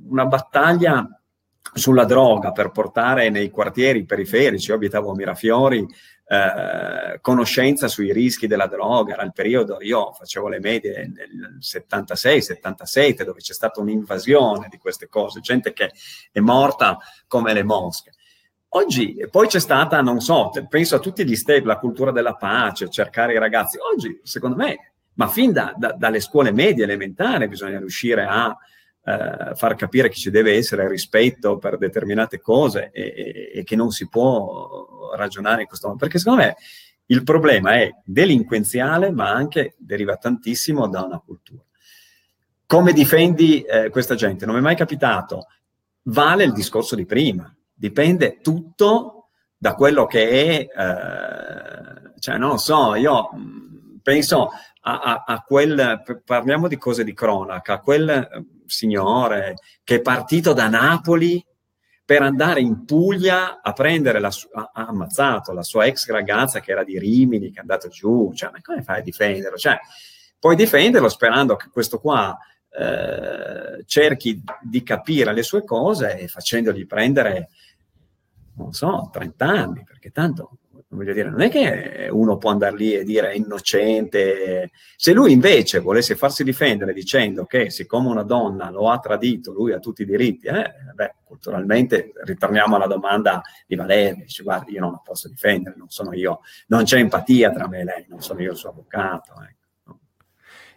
una 0.09 0.25
battaglia 0.25 1.16
sulla 1.73 2.05
droga 2.05 2.51
per 2.51 2.71
portare 2.71 3.29
nei 3.29 3.49
quartieri 3.49 4.05
periferici, 4.05 4.69
io 4.69 4.75
abitavo 4.75 5.11
a 5.11 5.15
Mirafiori, 5.15 5.85
eh, 6.29 7.19
conoscenza 7.21 7.87
sui 7.87 8.11
rischi 8.11 8.47
della 8.47 8.67
droga, 8.67 9.13
era 9.13 9.23
il 9.23 9.31
periodo, 9.31 9.77
io 9.79 10.11
facevo 10.11 10.49
le 10.49 10.59
medie 10.59 11.09
nel 11.13 11.57
76-77 11.59 13.23
dove 13.23 13.39
c'è 13.39 13.53
stata 13.53 13.79
un'invasione 13.79 14.67
di 14.69 14.77
queste 14.77 15.07
cose, 15.07 15.39
gente 15.39 15.71
che 15.71 15.91
è 16.31 16.39
morta 16.39 16.97
come 17.27 17.53
le 17.53 17.63
mosche. 17.63 18.11
Oggi, 18.69 19.15
poi 19.31 19.47
c'è 19.47 19.59
stata, 19.59 20.01
non 20.01 20.19
so, 20.19 20.51
penso 20.67 20.95
a 20.95 20.99
tutti 20.99 21.25
gli 21.25 21.35
step, 21.35 21.65
la 21.65 21.79
cultura 21.79 22.11
della 22.11 22.35
pace, 22.35 22.89
cercare 22.89 23.33
i 23.33 23.39
ragazzi. 23.39 23.77
Oggi, 23.79 24.19
secondo 24.23 24.57
me, 24.57 24.93
ma 25.13 25.27
fin 25.27 25.53
da, 25.53 25.73
da, 25.77 25.93
dalle 25.93 26.19
scuole 26.19 26.51
medie, 26.51 26.83
elementari, 26.83 27.47
bisogna 27.47 27.79
riuscire 27.79 28.25
a 28.25 28.55
eh, 29.07 29.55
far 29.55 29.75
capire 29.75 30.09
che 30.09 30.17
ci 30.17 30.29
deve 30.29 30.55
essere 30.55 30.85
rispetto 30.85 31.57
per 31.57 31.77
determinate 31.77 32.41
cose 32.41 32.89
e, 32.91 33.13
e, 33.15 33.51
e, 33.59 33.63
che 33.63 33.77
non 33.77 33.89
si 33.91 34.09
può 34.09 35.13
ragionare 35.15 35.61
in 35.61 35.67
questo 35.67 35.87
modo. 35.87 35.99
Perché 35.99 36.19
secondo 36.19 36.41
me 36.41 36.57
il 37.05 37.23
problema 37.23 37.75
è 37.75 37.89
delinquenziale, 38.03 39.11
ma 39.11 39.31
anche 39.31 39.75
deriva 39.77 40.17
tantissimo 40.17 40.89
da 40.89 41.03
una 41.03 41.19
cultura. 41.19 41.63
Come 42.65 42.91
difendi 42.91 43.61
eh, 43.61 43.89
questa 43.89 44.15
gente? 44.15 44.45
Non 44.45 44.55
mi 44.55 44.59
è 44.59 44.63
mai 44.63 44.75
capitato. 44.75 45.47
Vale 46.03 46.43
il 46.43 46.51
discorso 46.51 46.95
di 46.95 47.05
prima. 47.05 47.49
Dipende 47.73 48.39
tutto 48.41 49.29
da 49.57 49.73
quello 49.75 50.05
che 50.05 50.29
è, 50.29 50.59
eh, 50.59 52.19
cioè 52.19 52.37
non 52.37 52.49
lo 52.49 52.57
so, 52.57 52.93
io 52.95 53.29
penso 54.03 54.49
a, 54.81 54.99
a, 54.99 55.23
a, 55.25 55.41
quel, 55.43 56.21
parliamo 56.25 56.67
di 56.67 56.77
cose 56.77 57.05
di 57.05 57.13
cronaca, 57.13 57.75
a 57.75 57.79
quel 57.79 58.55
signore 58.67 59.55
che 59.83 59.95
è 59.95 60.01
partito 60.01 60.53
da 60.53 60.67
Napoli 60.67 61.43
per 62.07 62.21
andare 62.21 62.61
in 62.61 62.85
Puglia 62.85 63.59
a 63.61 63.73
prendere 63.73 64.19
la 64.19 64.31
sua, 64.31 64.71
ha 64.73 64.85
ammazzato 64.85 65.51
la 65.51 65.63
sua 65.63 65.85
ex 65.87 66.07
ragazza 66.09 66.61
che 66.61 66.71
era 66.71 66.85
di 66.85 66.97
Rimini, 66.97 67.51
che 67.51 67.57
è 67.57 67.61
andato 67.61 67.89
giù, 67.89 68.31
cioè, 68.33 68.49
ma 68.49 68.59
come 68.61 68.81
fai 68.81 68.99
a 68.99 69.03
difenderlo? 69.03 69.57
Cioè, 69.57 69.77
puoi 70.39 70.55
difenderlo 70.55 71.09
sperando 71.09 71.57
che 71.57 71.67
questo 71.69 71.99
qua 71.99 72.37
eh, 72.69 73.83
cerchi 73.85 74.41
di 74.61 74.83
capire 74.83 75.33
le 75.33 75.43
sue 75.43 75.65
cose 75.65 76.17
e 76.17 76.27
facendogli 76.27 76.85
prendere, 76.85 77.49
non 78.55 78.71
so, 78.71 79.09
30 79.11 79.45
anni, 79.45 79.83
perché 79.83 80.11
tanto 80.11 80.59
voglio 80.97 81.13
dire, 81.13 81.29
non 81.29 81.41
è 81.41 81.49
che 81.49 82.09
uno 82.11 82.37
può 82.37 82.49
andare 82.49 82.75
lì 82.75 82.93
e 82.93 83.03
dire 83.03 83.31
è 83.31 83.35
innocente. 83.35 84.71
Se 84.95 85.13
lui 85.13 85.31
invece 85.31 85.79
volesse 85.79 86.15
farsi 86.15 86.43
difendere 86.43 86.91
dicendo 86.91 87.45
che 87.45 87.69
siccome 87.69 88.09
una 88.09 88.23
donna 88.23 88.69
lo 88.69 88.89
ha 88.89 88.99
tradito, 88.99 89.53
lui 89.53 89.71
ha 89.71 89.79
tutti 89.79 90.01
i 90.01 90.05
diritti, 90.05 90.47
eh, 90.47 90.73
beh, 90.93 91.15
culturalmente 91.23 92.11
ritorniamo 92.23 92.75
alla 92.75 92.87
domanda 92.87 93.41
di 93.65 93.75
Valerio, 93.75 94.23
dice 94.23 94.43
guardi 94.43 94.73
io 94.73 94.81
non 94.81 94.91
la 94.91 95.01
posso 95.03 95.29
difendere, 95.29 95.75
non 95.77 95.89
sono 95.89 96.13
io, 96.13 96.41
non 96.67 96.83
c'è 96.83 96.99
empatia 96.99 97.51
tra 97.51 97.67
me 97.67 97.79
e 97.79 97.83
lei, 97.85 98.05
non 98.09 98.21
sono 98.21 98.41
io 98.41 98.51
il 98.51 98.57
suo 98.57 98.69
avvocato. 98.69 99.33
Ecco. 99.47 99.99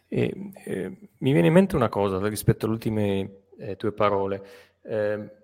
E, 0.09 0.53
eh, 0.65 0.99
mi 1.19 1.33
viene 1.33 1.49
in 1.49 1.53
mente 1.53 1.77
una 1.77 1.89
cosa 1.89 2.27
rispetto 2.29 2.67
alle 2.67 2.75
ultime 2.75 3.31
eh, 3.59 3.77
tue 3.77 3.93
parole. 3.93 4.43
Eh, 4.83 5.39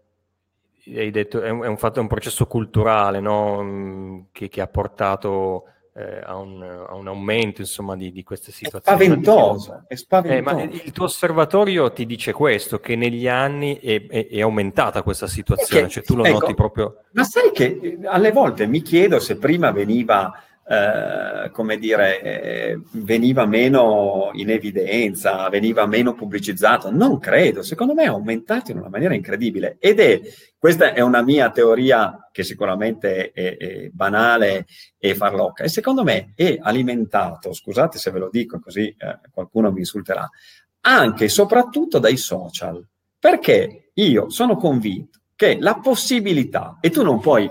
hai 0.94 1.10
detto, 1.10 1.40
è 1.40 1.50
un, 1.50 1.62
è 1.62 1.66
un, 1.66 1.76
fatto, 1.76 1.98
è 1.98 2.02
un 2.02 2.08
processo 2.08 2.46
culturale 2.46 3.20
no? 3.20 3.62
Mm, 3.62 4.20
che, 4.32 4.48
che, 4.48 4.60
ha 4.60 4.66
portato 4.66 5.64
eh, 5.94 6.20
a, 6.22 6.36
un, 6.36 6.62
a, 6.62 6.94
un, 6.94 7.08
aumento 7.08 7.62
insomma, 7.62 7.96
di, 7.96 8.12
di 8.12 8.22
queste 8.22 8.52
situazioni. 8.52 8.98
È 8.98 9.04
spaventoso, 9.04 9.84
è 9.88 9.94
spaventoso. 9.94 10.38
Eh, 10.38 10.54
ma 10.54 10.62
il 10.62 10.92
tuo 10.92 11.06
osservatorio 11.06 11.92
ti 11.92 12.06
dice 12.06 12.32
questo, 12.32 12.78
che 12.78 12.96
negli 12.96 13.26
anni 13.26 13.78
è, 13.78 14.06
è, 14.06 14.28
è 14.28 14.40
aumentata 14.40 15.02
questa 15.02 15.26
situazione, 15.26 15.84
che, 15.84 15.90
cioè 15.90 16.04
tu 16.04 16.14
lo 16.14 16.24
ecco, 16.24 16.40
noti 16.40 16.54
proprio... 16.54 17.02
Ma 17.12 17.24
sai 17.24 17.50
che 17.52 17.78
eh, 17.82 17.98
alle 18.04 18.30
volte 18.30 18.66
mi 18.66 18.82
chiedo 18.82 19.18
se 19.18 19.38
prima 19.38 19.70
veniva 19.70 20.32
eh, 20.68 21.50
come 21.52 21.78
dire, 21.78 22.20
eh, 22.20 22.80
veniva 22.94 23.46
meno 23.46 24.30
in 24.32 24.50
evidenza, 24.50 25.48
veniva 25.48 25.86
meno 25.86 26.14
pubblicizzato. 26.14 26.90
Non 26.90 27.20
credo, 27.20 27.62
secondo 27.62 27.94
me 27.94 28.02
è 28.02 28.08
aumentato 28.08 28.72
in 28.72 28.78
una 28.78 28.88
maniera 28.88 29.14
incredibile. 29.14 29.76
Ed 29.78 30.00
è, 30.00 30.20
questa 30.58 30.92
è 30.92 31.00
una 31.00 31.22
mia 31.22 31.50
teoria 31.50 32.28
che 32.32 32.42
sicuramente 32.42 33.30
è, 33.30 33.56
è 33.56 33.88
banale 33.92 34.66
e 34.98 35.14
farlocca, 35.14 35.62
e 35.62 35.68
secondo 35.68 36.02
me 36.02 36.32
è 36.34 36.58
alimentato, 36.60 37.52
scusate 37.52 37.98
se 37.98 38.10
ve 38.10 38.18
lo 38.18 38.28
dico 38.30 38.58
così 38.58 38.88
eh, 38.88 39.20
qualcuno 39.30 39.70
mi 39.70 39.78
insulterà, 39.78 40.28
anche 40.80 41.24
e 41.24 41.28
soprattutto 41.28 42.00
dai 42.00 42.16
social. 42.16 42.84
Perché 43.18 43.90
io 43.94 44.30
sono 44.30 44.56
convinto 44.56 45.20
che 45.36 45.58
la 45.60 45.78
possibilità, 45.78 46.78
e 46.80 46.90
tu 46.90 47.04
non 47.04 47.20
puoi 47.20 47.48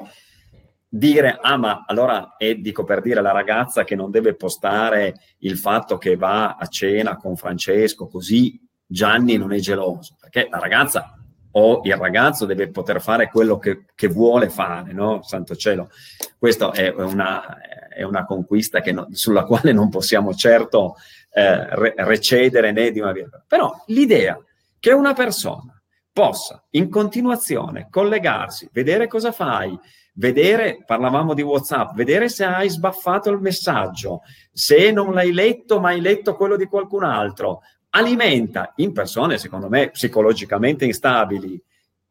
dire, 0.88 1.38
ah 1.42 1.58
ma 1.58 1.84
allora 1.86 2.36
è, 2.38 2.56
dico 2.56 2.84
per 2.84 3.02
dire, 3.02 3.22
la 3.22 3.32
ragazza 3.32 3.84
che 3.84 3.96
non 3.96 4.12
deve 4.12 4.36
postare 4.36 5.16
il 5.40 5.58
fatto 5.58 5.98
che 5.98 6.16
va 6.16 6.56
a 6.56 6.68
cena 6.68 7.18
con 7.18 7.36
Francesco, 7.36 8.08
così 8.08 8.60
Gianni 8.86 9.38
non 9.38 9.52
è 9.52 9.60
geloso, 9.60 10.16
perché 10.20 10.48
la 10.50 10.60
ragazza 10.60 11.18
o 11.58 11.82
il 11.84 11.96
ragazzo 11.96 12.46
deve 12.46 12.70
poter 12.70 13.02
fare 13.02 13.30
quello 13.30 13.58
che, 13.58 13.86
che 13.96 14.08
vuole 14.08 14.50
fare, 14.50 14.92
no? 14.92 15.22
Santo 15.24 15.56
cielo. 15.56 15.90
Questa 16.38 16.72
è 16.72 16.90
una, 16.90 17.60
è 17.90 18.04
una 18.04 18.26
conquista 18.26 18.82
no, 18.92 19.08
sulla 19.12 19.46
quale 19.46 19.72
non 19.72 19.90
possiamo 19.90 20.34
certo 20.34 20.96
eh, 21.32 21.76
re, 21.76 21.94
recedere 21.98 22.72
né 22.74 22.92
di 22.92 23.00
una 23.00 23.14
virgola. 23.14 23.44
Però 23.48 23.74
l'idea 23.88 24.38
che 24.80 24.92
una 24.92 25.14
persona 25.14 25.82
possa 26.12 26.62
in 26.72 26.90
continuazione 26.90 27.88
collegarsi, 27.90 28.70
vedere 28.74 29.08
cosa 29.08 29.32
fai, 29.32 29.78
vedere, 30.16 30.84
parlavamo 30.86 31.34
di 31.34 31.42
WhatsApp, 31.42 31.94
vedere 31.96 32.30
se 32.30 32.46
hai 32.46 32.70
sbaffato 32.70 33.30
il 33.32 33.40
messaggio, 33.40 34.22
se 34.52 34.92
non 34.92 35.14
l'hai 35.14 35.32
letto 35.34 35.80
ma 35.80 35.90
hai 35.90 36.02
letto 36.02 36.36
quello 36.36 36.56
di 36.56 36.66
qualcun 36.66 37.04
altro, 37.04 37.62
alimenta 37.92 38.74
in 38.78 38.92
persone, 38.92 39.38
secondo 39.38 39.70
me, 39.70 39.90
psicologicamente 39.90 40.86
instabili 40.86 41.62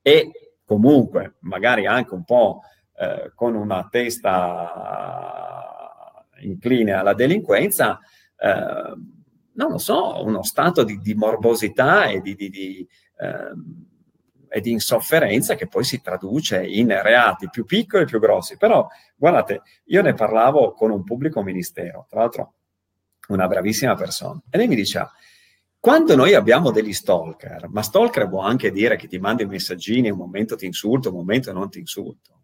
e 0.00 0.30
comunque 0.64 1.34
magari 1.40 1.86
anche 1.86 2.14
un 2.14 2.24
po' 2.24 2.60
eh, 2.96 3.32
con 3.34 3.54
una 3.54 3.86
testa 3.90 4.72
incline 6.40 6.92
alla 6.92 7.14
delinquenza, 7.14 7.98
eh, 8.36 8.92
non 9.56 9.70
lo 9.70 9.78
so, 9.78 10.22
uno 10.24 10.42
stato 10.42 10.84
di, 10.84 10.98
di 10.98 11.14
morbosità 11.14 12.06
e 12.06 12.20
di, 12.20 12.34
di, 12.34 12.50
di 12.50 12.86
eh, 13.18 13.52
e 14.54 14.60
di 14.60 14.70
insofferenza 14.70 15.56
che 15.56 15.66
poi 15.66 15.82
si 15.82 16.00
traduce 16.00 16.64
in 16.64 16.96
reati 17.02 17.48
più 17.50 17.64
piccoli 17.64 18.04
e 18.04 18.06
più 18.06 18.20
grossi. 18.20 18.56
Però, 18.56 18.86
guardate, 19.16 19.62
io 19.86 20.00
ne 20.00 20.14
parlavo 20.14 20.74
con 20.74 20.92
un 20.92 21.02
pubblico 21.02 21.42
ministero, 21.42 22.06
tra 22.08 22.20
l'altro 22.20 22.54
una 23.30 23.48
bravissima 23.48 23.96
persona, 23.96 24.40
e 24.48 24.56
lei 24.56 24.68
mi 24.68 24.76
diceva, 24.76 25.10
quando 25.80 26.14
noi 26.14 26.34
abbiamo 26.34 26.70
degli 26.70 26.92
stalker, 26.92 27.66
ma 27.68 27.82
stalker 27.82 28.28
può 28.28 28.42
anche 28.42 28.70
dire 28.70 28.94
che 28.94 29.08
ti 29.08 29.18
mandi 29.18 29.44
messaggini, 29.44 30.08
un 30.08 30.18
momento 30.18 30.54
ti 30.54 30.66
insulto, 30.66 31.08
un 31.08 31.16
momento 31.16 31.52
non 31.52 31.68
ti 31.68 31.80
insulto, 31.80 32.42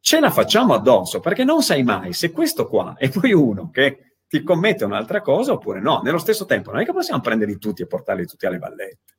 ce 0.00 0.20
la 0.20 0.30
facciamo 0.30 0.74
addosso 0.74 1.18
perché 1.18 1.44
non 1.44 1.62
sai 1.62 1.82
mai 1.82 2.12
se 2.12 2.30
questo 2.30 2.68
qua 2.68 2.94
è 2.98 3.08
poi 3.08 3.32
uno 3.32 3.70
che 3.70 4.16
ti 4.28 4.42
commette 4.42 4.84
un'altra 4.84 5.22
cosa 5.22 5.52
oppure 5.52 5.80
no. 5.80 6.02
Nello 6.02 6.18
stesso 6.18 6.44
tempo 6.44 6.72
non 6.72 6.82
è 6.82 6.84
che 6.84 6.92
possiamo 6.92 7.22
prenderli 7.22 7.56
tutti 7.56 7.80
e 7.80 7.86
portarli 7.86 8.26
tutti 8.26 8.44
alle 8.44 8.58
vallette. 8.58 9.16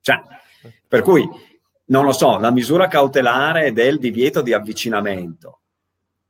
Cioè, 0.00 0.20
per 0.88 1.02
cui 1.02 1.28
non 1.92 2.06
lo 2.06 2.12
so, 2.12 2.38
la 2.38 2.50
misura 2.50 2.88
cautelare 2.88 3.72
del 3.72 3.98
divieto 3.98 4.40
di 4.40 4.54
avvicinamento 4.54 5.60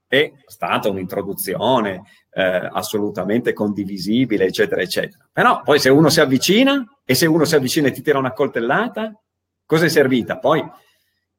è 0.09 0.31
stata 0.45 0.91
un'introduzione 0.91 2.03
eh, 2.33 2.69
assolutamente 2.71 3.53
condivisibile, 3.53 4.47
eccetera, 4.47 4.83
eccetera. 4.83 5.27
Però 5.33 5.63
poi 5.63 5.79
se 5.79 5.89
uno 5.89 6.09
si 6.09 6.21
avvicina 6.21 6.85
e 7.05 7.15
se 7.15 7.27
uno 7.27 7.45
si 7.45 7.55
avvicina 7.55 7.87
e 7.87 7.93
ti 7.93 8.03
tira 8.03 8.19
una 8.19 8.33
coltellata, 8.33 9.17
cosa 9.65 9.85
è 9.85 9.89
servita? 9.89 10.39
Poi, 10.39 10.69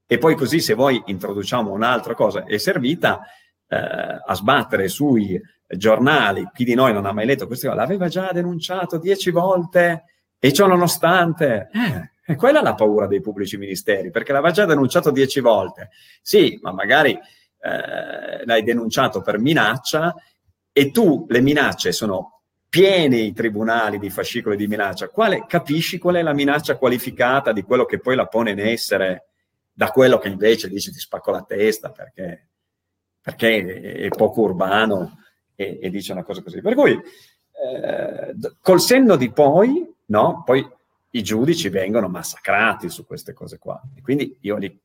e 0.07 0.17
poi 0.17 0.35
così 0.35 0.61
se 0.61 0.73
voi 0.73 1.03
introduciamo 1.05 1.69
un'altra 1.69 2.15
cosa, 2.15 2.45
è 2.45 2.57
servita 2.57 3.19
eh, 3.67 3.75
a 4.25 4.33
sbattere 4.33 4.87
sui 4.87 5.39
giornali, 5.67 6.49
chi 6.53 6.63
di 6.63 6.75
noi 6.75 6.93
non 6.93 7.05
ha 7.05 7.11
mai 7.11 7.25
letto 7.25 7.45
questo, 7.45 7.73
l'aveva 7.73 8.07
già 8.07 8.31
denunciato 8.31 8.97
dieci 8.97 9.31
volte 9.31 10.05
e 10.39 10.53
ciò 10.53 10.65
nonostante... 10.65 11.69
Eh, 11.73 12.11
e 12.25 12.35
quella 12.35 12.59
è 12.59 12.63
la 12.63 12.73
paura 12.73 13.07
dei 13.07 13.21
pubblici 13.21 13.57
ministeri, 13.57 14.09
perché 14.09 14.31
l'aveva 14.31 14.53
già 14.53 14.65
denunciato 14.65 15.11
dieci 15.11 15.39
volte. 15.39 15.89
Sì, 16.21 16.57
ma 16.61 16.71
magari 16.71 17.11
eh, 17.11 18.45
l'hai 18.45 18.63
denunciato 18.63 19.21
per 19.21 19.39
minaccia 19.39 20.15
e 20.71 20.91
tu 20.91 21.25
le 21.27 21.41
minacce 21.41 21.91
sono 21.91 22.41
piene 22.69 23.17
i 23.17 23.33
tribunali 23.33 23.99
di 23.99 24.09
fascicoli 24.09 24.55
di 24.55 24.67
minaccia. 24.67 25.09
Quale, 25.09 25.45
capisci 25.47 25.99
qual 25.99 26.15
è 26.15 26.21
la 26.23 26.33
minaccia 26.33 26.77
qualificata 26.77 27.51
di 27.51 27.61
quello 27.61 27.85
che 27.85 27.99
poi 27.99 28.15
la 28.15 28.25
pone 28.25 28.51
in 28.51 28.59
essere 28.59 29.27
da 29.71 29.89
quello 29.89 30.17
che 30.17 30.27
invece 30.27 30.69
dice 30.69 30.91
ti 30.91 30.99
spacco 30.99 31.31
la 31.31 31.43
testa 31.43 31.91
perché, 31.91 32.47
perché 33.21 34.05
è, 34.05 34.07
poco 34.09 34.41
urbano 34.41 35.19
e, 35.55 35.79
e, 35.81 35.89
dice 35.89 36.13
una 36.13 36.23
cosa 36.23 36.41
così. 36.41 36.61
Per 36.61 36.73
cui 36.73 36.91
eh, 36.93 38.35
col 38.61 38.81
senno 38.81 39.17
di 39.17 39.31
poi, 39.31 39.87
no? 40.05 40.41
Poi 40.43 40.67
i 41.15 41.23
giudici 41.23 41.69
vengono 41.69 42.07
massacrati 42.07 42.89
su 42.89 43.05
queste 43.05 43.33
cose 43.33 43.57
qua. 43.57 43.81
E 43.95 44.01
quindi 44.01 44.37
io 44.41 44.57
li 44.57 44.79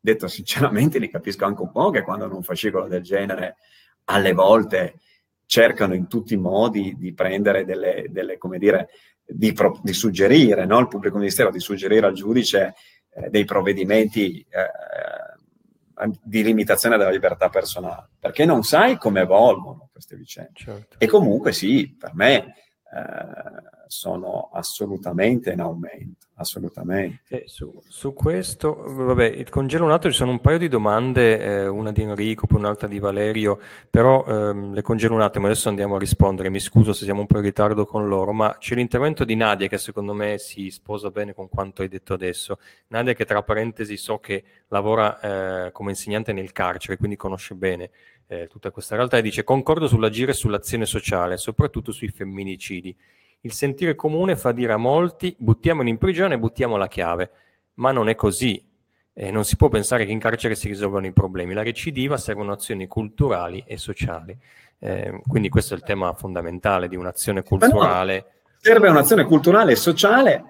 detto 0.00 0.26
sinceramente 0.26 0.98
li 0.98 1.08
capisco 1.08 1.44
anche 1.44 1.62
un 1.62 1.70
po' 1.70 1.90
che 1.90 2.02
quando 2.02 2.24
hanno 2.24 2.36
un 2.36 2.42
fascicolo 2.42 2.88
del 2.88 3.02
genere 3.02 3.56
alle 4.04 4.32
volte 4.32 4.98
cercano 5.46 5.94
in 5.94 6.08
tutti 6.08 6.34
i 6.34 6.38
modi 6.38 6.96
di 6.96 7.12
prendere 7.12 7.64
delle, 7.64 8.06
delle 8.08 8.38
come 8.38 8.58
dire, 8.58 8.88
di, 9.24 9.52
pro, 9.52 9.78
di 9.82 9.92
suggerire, 9.92 10.64
no? 10.64 10.78
il 10.78 10.88
pubblico 10.88 11.18
ministero 11.18 11.50
di 11.50 11.60
suggerire 11.60 12.06
al 12.06 12.14
giudice 12.14 12.74
eh, 13.10 13.28
dei 13.28 13.44
provvedimenti 13.44 14.44
eh, 14.48 16.06
di 16.22 16.42
limitazione 16.42 16.96
della 16.96 17.10
libertà 17.10 17.48
personale, 17.48 18.08
perché 18.18 18.44
non 18.44 18.62
sai 18.62 18.96
come 18.96 19.20
evolvono 19.20 19.88
queste 19.92 20.16
vicende. 20.16 20.52
Certo. 20.54 20.96
E 20.98 21.06
comunque 21.06 21.52
sì, 21.52 21.94
per 21.96 22.12
me 22.14 22.54
eh, 22.94 23.70
sono 23.86 24.50
assolutamente 24.52 25.50
in 25.50 25.60
aumento, 25.60 26.26
assolutamente. 26.34 27.42
Eh, 27.42 27.44
su, 27.46 27.72
su, 27.88 28.12
questo, 28.12 28.74
vabbè, 28.74 29.44
congelo 29.44 29.86
nato 29.86 30.10
ci 30.10 30.16
sono 30.16 30.30
un 30.30 30.40
paio 30.40 30.58
di 30.58 30.68
domande, 30.68 31.38
eh, 31.38 31.66
una 31.68 31.90
di 31.92 32.02
Enrico, 32.02 32.46
poi 32.46 32.58
un'altra 32.58 32.88
di 32.88 32.98
Valerio, 32.98 33.58
però 33.88 34.24
ehm, 34.26 34.74
le 34.74 34.82
congelo 34.82 35.14
un 35.14 35.22
attimo, 35.22 35.46
adesso 35.46 35.68
andiamo 35.68 35.96
a 35.96 35.98
rispondere, 35.98 36.50
mi 36.50 36.60
scuso 36.60 36.92
se 36.92 37.04
siamo 37.04 37.20
un 37.20 37.26
po' 37.26 37.36
in 37.36 37.44
ritardo 37.44 37.86
con 37.86 38.08
loro, 38.08 38.32
ma 38.32 38.56
c'è 38.58 38.74
l'intervento 38.74 39.24
di 39.24 39.36
Nadia 39.36 39.68
che 39.68 39.78
secondo 39.78 40.12
me 40.12 40.38
si 40.38 40.70
sposa 40.70 41.10
bene 41.10 41.34
con 41.34 41.48
quanto 41.48 41.82
hai 41.82 41.88
detto 41.88 42.12
adesso. 42.14 42.58
Nadia 42.88 43.14
che 43.14 43.24
tra 43.24 43.42
parentesi 43.42 43.96
so 43.96 44.18
che 44.18 44.44
lavora 44.68 45.66
eh, 45.66 45.72
come 45.72 45.90
insegnante 45.90 46.32
nel 46.32 46.52
carcere, 46.52 46.96
quindi 46.96 47.16
conosce 47.16 47.54
bene 47.54 47.90
eh, 48.26 48.46
tutta 48.48 48.70
questa 48.70 48.96
realtà 48.96 49.18
e 49.18 49.22
dice 49.22 49.44
concordo 49.44 49.86
sull'agire 49.86 50.32
e 50.32 50.34
sull'azione 50.34 50.86
sociale, 50.86 51.36
soprattutto 51.36 51.92
sui 51.92 52.08
femminicidi 52.08 52.96
il 53.44 53.52
sentire 53.52 53.94
comune 53.94 54.36
fa 54.36 54.52
dire 54.52 54.72
a 54.72 54.76
molti 54.76 55.34
buttiamolo 55.36 55.88
in 55.88 55.98
prigione 55.98 56.34
e 56.34 56.38
buttiamo 56.38 56.76
la 56.76 56.86
chiave, 56.86 57.30
ma 57.74 57.90
non 57.90 58.08
è 58.08 58.14
così. 58.14 58.70
Eh, 59.14 59.30
non 59.30 59.44
si 59.44 59.56
può 59.56 59.68
pensare 59.68 60.06
che 60.06 60.12
in 60.12 60.20
carcere 60.20 60.54
si 60.54 60.68
risolvano 60.68 61.06
i 61.06 61.12
problemi. 61.12 61.52
La 61.52 61.62
recidiva 61.62 62.16
servono 62.16 62.52
azioni 62.52 62.86
culturali 62.86 63.62
e 63.66 63.76
sociali. 63.78 64.36
Eh, 64.78 65.20
quindi 65.26 65.48
questo 65.48 65.74
è 65.74 65.76
il 65.76 65.82
tema 65.82 66.12
fondamentale 66.14 66.88
di 66.88 66.96
un'azione 66.96 67.42
culturale. 67.42 68.14
No, 68.16 68.54
serve 68.58 68.88
un'azione 68.88 69.24
culturale 69.24 69.72
e 69.72 69.76
sociale 69.76 70.44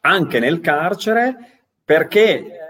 anche 0.00 0.40
nel 0.40 0.60
carcere 0.60 1.36
perché 1.84 2.61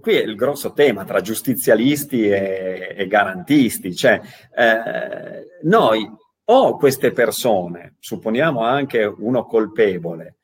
qui 0.00 0.14
è 0.14 0.22
il 0.22 0.34
grosso 0.34 0.72
tema 0.72 1.04
tra 1.04 1.20
giustizialisti 1.20 2.28
e, 2.28 2.94
e 2.96 3.06
garantisti. 3.06 3.94
Cioè, 3.94 4.20
eh, 4.54 5.60
noi 5.62 6.08
o 6.50 6.76
queste 6.76 7.12
persone, 7.12 7.96
supponiamo 7.98 8.62
anche 8.62 9.04
uno 9.04 9.44
colpevole, 9.44 10.36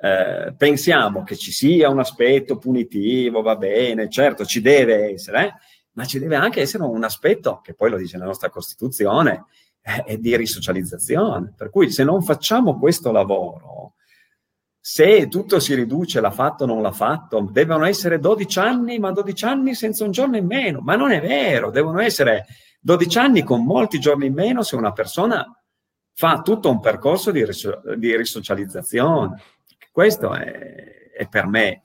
eh, 0.00 0.54
pensiamo 0.56 1.22
che 1.22 1.36
ci 1.36 1.52
sia 1.52 1.90
un 1.90 1.98
aspetto 1.98 2.56
punitivo, 2.56 3.42
va 3.42 3.56
bene, 3.56 4.08
certo 4.08 4.46
ci 4.46 4.62
deve 4.62 5.12
essere, 5.12 5.44
eh, 5.44 5.52
ma 5.92 6.04
ci 6.04 6.18
deve 6.18 6.36
anche 6.36 6.62
essere 6.62 6.84
un 6.84 7.04
aspetto, 7.04 7.60
che 7.62 7.74
poi 7.74 7.90
lo 7.90 7.98
dice 7.98 8.16
la 8.16 8.24
nostra 8.24 8.48
Costituzione, 8.48 9.44
eh, 10.06 10.18
di 10.18 10.34
risocializzazione. 10.36 11.52
Per 11.56 11.68
cui 11.68 11.90
se 11.90 12.04
non 12.04 12.22
facciamo 12.22 12.78
questo 12.78 13.12
lavoro, 13.12 13.94
se 14.92 15.28
tutto 15.28 15.60
si 15.60 15.76
riduce, 15.76 16.20
l'ha 16.20 16.32
fatto 16.32 16.64
o 16.64 16.66
non 16.66 16.82
l'ha 16.82 16.90
fatto, 16.90 17.48
devono 17.52 17.84
essere 17.84 18.18
12 18.18 18.58
anni, 18.58 18.98
ma 18.98 19.12
12 19.12 19.44
anni 19.44 19.72
senza 19.76 20.02
un 20.02 20.10
giorno 20.10 20.36
in 20.36 20.46
meno. 20.46 20.80
Ma 20.80 20.96
non 20.96 21.12
è 21.12 21.20
vero, 21.20 21.70
devono 21.70 22.00
essere 22.00 22.46
12 22.80 23.18
anni 23.18 23.44
con 23.44 23.64
molti 23.64 24.00
giorni 24.00 24.26
in 24.26 24.34
meno 24.34 24.64
se 24.64 24.74
una 24.74 24.90
persona 24.90 25.46
fa 26.12 26.40
tutto 26.42 26.70
un 26.70 26.80
percorso 26.80 27.30
di, 27.30 27.44
riso- 27.44 27.80
di 27.96 28.16
risocializzazione. 28.16 29.40
Questo 29.92 30.34
è, 30.34 31.12
è 31.16 31.28
per 31.28 31.46
me 31.46 31.68
eh, 31.68 31.82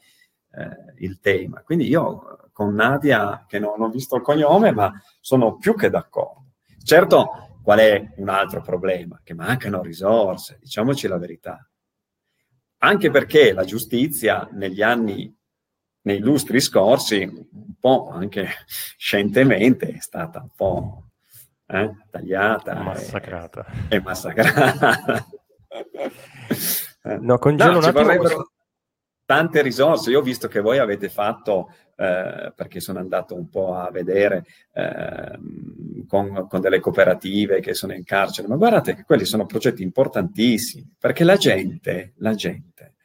il 0.97 1.20
tema. 1.20 1.62
Quindi 1.62 1.88
io 1.88 2.49
con 2.51 2.74
Nadia, 2.74 3.45
che 3.47 3.60
non 3.60 3.80
ho 3.84 3.89
visto 3.89 4.16
il 4.16 4.24
cognome, 4.24 4.72
ma 4.72 4.91
sono 5.22 5.58
più 5.58 5.76
che 5.76 5.91
d'accordo. 5.91 6.53
Certo, 6.84 7.60
qual 7.62 7.78
è 7.78 8.14
un 8.16 8.30
altro 8.30 8.62
problema? 8.62 9.22
Che 9.24 9.36
mancano 9.36 9.84
risorse, 9.84 10.58
diciamoci 10.60 11.08
la 11.08 11.20
verità. 11.20 11.70
Anche 12.80 13.09
perché 13.09 13.53
la 13.53 13.63
giustizia 13.63 14.47
negli 14.51 14.82
anni 14.82 15.34
nei 16.01 16.19
lustri 16.19 16.59
scorsi, 16.59 17.23
un 17.23 17.73
po' 17.80 18.09
anche 18.11 18.47
scientemente, 18.97 19.88
è 19.88 19.99
stata 19.99 20.41
un 20.41 20.49
po' 20.55 21.03
eh, 21.67 21.95
tagliata 22.11 22.76
massacrata. 22.76 23.65
e, 23.89 23.95
e 23.95 24.01
massacrata. 24.01 25.26
no, 27.19 27.38
congelo 27.39 27.71
no, 27.71 27.78
un 27.80 27.84
attimo. 27.86 28.49
Tante 29.26 29.63
risorse, 29.63 30.11
io 30.11 30.19
ho 30.19 30.21
visto 30.21 30.47
che 30.47 30.61
voi 30.61 30.78
avete 30.78 31.09
fatto, 31.09 31.73
eh, 31.96 32.52
perché 32.56 32.80
sono 32.80 33.00
andato 33.00 33.36
un 33.36 33.50
po' 33.50 33.76
a 33.76 33.89
vedere 33.89 34.43
eh, 34.74 35.39
con, 36.08 36.48
con, 36.48 36.60
delle 36.60 36.80
cooperative 36.80 37.62
che 37.62 37.74
sono 37.74 37.93
in 37.93 38.04
carcere, 38.04 38.48
ma 38.48 38.56
guardate 38.56 38.96
che 38.96 39.04
quelli 39.04 39.26
sono 39.26 39.46
progetti 39.46 39.84
importantissimi, 39.84 40.96
perché 41.00 41.24
la 41.24 41.38
gente, 41.38 42.14
la 42.18 42.36
gente 42.36 42.96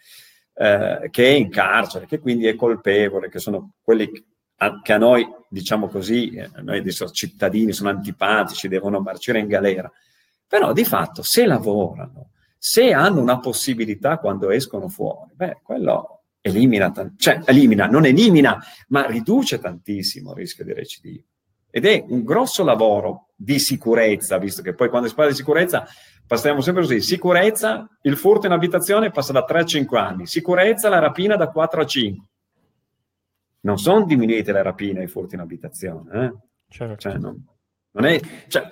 eh, 0.54 1.08
che 1.10 1.24
è 1.24 1.30
in 1.30 1.50
carcere, 1.50 2.06
che 2.06 2.18
quindi 2.18 2.46
è 2.46 2.56
colpevole, 2.56 3.28
che 3.28 3.38
sono 3.38 3.74
quelli 3.82 4.10
che 4.10 4.24
a 4.62 4.96
noi, 4.98 5.26
diciamo 5.48 5.88
così, 5.88 6.32
eh, 6.32 6.50
noi 6.60 6.78
adesso 6.78 7.08
cittadini 7.08 7.72
sono 7.72 7.88
antipatici, 7.88 8.68
devono 8.68 9.00
marcire 9.00 9.38
in 9.38 9.46
galera, 9.46 9.90
però 10.46 10.72
di 10.72 10.84
fatto 10.84 11.22
se 11.22 11.46
lavorano, 11.46 12.32
se 12.58 12.92
hanno 12.92 13.22
una 13.22 13.38
possibilità 13.38 14.18
quando 14.18 14.50
escono 14.50 14.88
fuori, 14.88 15.32
beh, 15.34 15.60
quello 15.62 16.19
elimina, 16.40 16.92
cioè 17.16 17.40
elimina, 17.44 17.86
non 17.86 18.06
elimina, 18.06 18.58
ma 18.88 19.06
riduce 19.06 19.58
tantissimo 19.58 20.30
il 20.30 20.36
rischio 20.36 20.64
di 20.64 20.72
recidiva. 20.72 21.24
Ed 21.70 21.86
è 21.86 22.04
un 22.08 22.24
grosso 22.24 22.64
lavoro 22.64 23.28
di 23.36 23.58
sicurezza, 23.58 24.38
visto 24.38 24.60
che 24.62 24.74
poi 24.74 24.88
quando 24.88 25.08
si 25.08 25.14
parla 25.14 25.30
di 25.30 25.36
sicurezza 25.36 25.86
passiamo 26.26 26.60
sempre 26.60 26.82
così, 26.82 27.00
sicurezza, 27.00 27.88
il 28.02 28.16
furto 28.16 28.46
in 28.46 28.52
abitazione 28.52 29.10
passa 29.10 29.32
da 29.32 29.44
3 29.44 29.60
a 29.60 29.64
5 29.64 29.98
anni, 29.98 30.26
sicurezza, 30.26 30.88
la 30.88 30.98
rapina 30.98 31.36
da 31.36 31.48
4 31.48 31.80
a 31.80 31.84
5 31.84 32.28
non 33.62 33.78
sono 33.78 34.04
diminuite 34.04 34.52
le 34.52 34.62
rapine 34.62 35.00
e 35.00 35.04
i 35.04 35.08
furti 35.08 35.34
in 35.34 35.40
abitazione. 35.40 36.24
Eh? 36.24 36.32
Certo. 36.68 36.96
Cioè, 36.96 37.18
non, 37.18 37.44
non 37.92 38.04
è, 38.04 38.20
cioè... 38.48 38.70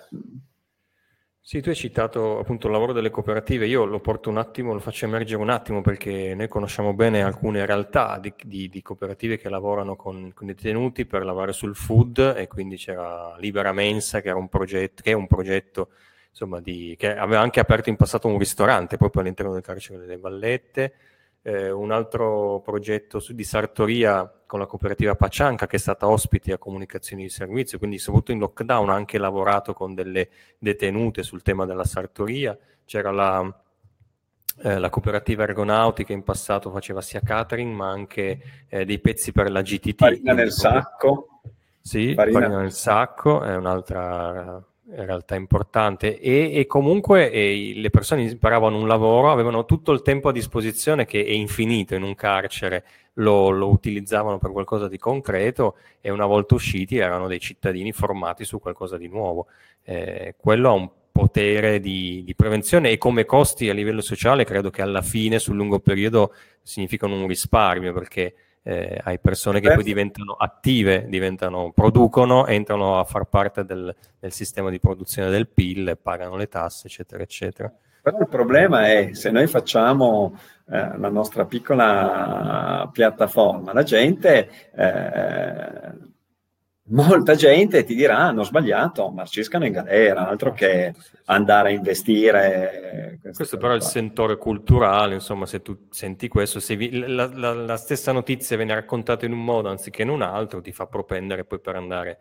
Sì, 1.48 1.62
tu 1.62 1.70
hai 1.70 1.74
citato 1.74 2.38
appunto 2.40 2.66
il 2.66 2.74
lavoro 2.74 2.92
delle 2.92 3.08
cooperative, 3.08 3.66
io 3.66 3.86
lo 3.86 4.00
porto 4.00 4.28
un 4.28 4.36
attimo, 4.36 4.74
lo 4.74 4.80
faccio 4.80 5.06
emergere 5.06 5.40
un 5.40 5.48
attimo 5.48 5.80
perché 5.80 6.34
noi 6.34 6.46
conosciamo 6.46 6.92
bene 6.92 7.22
alcune 7.22 7.64
realtà 7.64 8.18
di, 8.18 8.34
di, 8.44 8.68
di 8.68 8.82
cooperative 8.82 9.38
che 9.38 9.48
lavorano 9.48 9.96
con, 9.96 10.32
con, 10.34 10.46
i 10.50 10.52
detenuti 10.52 11.06
per 11.06 11.24
lavorare 11.24 11.54
sul 11.54 11.74
food 11.74 12.34
e 12.36 12.48
quindi 12.48 12.76
c'era 12.76 13.34
Libera 13.38 13.72
Mensa 13.72 14.20
che, 14.20 14.28
era 14.28 14.36
un 14.36 14.50
progetto, 14.50 15.00
che 15.02 15.12
è 15.12 15.14
un 15.14 15.26
progetto 15.26 15.88
insomma, 16.28 16.60
di, 16.60 16.94
che 16.98 17.16
aveva 17.16 17.40
anche 17.40 17.60
aperto 17.60 17.88
in 17.88 17.96
passato 17.96 18.28
un 18.28 18.36
ristorante 18.36 18.98
proprio 18.98 19.22
all'interno 19.22 19.54
del 19.54 19.62
carcere 19.62 19.98
delle 20.00 20.18
Vallette, 20.18 20.92
eh, 21.42 21.70
un 21.70 21.90
altro 21.90 22.60
progetto 22.64 23.20
su, 23.20 23.34
di 23.34 23.44
sartoria 23.44 24.30
con 24.46 24.58
la 24.58 24.66
cooperativa 24.66 25.14
Pacianca 25.14 25.66
che 25.66 25.76
è 25.76 25.78
stata 25.78 26.08
ospite 26.08 26.52
a 26.52 26.58
comunicazioni 26.58 27.22
di 27.22 27.28
servizio, 27.28 27.78
quindi 27.78 27.98
soprattutto 27.98 28.32
in 28.32 28.38
lockdown 28.38 28.90
ha 28.90 28.94
anche 28.94 29.18
lavorato 29.18 29.74
con 29.74 29.94
delle 29.94 30.28
detenute 30.58 31.22
sul 31.22 31.42
tema 31.42 31.66
della 31.66 31.84
sartoria, 31.84 32.56
c'era 32.84 33.10
la, 33.10 33.62
eh, 34.62 34.78
la 34.78 34.90
cooperativa 34.90 35.42
ergonautica 35.44 36.12
in 36.12 36.22
passato 36.22 36.70
faceva 36.70 37.00
sia 37.00 37.20
catering 37.20 37.74
ma 37.74 37.90
anche 37.90 38.40
eh, 38.68 38.84
dei 38.84 38.98
pezzi 38.98 39.32
per 39.32 39.50
la 39.50 39.62
GTT. 39.62 39.98
Farina 39.98 40.32
nel 40.32 40.52
sacco. 40.52 41.40
Sì, 41.80 42.14
farina. 42.14 42.40
farina 42.40 42.60
nel 42.60 42.72
sacco 42.72 43.42
è 43.42 43.54
un'altra 43.54 44.62
in 44.90 45.04
realtà 45.04 45.34
importante 45.34 46.18
e, 46.18 46.52
e 46.54 46.66
comunque 46.66 47.30
e 47.30 47.72
le 47.76 47.90
persone 47.90 48.22
imparavano 48.22 48.78
un 48.78 48.86
lavoro, 48.86 49.30
avevano 49.30 49.64
tutto 49.64 49.92
il 49.92 50.02
tempo 50.02 50.28
a 50.28 50.32
disposizione 50.32 51.04
che 51.04 51.24
è 51.24 51.30
infinito 51.30 51.94
in 51.94 52.02
un 52.02 52.14
carcere, 52.14 52.84
lo, 53.14 53.50
lo, 53.50 53.68
utilizzavano 53.68 54.38
per 54.38 54.50
qualcosa 54.50 54.88
di 54.88 54.98
concreto 54.98 55.76
e 56.00 56.10
una 56.10 56.26
volta 56.26 56.54
usciti 56.54 56.96
erano 56.96 57.26
dei 57.26 57.40
cittadini 57.40 57.92
formati 57.92 58.44
su 58.44 58.60
qualcosa 58.60 58.96
di 58.96 59.08
nuovo. 59.08 59.48
Eh, 59.82 60.34
quello 60.38 60.68
ha 60.70 60.72
un 60.72 60.90
potere 61.12 61.80
di, 61.80 62.22
di, 62.24 62.34
prevenzione 62.34 62.90
e 62.90 62.98
come 62.98 63.24
costi 63.24 63.68
a 63.68 63.74
livello 63.74 64.00
sociale 64.00 64.44
credo 64.44 64.70
che 64.70 64.82
alla 64.82 65.02
fine 65.02 65.38
sul 65.40 65.56
lungo 65.56 65.80
periodo 65.80 66.32
significano 66.62 67.16
un 67.16 67.26
risparmio 67.26 67.92
perché 67.92 68.34
eh, 68.62 69.00
hai 69.02 69.18
persone 69.18 69.60
che 69.60 69.72
poi 69.72 69.82
diventano 69.82 70.32
attive, 70.32 71.06
diventano, 71.08 71.72
producono, 71.74 72.46
entrano 72.46 72.98
a 72.98 73.04
far 73.04 73.24
parte 73.24 73.64
del, 73.64 73.94
del, 74.18 74.32
sistema 74.32 74.70
di 74.70 74.78
produzione 74.78 75.30
del 75.30 75.48
PIL, 75.48 75.98
pagano 76.00 76.36
le 76.36 76.48
tasse, 76.48 76.86
eccetera, 76.86 77.22
eccetera. 77.22 77.72
Però 78.02 78.18
il 78.18 78.28
problema 78.28 78.86
è 78.86 79.10
se 79.12 79.30
noi 79.30 79.46
facciamo 79.46 80.38
eh, 80.70 80.98
la 80.98 81.08
nostra 81.08 81.44
piccola 81.46 82.88
piattaforma, 82.92 83.72
la 83.72 83.82
gente 83.82 84.48
eh, 84.74 86.16
molta 86.88 87.34
gente 87.34 87.84
ti 87.84 87.94
dirà 87.94 88.18
hanno 88.18 88.42
sbagliato, 88.42 89.10
marciscano 89.10 89.66
in 89.66 89.72
galera, 89.72 90.28
altro 90.28 90.52
che 90.52 90.94
andare 91.26 91.70
a 91.70 91.72
investire. 91.72 93.18
Questo 93.34 93.56
però 93.56 93.72
è 93.72 93.76
il 93.76 93.82
sentore 93.82 94.36
culturale, 94.36 95.14
insomma, 95.14 95.46
se 95.46 95.62
tu 95.62 95.86
senti 95.90 96.28
questo, 96.28 96.60
se 96.60 96.76
vi, 96.76 96.98
la, 96.98 97.30
la, 97.32 97.52
la, 97.52 97.76
stessa 97.76 98.12
notizia 98.12 98.56
viene 98.56 98.74
raccontata 98.74 99.26
in 99.26 99.32
un 99.32 99.44
modo 99.44 99.68
anziché 99.68 100.02
in 100.02 100.08
un 100.08 100.22
altro, 100.22 100.60
ti 100.60 100.72
fa 100.72 100.86
propendere 100.86 101.44
poi 101.44 101.60
per 101.60 101.76
andare 101.76 102.18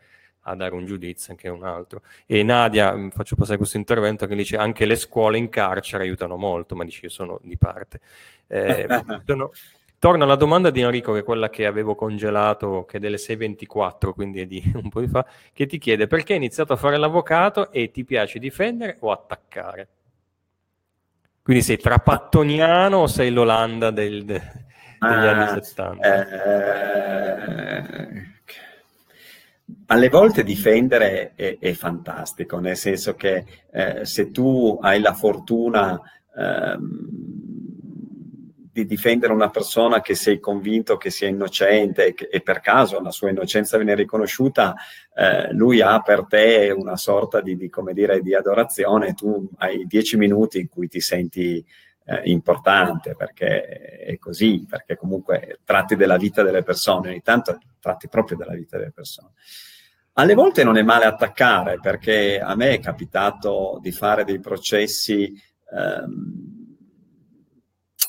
a 0.49 0.55
dare 0.55 0.74
un 0.74 0.86
giudizio 0.86 1.34
anche 1.34 1.47
in 1.47 1.53
un 1.53 1.63
altro. 1.63 2.01
E 2.26 2.43
Nadia, 2.43 2.95
mm, 2.95 3.09
faccio 3.09 3.36
passare 3.36 3.57
questo 3.57 3.78
intervento, 3.78 4.26
che 4.28 4.36
dice 4.36 4.57
anche 4.57 4.86
le 4.86 4.95
scuole 4.95 5.38
in 5.38 5.49
carcere 5.49 6.03
aiutano 6.03 6.38
molto, 6.38 6.76
ma 6.76 6.84
dice 6.84 7.01
io 7.03 7.09
sono 7.09 7.39
di 7.43 7.57
parte. 7.57 7.99
Eh, 8.47 8.88
sono, 9.26 9.51
Torno 10.00 10.26
alla 10.26 10.36
domanda 10.36 10.70
di 10.70 10.82
Enrico, 10.82 11.12
che 11.14 11.20
è 11.20 11.24
quella 11.24 11.50
che 11.50 11.66
avevo 11.66 11.95
congelato, 11.95 12.86
che 12.86 12.98
è 12.98 13.00
delle 13.00 13.18
6.24, 13.18 14.12
quindi 14.14 14.41
è 14.41 14.45
di 14.45 14.62
un 14.76 14.89
po' 14.89 15.00
di 15.00 15.08
fa, 15.08 15.26
che 15.52 15.66
ti 15.66 15.80
chiede 15.80 16.06
perché 16.06 16.34
hai 16.34 16.38
iniziato 16.38 16.74
a 16.74 16.76
fare 16.76 16.98
l'avvocato 16.98 17.72
e 17.72 17.89
ti 17.89 18.06
piace 18.06 18.38
difendere 18.38 18.98
o 19.00 19.12
attaccare? 19.12 19.88
Quindi 21.41 21.64
sei 21.64 21.78
trapattoniano 21.78 22.98
o 22.98 23.08
sei 23.08 23.32
l'Olanda 23.32 23.89
del, 23.89 24.24
de, 24.24 24.39
degli 25.00 25.12
ah, 25.12 25.32
anni 25.32 25.64
70? 25.64 26.04
Eh, 26.04 26.36
alle 29.88 30.10
volte 30.10 30.43
difendere 30.43 31.32
è, 31.34 31.58
è, 31.58 31.72
fantastico, 31.72 32.60
nel 32.60 32.76
senso 32.76 33.16
che 33.16 33.45
eh, 33.72 34.06
se 34.06 34.30
tu 34.30 34.78
hai 34.80 35.00
la 35.00 35.14
fortuna... 35.14 36.00
Ehm, 36.38 37.45
di 38.78 38.86
difendere 38.86 39.34
una 39.34 39.49
persona 39.49 40.01
che 40.01 40.13
sei 40.13 40.39
convinto 40.39 40.97
che 40.97 41.09
sia 41.09 41.28
innocente 41.28 42.05
e, 42.05 42.13
che, 42.13 42.28
e 42.32 42.41
per 42.41 42.59
caso 42.59 43.01
la 43.01 43.09
sua 43.09 43.32
innocenza 43.32 43.75
viene 43.78 43.95
riconosciuta, 43.95 44.75
eh, 45.15 45.51
lui 45.53 45.82
ha 45.82 45.99
per 46.01 46.28
te 46.28 46.71
una 46.78 46.95
sorta 46.95 47.41
di, 47.41 47.57
di, 47.57 47.71
dire, 47.93 48.21
di 48.21 48.36
adorazione, 48.36 49.15
tu 49.15 49.49
hai 49.57 49.88
dieci 49.88 50.15
minuti 50.15 50.59
in 50.59 50.69
cui 50.69 50.88
ti 50.88 50.99
senti 50.99 51.65
eh, 52.05 52.21
importante 52.25 53.15
perché 53.15 53.63
è 53.63 54.15
così, 54.19 54.63
perché 54.69 54.95
comunque 54.95 55.57
tratti 55.63 55.95
della 55.95 56.17
vita 56.17 56.43
delle 56.43 56.61
persone, 56.61 57.09
ogni 57.09 57.21
tanto 57.23 57.57
tratti 57.80 58.07
proprio 58.07 58.38
della 58.38 58.53
vita 58.53 58.78
delle 58.78 58.91
persone. 58.91 59.32
Alle 60.13 60.36
volte 60.36 60.63
non 60.63 60.78
è 60.78 60.84
male 60.84 61.05
attaccare 61.05 61.80
perché 61.80 62.39
a 62.39 62.53
me 62.55 62.75
è 62.75 62.80
capitato 62.80 63.80
di 63.82 63.91
fare 63.91 64.23
dei 64.23 64.39
processi 64.39 65.34
ehm, 65.73 66.57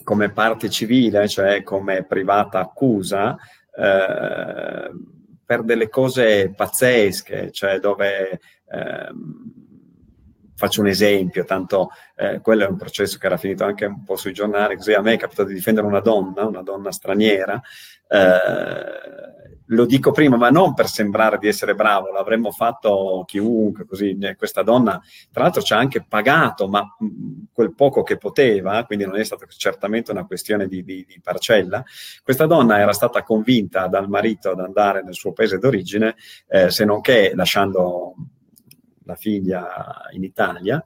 come 0.08 0.30
parte 0.30 0.70
civile, 0.70 1.28
cioè 1.28 1.62
come 1.62 2.02
privata 2.02 2.60
accusa, 2.60 3.36
eh, 3.76 4.90
per 5.44 5.62
delle 5.64 5.90
cose 5.90 6.50
pazzesche, 6.56 7.50
cioè 7.52 7.78
dove 7.78 8.30
eh, 8.30 9.08
faccio 10.54 10.80
un 10.80 10.86
esempio, 10.86 11.44
tanto 11.44 11.90
eh, 12.16 12.40
quello 12.40 12.64
è 12.64 12.68
un 12.68 12.78
processo 12.78 13.18
che 13.18 13.26
era 13.26 13.36
finito 13.36 13.64
anche 13.64 13.84
un 13.84 14.02
po' 14.02 14.16
sui 14.16 14.32
giornali, 14.32 14.76
così 14.76 14.94
a 14.94 15.02
me 15.02 15.12
è 15.12 15.18
capitato 15.18 15.48
di 15.48 15.54
difendere 15.56 15.86
una 15.86 16.00
donna, 16.00 16.46
una 16.46 16.62
donna 16.62 16.90
straniera, 16.90 17.60
eh, 18.08 19.47
lo 19.68 19.84
dico 19.84 20.12
prima, 20.12 20.36
ma 20.36 20.50
non 20.50 20.74
per 20.74 20.88
sembrare 20.88 21.38
di 21.38 21.48
essere 21.48 21.74
bravo, 21.74 22.10
l'avremmo 22.12 22.50
fatto 22.50 23.24
chiunque, 23.26 23.84
così 23.84 24.16
eh, 24.20 24.36
questa 24.36 24.62
donna, 24.62 25.00
tra 25.30 25.42
l'altro 25.42 25.62
ci 25.62 25.72
ha 25.72 25.78
anche 25.78 26.04
pagato, 26.06 26.68
ma 26.68 26.86
quel 27.52 27.74
poco 27.74 28.02
che 28.02 28.16
poteva, 28.16 28.84
quindi 28.84 29.04
non 29.04 29.16
è 29.16 29.24
stata 29.24 29.46
certamente 29.48 30.10
una 30.10 30.26
questione 30.26 30.68
di, 30.68 30.82
di, 30.84 31.04
di, 31.06 31.20
parcella. 31.22 31.84
Questa 32.22 32.46
donna 32.46 32.78
era 32.78 32.92
stata 32.92 33.22
convinta 33.22 33.86
dal 33.88 34.08
marito 34.08 34.50
ad 34.50 34.60
andare 34.60 35.02
nel 35.02 35.14
suo 35.14 35.32
paese 35.32 35.58
d'origine, 35.58 36.16
eh, 36.48 36.70
se 36.70 36.84
non 36.84 37.00
che 37.00 37.32
lasciando 37.34 38.14
la 39.04 39.16
figlia 39.16 40.06
in 40.12 40.22
Italia, 40.22 40.82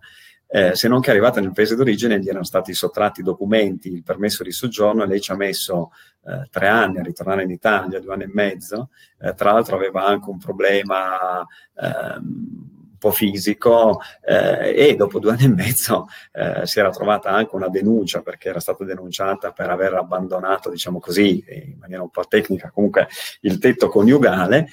eh, 0.54 0.74
se 0.74 0.86
non 0.86 1.00
che 1.00 1.08
arrivata 1.08 1.40
nel 1.40 1.52
paese 1.52 1.74
d'origine 1.74 2.20
gli 2.20 2.28
erano 2.28 2.44
stati 2.44 2.74
sottratti 2.74 3.20
i 3.20 3.24
documenti, 3.24 3.90
il 3.90 4.02
permesso 4.02 4.42
di 4.42 4.52
soggiorno 4.52 5.02
e 5.02 5.06
lei 5.06 5.18
ci 5.18 5.32
ha 5.32 5.34
messo 5.34 5.92
eh, 6.26 6.46
tre 6.50 6.68
anni 6.68 6.98
a 6.98 7.02
ritornare 7.02 7.44
in 7.44 7.50
Italia, 7.50 8.00
due 8.00 8.12
anni 8.12 8.24
e 8.24 8.30
mezzo. 8.30 8.90
Eh, 9.18 9.32
tra 9.32 9.52
l'altro 9.52 9.76
aveva 9.76 10.04
anche 10.04 10.28
un 10.28 10.36
problema 10.36 11.38
ehm, 11.74 12.70
un 12.92 12.98
po' 12.98 13.12
fisico 13.12 14.02
eh, 14.22 14.74
e 14.90 14.94
dopo 14.94 15.18
due 15.18 15.30
anni 15.30 15.44
e 15.44 15.48
mezzo 15.48 16.06
eh, 16.32 16.66
si 16.66 16.80
era 16.80 16.90
trovata 16.90 17.30
anche 17.30 17.56
una 17.56 17.68
denuncia 17.68 18.20
perché 18.20 18.50
era 18.50 18.60
stata 18.60 18.84
denunciata 18.84 19.52
per 19.52 19.70
aver 19.70 19.94
abbandonato, 19.94 20.68
diciamo 20.68 21.00
così, 21.00 21.42
in 21.48 21.78
maniera 21.78 22.02
un 22.02 22.10
po' 22.10 22.26
tecnica, 22.28 22.70
comunque 22.70 23.08
il 23.40 23.56
tetto 23.56 23.88
coniugale 23.88 24.68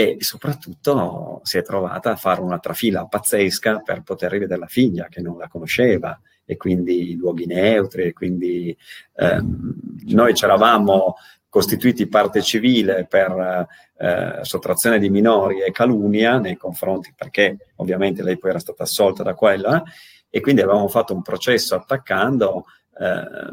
e 0.00 0.16
soprattutto 0.20 1.40
si 1.42 1.58
è 1.58 1.62
trovata 1.62 2.12
a 2.12 2.16
fare 2.16 2.40
una 2.40 2.58
trafila 2.58 3.04
pazzesca 3.04 3.80
per 3.80 4.02
poter 4.02 4.30
rivedere 4.30 4.60
la 4.60 4.66
figlia 4.66 5.08
che 5.08 5.20
non 5.20 5.36
la 5.36 5.46
conosceva 5.46 6.18
e 6.46 6.56
quindi 6.56 7.14
luoghi 7.16 7.44
neutri 7.44 8.04
e 8.04 8.12
quindi 8.14 8.74
ehm, 9.16 9.74
noi 10.06 10.34
ci 10.34 10.44
eravamo 10.44 11.16
costituiti 11.50 12.06
parte 12.06 12.40
civile 12.40 13.06
per 13.06 13.66
eh, 13.98 14.38
sottrazione 14.40 14.98
di 14.98 15.10
minori 15.10 15.60
e 15.60 15.70
calunnia 15.70 16.38
nei 16.38 16.56
confronti, 16.56 17.12
perché 17.14 17.72
ovviamente 17.76 18.22
lei 18.22 18.38
poi 18.38 18.50
era 18.50 18.58
stata 18.58 18.84
assolta 18.84 19.22
da 19.22 19.34
quella, 19.34 19.82
e 20.30 20.40
quindi 20.40 20.62
avevamo 20.62 20.88
fatto 20.88 21.12
un 21.12 21.22
processo 21.22 21.74
attaccando 21.74 22.64
eh, 22.98 23.50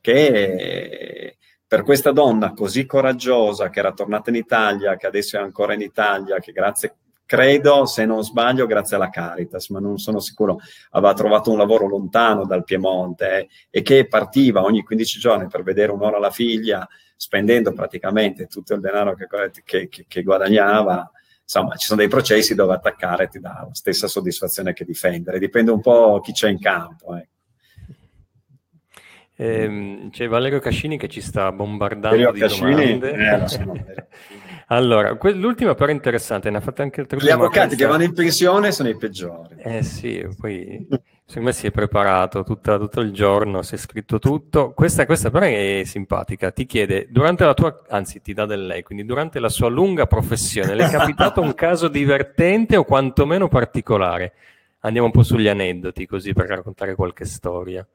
che 0.00 1.37
per 1.68 1.82
questa 1.82 2.12
donna 2.12 2.54
così 2.54 2.86
coraggiosa 2.86 3.68
che 3.68 3.80
era 3.80 3.92
tornata 3.92 4.30
in 4.30 4.36
Italia, 4.36 4.96
che 4.96 5.06
adesso 5.06 5.36
è 5.36 5.40
ancora 5.40 5.74
in 5.74 5.82
Italia, 5.82 6.38
che 6.38 6.50
grazie, 6.50 6.96
credo, 7.26 7.84
se 7.84 8.06
non 8.06 8.24
sbaglio, 8.24 8.64
grazie 8.64 8.96
alla 8.96 9.10
Caritas, 9.10 9.68
ma 9.68 9.78
non 9.78 9.98
sono 9.98 10.18
sicuro, 10.18 10.60
aveva 10.92 11.12
trovato 11.12 11.50
un 11.50 11.58
lavoro 11.58 11.86
lontano 11.86 12.46
dal 12.46 12.64
Piemonte 12.64 13.38
eh, 13.38 13.48
e 13.68 13.82
che 13.82 14.06
partiva 14.08 14.62
ogni 14.62 14.82
15 14.82 15.18
giorni 15.20 15.46
per 15.46 15.62
vedere 15.62 15.92
un'ora 15.92 16.18
la 16.18 16.30
figlia, 16.30 16.88
spendendo 17.14 17.74
praticamente 17.74 18.46
tutto 18.46 18.72
il 18.72 18.80
denaro 18.80 19.14
che, 19.14 19.26
che, 19.62 19.88
che, 19.88 20.06
che 20.08 20.22
guadagnava. 20.22 21.10
Insomma, 21.42 21.76
ci 21.76 21.86
sono 21.86 22.00
dei 22.00 22.08
processi 22.08 22.54
dove 22.54 22.72
attaccare 22.72 23.28
ti 23.28 23.40
dà 23.40 23.66
la 23.68 23.74
stessa 23.74 24.06
soddisfazione 24.06 24.72
che 24.72 24.86
difendere, 24.86 25.38
dipende 25.38 25.70
un 25.70 25.82
po' 25.82 26.20
chi 26.20 26.32
c'è 26.32 26.48
in 26.48 26.58
campo. 26.58 27.14
Eh. 27.14 27.28
Ehm, 29.40 30.10
c'è 30.10 30.26
Valerio 30.26 30.58
Cascini 30.58 30.98
che 30.98 31.06
ci 31.06 31.20
sta 31.20 31.52
bombardando 31.52 32.08
Valerio 32.08 32.32
di 32.32 32.40
Cascini, 32.40 32.98
domande. 32.98 33.12
Eh, 33.12 34.06
allora, 34.66 35.14
que- 35.14 35.32
l'ultima 35.32 35.76
però 35.76 35.92
interessante, 35.92 36.50
ne 36.50 36.56
ha 36.56 36.60
fatte 36.60 36.82
anche 36.82 37.02
altre 37.02 37.18
Gli 37.20 37.30
avvocati 37.30 37.76
che 37.76 37.86
vanno 37.86 38.02
in 38.02 38.14
pensione 38.14 38.72
sono 38.72 38.88
i 38.88 38.96
peggiori. 38.96 39.54
Eh 39.58 39.84
sì, 39.84 40.26
poi 40.36 40.88
secondo 41.24 41.50
me 41.50 41.52
si 41.52 41.68
è 41.68 41.70
preparato 41.70 42.42
tutta, 42.42 42.78
tutto 42.78 43.00
il 43.00 43.12
giorno, 43.12 43.62
si 43.62 43.76
è 43.76 43.78
scritto 43.78 44.18
tutto. 44.18 44.72
Questa, 44.72 45.06
questa 45.06 45.30
però 45.30 45.46
è 45.46 45.82
simpatica, 45.84 46.50
ti 46.50 46.66
chiede, 46.66 47.06
durante 47.08 47.44
la 47.44 47.54
tua, 47.54 47.84
anzi 47.90 48.20
ti 48.20 48.34
dà 48.34 48.44
del 48.44 48.66
lei, 48.66 48.82
quindi 48.82 49.04
durante 49.04 49.38
la 49.38 49.48
sua 49.48 49.68
lunga 49.68 50.06
professione, 50.06 50.74
le 50.74 50.86
è 50.86 50.90
capitato 50.90 51.40
un 51.40 51.54
caso 51.54 51.86
divertente 51.86 52.76
o 52.76 52.82
quantomeno 52.82 53.46
particolare? 53.46 54.32
Andiamo 54.80 55.06
un 55.06 55.12
po' 55.12 55.22
sugli 55.22 55.46
aneddoti 55.46 56.06
così 56.06 56.32
per 56.32 56.46
raccontare 56.46 56.96
qualche 56.96 57.24
storia. 57.24 57.86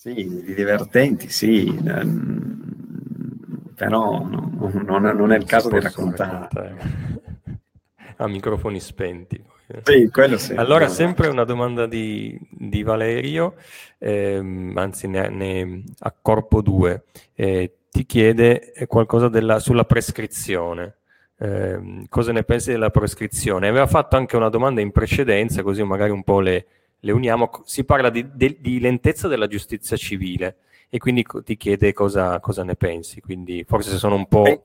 Sì, 0.00 0.14
di 0.14 0.54
divertenti, 0.54 1.28
sì, 1.28 1.66
ehm, 1.66 3.72
però 3.74 4.24
no, 4.24 4.70
non, 4.72 5.02
non, 5.02 5.32
è 5.32 5.36
il 5.36 5.44
caso 5.44 5.70
di 5.70 5.80
raccontare. 5.80 6.48
A 8.18 8.28
microfoni 8.28 8.78
spenti. 8.78 9.42
Sì, 9.82 10.08
sì. 10.36 10.54
Allora, 10.54 10.86
sempre 10.86 11.26
una 11.26 11.42
domanda 11.42 11.86
di, 11.86 12.38
di 12.48 12.84
Valerio, 12.84 13.56
ehm, 13.98 14.72
anzi 14.76 15.08
ne, 15.08 15.28
ne, 15.30 15.82
a 15.98 16.14
corpo 16.22 16.62
2, 16.62 17.02
eh, 17.34 17.78
ti 17.90 18.06
chiede 18.06 18.72
qualcosa 18.86 19.28
della, 19.28 19.58
sulla 19.58 19.84
prescrizione. 19.84 20.98
Eh, 21.36 22.06
cosa 22.08 22.30
ne 22.30 22.44
pensi 22.44 22.70
della 22.70 22.90
prescrizione? 22.90 23.66
Aveva 23.66 23.88
fatto 23.88 24.14
anche 24.14 24.36
una 24.36 24.48
domanda 24.48 24.80
in 24.80 24.92
precedenza, 24.92 25.64
così 25.64 25.82
magari 25.82 26.12
un 26.12 26.22
po' 26.22 26.38
le, 26.38 26.66
le 27.00 27.12
uniamo, 27.12 27.50
si 27.64 27.84
parla 27.84 28.10
di, 28.10 28.28
di, 28.34 28.58
di, 28.60 28.80
lentezza 28.80 29.28
della 29.28 29.46
giustizia 29.46 29.96
civile 29.96 30.56
e 30.88 30.98
quindi 30.98 31.24
ti 31.44 31.56
chiede 31.56 31.92
cosa, 31.92 32.40
cosa 32.40 32.64
ne 32.64 32.74
pensi, 32.74 33.20
quindi 33.20 33.64
forse 33.66 33.96
sono 33.96 34.16
un 34.16 34.26
po'... 34.26 34.64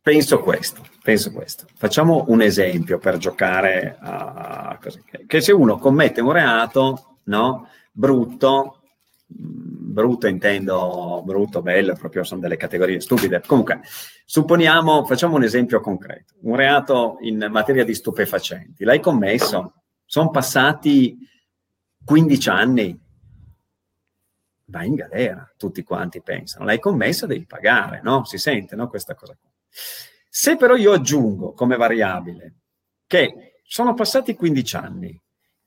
Penso 0.00 0.40
questo, 0.40 0.82
penso 1.02 1.32
questo. 1.32 1.66
Facciamo 1.74 2.26
un 2.28 2.42
esempio 2.42 2.98
per 2.98 3.16
giocare 3.16 3.96
a... 3.98 4.78
Che 5.26 5.40
se 5.40 5.52
uno 5.52 5.78
commette 5.78 6.20
un 6.20 6.32
reato, 6.32 7.18
no? 7.24 7.68
Brutto, 7.90 8.82
brutto 9.26 10.26
intendo 10.26 11.22
brutto, 11.24 11.62
bello, 11.62 11.94
proprio 11.94 12.22
sono 12.24 12.40
delle 12.40 12.56
categorie 12.56 13.00
stupide. 13.00 13.42
Comunque, 13.46 13.80
supponiamo, 14.26 15.04
facciamo 15.04 15.36
un 15.36 15.44
esempio 15.44 15.80
concreto, 15.80 16.34
un 16.42 16.56
reato 16.56 17.16
in 17.20 17.46
materia 17.50 17.84
di 17.84 17.94
stupefacenti. 17.94 18.84
L'hai 18.84 19.00
commesso? 19.00 19.84
Sono 20.04 20.30
passati 20.30 21.16
15 22.04 22.48
anni. 22.50 23.02
vai 24.66 24.86
in 24.86 24.94
galera, 24.94 25.52
tutti 25.56 25.82
quanti 25.82 26.22
pensano. 26.22 26.64
L'hai 26.64 26.80
commessa, 26.80 27.26
devi 27.26 27.46
pagare, 27.46 28.00
no? 28.02 28.24
Si 28.24 28.38
sente, 28.38 28.74
no? 28.76 28.88
Questa 28.88 29.14
cosa 29.14 29.36
qua. 29.38 29.50
Se 30.28 30.56
però 30.56 30.74
io 30.74 30.92
aggiungo 30.92 31.52
come 31.52 31.76
variabile 31.76 32.56
che 33.06 33.60
sono 33.62 33.94
passati 33.94 34.34
15 34.34 34.76
anni 34.76 35.22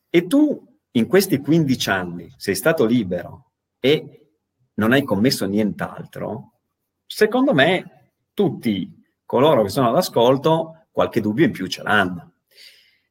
e 0.10 0.28
tu 0.28 0.78
in 0.92 1.08
questi 1.08 1.40
15 1.40 1.90
anni 1.90 2.34
sei 2.38 2.56
stato 2.56 2.86
libero 2.86 3.52
e 3.80 4.32
non 4.76 4.92
hai 4.92 5.04
commesso 5.04 5.46
nient'altro, 5.46 6.60
secondo 7.06 7.54
me 7.54 8.14
tutti 8.34 8.92
coloro 9.26 9.64
che 9.64 9.70
sono 9.70 9.90
all'ascolto 9.90 10.88
qualche 10.92 11.22
dubbio 11.22 11.46
in 11.46 11.52
più 11.52 11.68
ce 11.68 11.84
l'hanno. 11.84 12.34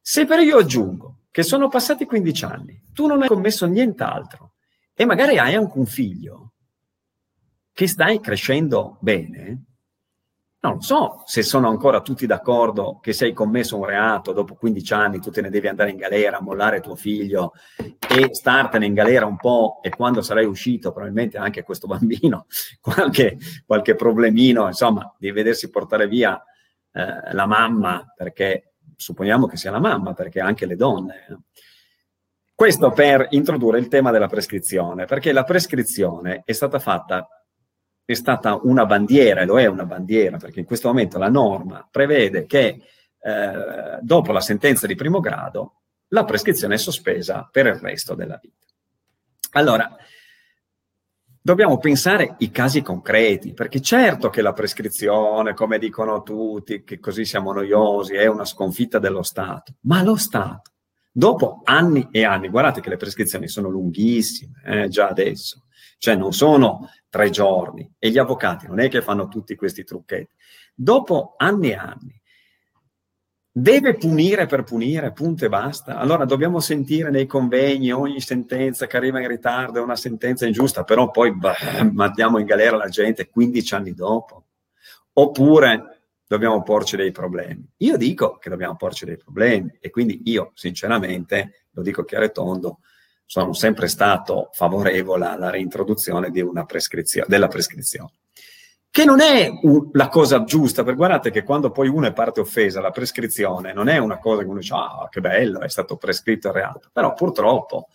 Se 0.00 0.24
però 0.24 0.42
io 0.42 0.58
aggiungo 0.58 1.15
che 1.36 1.42
sono 1.42 1.68
passati 1.68 2.06
15 2.06 2.44
anni, 2.46 2.82
tu 2.94 3.06
non 3.06 3.20
hai 3.20 3.28
commesso 3.28 3.66
nient'altro 3.66 4.54
e 4.94 5.04
magari 5.04 5.36
hai 5.36 5.54
anche 5.54 5.76
un 5.76 5.84
figlio 5.84 6.54
che 7.74 7.86
stai 7.86 8.20
crescendo 8.20 8.96
bene, 9.02 9.64
non 10.60 10.80
so 10.80 11.24
se 11.26 11.42
sono 11.42 11.68
ancora 11.68 12.00
tutti 12.00 12.24
d'accordo 12.24 13.00
che 13.02 13.12
se 13.12 13.26
hai 13.26 13.34
commesso 13.34 13.76
un 13.76 13.84
reato 13.84 14.32
dopo 14.32 14.54
15 14.54 14.94
anni 14.94 15.20
tu 15.20 15.30
te 15.30 15.42
ne 15.42 15.50
devi 15.50 15.68
andare 15.68 15.90
in 15.90 15.98
galera, 15.98 16.40
mollare 16.40 16.80
tuo 16.80 16.96
figlio 16.96 17.52
e 17.76 18.32
startene 18.32 18.86
in 18.86 18.94
galera 18.94 19.26
un 19.26 19.36
po' 19.36 19.80
e 19.82 19.90
quando 19.90 20.22
sarai 20.22 20.46
uscito 20.46 20.90
probabilmente 20.90 21.36
anche 21.36 21.64
questo 21.64 21.86
bambino 21.86 22.46
qualche, 22.80 23.36
qualche 23.66 23.94
problemino, 23.94 24.68
insomma, 24.68 25.14
di 25.18 25.30
vedersi 25.32 25.68
portare 25.68 26.08
via 26.08 26.42
eh, 26.92 27.34
la 27.34 27.44
mamma 27.44 28.10
perché 28.16 28.75
supponiamo 28.96 29.46
che 29.46 29.56
sia 29.56 29.70
la 29.70 29.78
mamma 29.78 30.14
perché 30.14 30.40
anche 30.40 30.66
le 30.66 30.76
donne. 30.76 31.26
Eh. 31.28 31.36
Questo 32.54 32.90
per 32.90 33.26
introdurre 33.30 33.78
il 33.78 33.88
tema 33.88 34.10
della 34.10 34.28
prescrizione, 34.28 35.04
perché 35.04 35.32
la 35.32 35.44
prescrizione 35.44 36.42
è 36.44 36.52
stata 36.52 36.78
fatta 36.78 37.28
è 38.06 38.14
stata 38.14 38.58
una 38.62 38.86
bandiera, 38.86 39.40
e 39.40 39.46
lo 39.46 39.58
è 39.58 39.66
una 39.66 39.84
bandiera, 39.84 40.36
perché 40.36 40.60
in 40.60 40.64
questo 40.64 40.86
momento 40.86 41.18
la 41.18 41.28
norma 41.28 41.86
prevede 41.90 42.46
che 42.46 42.80
eh, 43.18 43.98
dopo 44.00 44.30
la 44.30 44.40
sentenza 44.40 44.86
di 44.86 44.94
primo 44.94 45.18
grado 45.18 45.80
la 46.10 46.24
prescrizione 46.24 46.76
è 46.76 46.78
sospesa 46.78 47.48
per 47.50 47.66
il 47.66 47.74
resto 47.74 48.14
della 48.14 48.38
vita. 48.40 48.64
Allora, 49.52 49.96
dobbiamo 51.46 51.78
pensare 51.78 52.34
ai 52.40 52.50
casi 52.50 52.82
concreti, 52.82 53.52
perché 53.52 53.80
certo 53.80 54.30
che 54.30 54.42
la 54.42 54.52
prescrizione, 54.52 55.54
come 55.54 55.78
dicono 55.78 56.24
tutti, 56.24 56.82
che 56.82 56.98
così 56.98 57.24
siamo 57.24 57.52
noiosi, 57.52 58.14
è 58.14 58.26
una 58.26 58.44
sconfitta 58.44 58.98
dello 58.98 59.22
Stato, 59.22 59.74
ma 59.82 60.02
lo 60.02 60.16
Stato, 60.16 60.72
dopo 61.08 61.60
anni 61.62 62.08
e 62.10 62.24
anni, 62.24 62.48
guardate 62.48 62.80
che 62.80 62.88
le 62.88 62.96
prescrizioni 62.96 63.46
sono 63.46 63.68
lunghissime, 63.68 64.60
eh, 64.64 64.88
già 64.88 65.06
adesso, 65.06 65.66
cioè 65.98 66.16
non 66.16 66.32
sono 66.32 66.90
tre 67.08 67.30
giorni 67.30 67.88
e 67.96 68.10
gli 68.10 68.18
avvocati 68.18 68.66
non 68.66 68.80
è 68.80 68.88
che 68.88 69.00
fanno 69.00 69.28
tutti 69.28 69.54
questi 69.54 69.84
trucchetti. 69.84 70.34
Dopo 70.74 71.34
anni 71.36 71.70
e 71.70 71.76
anni 71.76 72.20
deve 73.58 73.94
punire 73.94 74.44
per 74.44 74.64
punire, 74.64 75.12
punto 75.12 75.46
e 75.46 75.48
basta. 75.48 75.96
Allora 75.96 76.26
dobbiamo 76.26 76.60
sentire 76.60 77.08
nei 77.08 77.24
convegni 77.24 77.90
ogni 77.90 78.20
sentenza 78.20 78.86
che 78.86 78.98
arriva 78.98 79.18
in 79.18 79.28
ritardo 79.28 79.78
è 79.78 79.82
una 79.82 79.96
sentenza 79.96 80.44
ingiusta, 80.44 80.84
però 80.84 81.10
poi 81.10 81.34
bah, 81.34 81.54
mandiamo 81.90 82.38
in 82.38 82.44
galera 82.44 82.76
la 82.76 82.90
gente 82.90 83.30
15 83.30 83.74
anni 83.74 83.94
dopo. 83.94 84.44
Oppure 85.14 86.00
dobbiamo 86.26 86.62
porci 86.62 86.96
dei 86.96 87.12
problemi. 87.12 87.66
Io 87.78 87.96
dico 87.96 88.36
che 88.36 88.50
dobbiamo 88.50 88.76
porci 88.76 89.06
dei 89.06 89.16
problemi 89.16 89.74
e 89.80 89.88
quindi 89.88 90.20
io 90.24 90.50
sinceramente, 90.52 91.68
lo 91.70 91.80
dico 91.80 92.04
chiaro 92.04 92.26
e 92.26 92.32
tondo, 92.32 92.80
sono 93.24 93.54
sempre 93.54 93.88
stato 93.88 94.50
favorevole 94.52 95.24
alla 95.24 95.48
reintroduzione 95.48 96.30
prescrizio- 96.66 97.24
della 97.26 97.48
prescrizione. 97.48 98.10
Che 98.96 99.04
non 99.04 99.20
è 99.20 99.50
la 99.92 100.08
cosa 100.08 100.42
giusta, 100.44 100.82
perché 100.82 100.96
guardate 100.96 101.30
che 101.30 101.42
quando 101.42 101.70
poi 101.70 101.86
uno 101.86 102.06
è 102.06 102.14
parte 102.14 102.40
offesa, 102.40 102.80
la 102.80 102.92
prescrizione 102.92 103.74
non 103.74 103.88
è 103.88 103.98
una 103.98 104.16
cosa 104.16 104.40
che 104.40 104.48
uno 104.48 104.60
dice, 104.60 104.72
ah, 104.72 105.06
che 105.10 105.20
bello, 105.20 105.60
è 105.60 105.68
stato 105.68 105.98
prescritto 105.98 106.48
il 106.48 106.54
reato. 106.54 106.88
Però 106.90 107.12
purtroppo, 107.12 107.88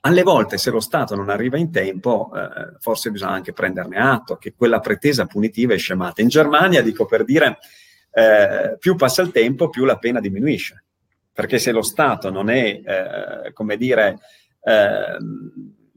alle 0.00 0.22
volte, 0.22 0.56
se 0.56 0.70
lo 0.70 0.80
Stato 0.80 1.14
non 1.14 1.28
arriva 1.28 1.58
in 1.58 1.70
tempo, 1.70 2.30
eh, 2.34 2.72
forse 2.78 3.10
bisogna 3.10 3.32
anche 3.32 3.52
prenderne 3.52 3.98
atto 3.98 4.36
che 4.36 4.54
quella 4.56 4.80
pretesa 4.80 5.26
punitiva 5.26 5.74
è 5.74 5.76
scemata. 5.76 6.22
In 6.22 6.28
Germania, 6.28 6.80
dico 6.80 7.04
per 7.04 7.24
dire, 7.24 7.58
eh, 8.10 8.76
più 8.78 8.96
passa 8.96 9.20
il 9.20 9.32
tempo, 9.32 9.68
più 9.68 9.84
la 9.84 9.98
pena 9.98 10.20
diminuisce. 10.20 10.84
Perché 11.34 11.58
se 11.58 11.70
lo 11.70 11.82
Stato 11.82 12.30
non 12.30 12.48
è, 12.48 12.80
eh, 12.82 13.52
come 13.52 13.76
dire, 13.76 14.20
eh, 14.62 15.18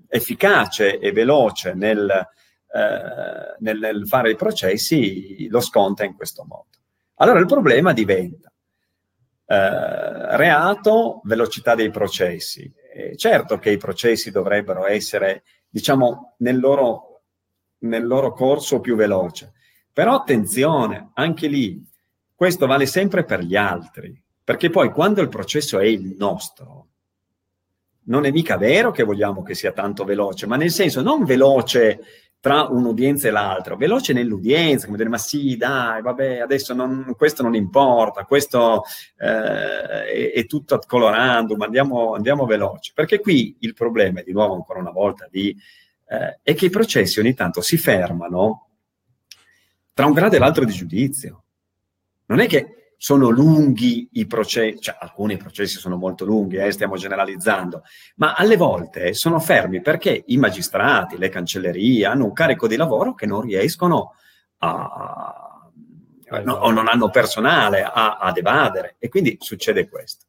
efficace 0.10 1.00
e 1.00 1.14
veloce 1.14 1.74
nel, 1.76 2.28
eh, 2.74 3.55
nel, 3.59 3.78
nel, 3.78 4.07
fare 4.07 4.32
i 4.32 4.36
processi, 4.36 5.47
lo 5.47 5.59
sconta 5.59 6.03
in 6.03 6.15
questo 6.15 6.43
modo. 6.47 6.69
Allora 7.15 7.39
il 7.39 7.45
problema 7.45 7.93
diventa 7.93 8.51
eh, 9.45 10.38
reato, 10.38 11.21
velocità 11.24 11.76
dei 11.76 11.91
processi. 11.91 12.71
certo 13.15 13.59
che 13.59 13.69
i 13.69 13.78
processi 13.78 14.32
dovrebbero 14.32 14.88
essere, 14.88 15.43
diciamo, 15.69 16.36
nel 16.39 16.59
loro, 16.59 17.21
nel 17.80 18.07
loro 18.07 18.34
corso 18.34 18.80
più 18.80 18.95
veloce, 18.95 19.53
però 19.91 20.15
attenzione, 20.15 21.11
anche 21.13 21.47
lì, 21.47 21.80
questo 22.34 22.65
vale 22.65 22.88
sempre 22.88 23.24
per 23.24 23.41
gli 23.41 23.55
altri, 23.55 24.19
perché 24.43 24.71
poi 24.71 24.91
quando 24.91 25.21
il 25.21 25.30
processo 25.30 25.78
è 25.78 25.86
il 25.86 26.15
nostro, 26.17 26.88
non 28.05 28.26
è 28.26 28.32
mica 28.32 28.57
vero 28.57 28.91
che 28.91 29.03
vogliamo 29.03 29.43
che 29.43 29.53
sia 29.53 29.71
tanto 29.71 30.03
veloce, 30.03 30.47
ma 30.47 30.55
nel 30.55 30.71
senso 30.71 31.01
non 31.01 31.24
veloce 31.24 31.99
tra 32.44 32.64
un'udienza 32.64 33.30
e 33.30 33.32
l'altra, 33.32 33.78
veloce 33.78 34.12
nell'udienza, 34.12 34.84
come 34.84 34.98
dire, 34.98 35.08
ma 35.08 35.18
sì, 35.18 35.56
dai, 35.56 36.02
vabbè, 36.02 36.39
adesso 36.39 36.74
non, 36.74 37.14
questo 37.16 37.41
non 37.41 37.56
importa, 37.56 38.26
questo 38.26 38.84
eh, 39.18 40.04
è, 40.04 40.32
è, 40.34 40.46
tutto 40.46 40.78
colorando, 40.86 41.56
ma 41.56 41.64
andiamo, 41.64 42.16
andiamo, 42.16 42.46
veloce. 42.46 42.91
Perché 42.94 43.22
qui 43.22 43.56
il 43.60 43.74
problema, 43.74 44.22
di 44.24 44.34
nuovo 44.34 44.56
ancora 44.56 44.80
una 44.80 44.91
volta, 44.91 45.26
di, 45.32 45.56
eh, 46.10 46.39
è 46.44 46.54
che 46.54 46.66
i 46.66 46.70
processi 46.70 47.22
ogni 47.22 47.34
tanto 47.34 47.62
si 47.62 47.78
fermano 47.78 48.72
tra 49.94 50.06
un 50.06 50.12
grado 50.12 50.36
e 50.36 50.39
l'altro 50.39 50.66
di 50.66 50.74
giudizio. 50.74 51.44
Non 52.26 52.41
è 52.41 52.48
che 52.48 52.83
sono 53.04 53.28
lunghi 53.28 54.08
i 54.14 54.26
processi, 54.26 54.80
cioè 54.80 54.95
alcuni 54.97 55.36
processi 55.36 55.78
sono 55.78 55.97
molto 55.97 56.24
lunghi, 56.24 56.56
eh, 56.56 56.72
stiamo 56.72 56.95
generalizzando, 56.95 57.84
ma 58.16 58.34
alle 58.34 58.56
volte 58.56 59.14
sono 59.14 59.41
fermi 59.41 59.82
perché 59.82 60.24
i 60.28 60.38
magistrati, 60.38 61.18
le 61.18 61.28
cancellerie 61.28 62.06
hanno 62.06 62.24
un 62.24 62.32
carico 62.32 62.66
di 62.66 62.78
lavoro 62.78 63.14
che 63.14 63.26
non 63.26 63.41
riescono 63.41 64.14
a, 64.60 65.70
no, 66.45 66.54
o 66.54 66.72
non 66.72 66.88
hanno 66.88 67.10
personale 67.10 67.84
a, 67.84 68.20
ad 68.20 68.38
evadere 68.38 68.95
e 68.99 69.10
quindi 69.10 69.36
succede 69.38 69.89
questo. 69.89 70.28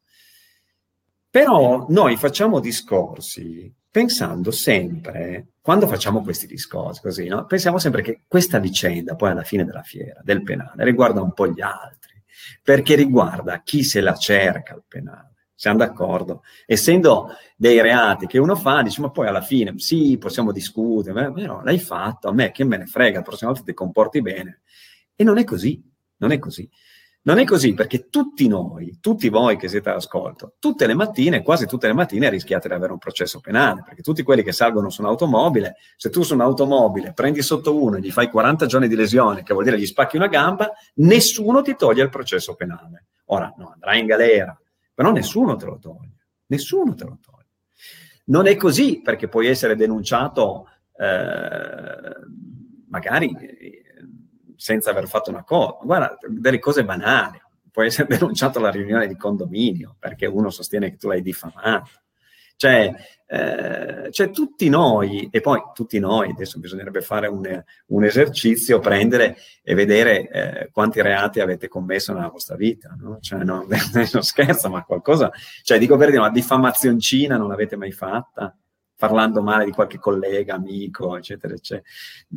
Però 1.30 1.86
noi 1.90 2.16
facciamo 2.16 2.58
discorsi 2.58 3.72
pensando 3.88 4.50
sempre, 4.50 5.50
quando 5.60 5.86
facciamo 5.86 6.22
questi 6.24 6.48
discorsi 6.48 7.00
così, 7.00 7.28
no? 7.28 7.46
pensiamo 7.46 7.78
sempre 7.78 8.02
che 8.02 8.22
questa 8.26 8.58
vicenda 8.58 9.14
poi 9.14 9.30
alla 9.30 9.44
fine 9.44 9.64
della 9.64 9.82
fiera, 9.82 10.20
del 10.24 10.42
penale, 10.42 10.82
riguarda 10.82 11.22
un 11.22 11.32
po' 11.32 11.46
gli 11.46 11.60
altri 11.60 12.13
perché 12.62 12.94
riguarda 12.94 13.62
chi 13.62 13.82
se 13.82 14.00
la 14.00 14.14
cerca 14.14 14.74
il 14.74 14.84
penale. 14.86 15.32
Siamo 15.56 15.78
d'accordo? 15.78 16.42
Essendo 16.66 17.28
dei 17.56 17.80
reati 17.80 18.26
che 18.26 18.38
uno 18.38 18.56
fa, 18.56 18.82
dice, 18.82 19.00
ma 19.00 19.10
poi 19.10 19.28
alla 19.28 19.40
fine, 19.40 19.78
sì, 19.78 20.18
possiamo 20.18 20.52
discutere, 20.52 21.32
però 21.32 21.62
l'hai 21.62 21.78
fatto, 21.78 22.28
a 22.28 22.32
me 22.32 22.50
che 22.50 22.64
me 22.64 22.76
ne 22.76 22.86
frega, 22.86 23.18
la 23.18 23.24
prossima 23.24 23.50
volta 23.50 23.64
ti 23.64 23.72
comporti 23.72 24.20
bene. 24.20 24.62
E 25.14 25.22
non 25.22 25.38
è 25.38 25.44
così, 25.44 25.82
non 26.16 26.32
è 26.32 26.38
così. 26.38 26.68
Non 27.26 27.38
è 27.38 27.44
così 27.44 27.72
perché 27.72 28.10
tutti 28.10 28.46
noi, 28.48 28.98
tutti 29.00 29.30
voi 29.30 29.56
che 29.56 29.66
siete 29.68 29.88
all'ascolto, 29.88 30.56
tutte 30.58 30.86
le 30.86 30.92
mattine, 30.92 31.42
quasi 31.42 31.64
tutte 31.64 31.86
le 31.86 31.94
mattine 31.94 32.28
rischiate 32.28 32.68
di 32.68 32.74
avere 32.74 32.92
un 32.92 32.98
processo 32.98 33.40
penale, 33.40 33.82
perché 33.82 34.02
tutti 34.02 34.22
quelli 34.22 34.42
che 34.42 34.52
salgono 34.52 34.90
su 34.90 35.00
un'automobile, 35.00 35.76
se 35.96 36.10
tu 36.10 36.22
su 36.22 36.34
un'automobile 36.34 37.14
prendi 37.14 37.40
sotto 37.40 37.82
uno 37.82 37.96
e 37.96 38.00
gli 38.00 38.10
fai 38.10 38.28
40 38.28 38.66
giorni 38.66 38.88
di 38.88 38.94
lesione, 38.94 39.42
che 39.42 39.54
vuol 39.54 39.64
dire 39.64 39.78
gli 39.78 39.86
spacchi 39.86 40.16
una 40.16 40.26
gamba, 40.26 40.70
nessuno 40.96 41.62
ti 41.62 41.74
toglie 41.76 42.02
il 42.02 42.10
processo 42.10 42.54
penale. 42.56 43.06
Ora, 43.26 43.50
no, 43.56 43.70
andrai 43.72 44.00
in 44.00 44.06
galera, 44.06 44.60
però 44.92 45.10
nessuno 45.10 45.56
te 45.56 45.64
lo 45.64 45.78
toglie, 45.78 46.26
nessuno 46.48 46.94
te 46.94 47.04
lo 47.04 47.18
toglie. 47.24 47.48
Non 48.26 48.46
è 48.46 48.54
così 48.56 49.00
perché 49.00 49.28
puoi 49.28 49.46
essere 49.46 49.76
denunciato 49.76 50.68
eh, 50.94 52.16
magari 52.88 53.82
senza 54.56 54.90
aver 54.90 55.08
fatto 55.08 55.30
una 55.30 55.44
cosa. 55.44 55.78
Guarda, 55.82 56.18
delle 56.26 56.58
cose 56.58 56.84
banali. 56.84 57.40
Può 57.70 57.82
essere 57.82 58.06
denunciato 58.16 58.58
alla 58.58 58.70
riunione 58.70 59.06
di 59.06 59.16
condominio 59.16 59.96
perché 59.98 60.26
uno 60.26 60.50
sostiene 60.50 60.90
che 60.90 60.96
tu 60.96 61.08
l'hai 61.08 61.22
diffamato. 61.22 61.90
Cioè, 62.56 62.94
eh, 63.26 64.12
cioè, 64.12 64.30
tutti 64.30 64.68
noi, 64.68 65.28
e 65.30 65.40
poi 65.40 65.60
tutti 65.74 65.98
noi, 65.98 66.30
adesso 66.30 66.60
bisognerebbe 66.60 67.00
fare 67.00 67.26
un, 67.26 67.62
un 67.86 68.04
esercizio, 68.04 68.78
prendere 68.78 69.36
e 69.62 69.74
vedere 69.74 70.28
eh, 70.28 70.70
quanti 70.70 71.02
reati 71.02 71.40
avete 71.40 71.66
commesso 71.66 72.12
nella 72.12 72.28
vostra 72.28 72.54
vita, 72.54 72.94
no? 72.96 73.18
Cioè, 73.20 73.42
no, 73.42 73.66
non 74.12 74.22
scherzo, 74.22 74.68
ma 74.70 74.84
qualcosa, 74.84 75.32
cioè 75.62 75.78
dico 75.78 75.96
per 75.96 76.08
dire, 76.10 76.20
una 76.20 76.30
diffamazioncina 76.30 77.36
non 77.36 77.48
l'avete 77.48 77.76
mai 77.76 77.92
fatta? 77.92 78.56
Parlando 79.06 79.42
male 79.42 79.64
di 79.64 79.70
qualche 79.70 79.98
collega, 79.98 80.54
amico, 80.54 81.16
eccetera, 81.16 81.54
eccetera. 81.54 81.88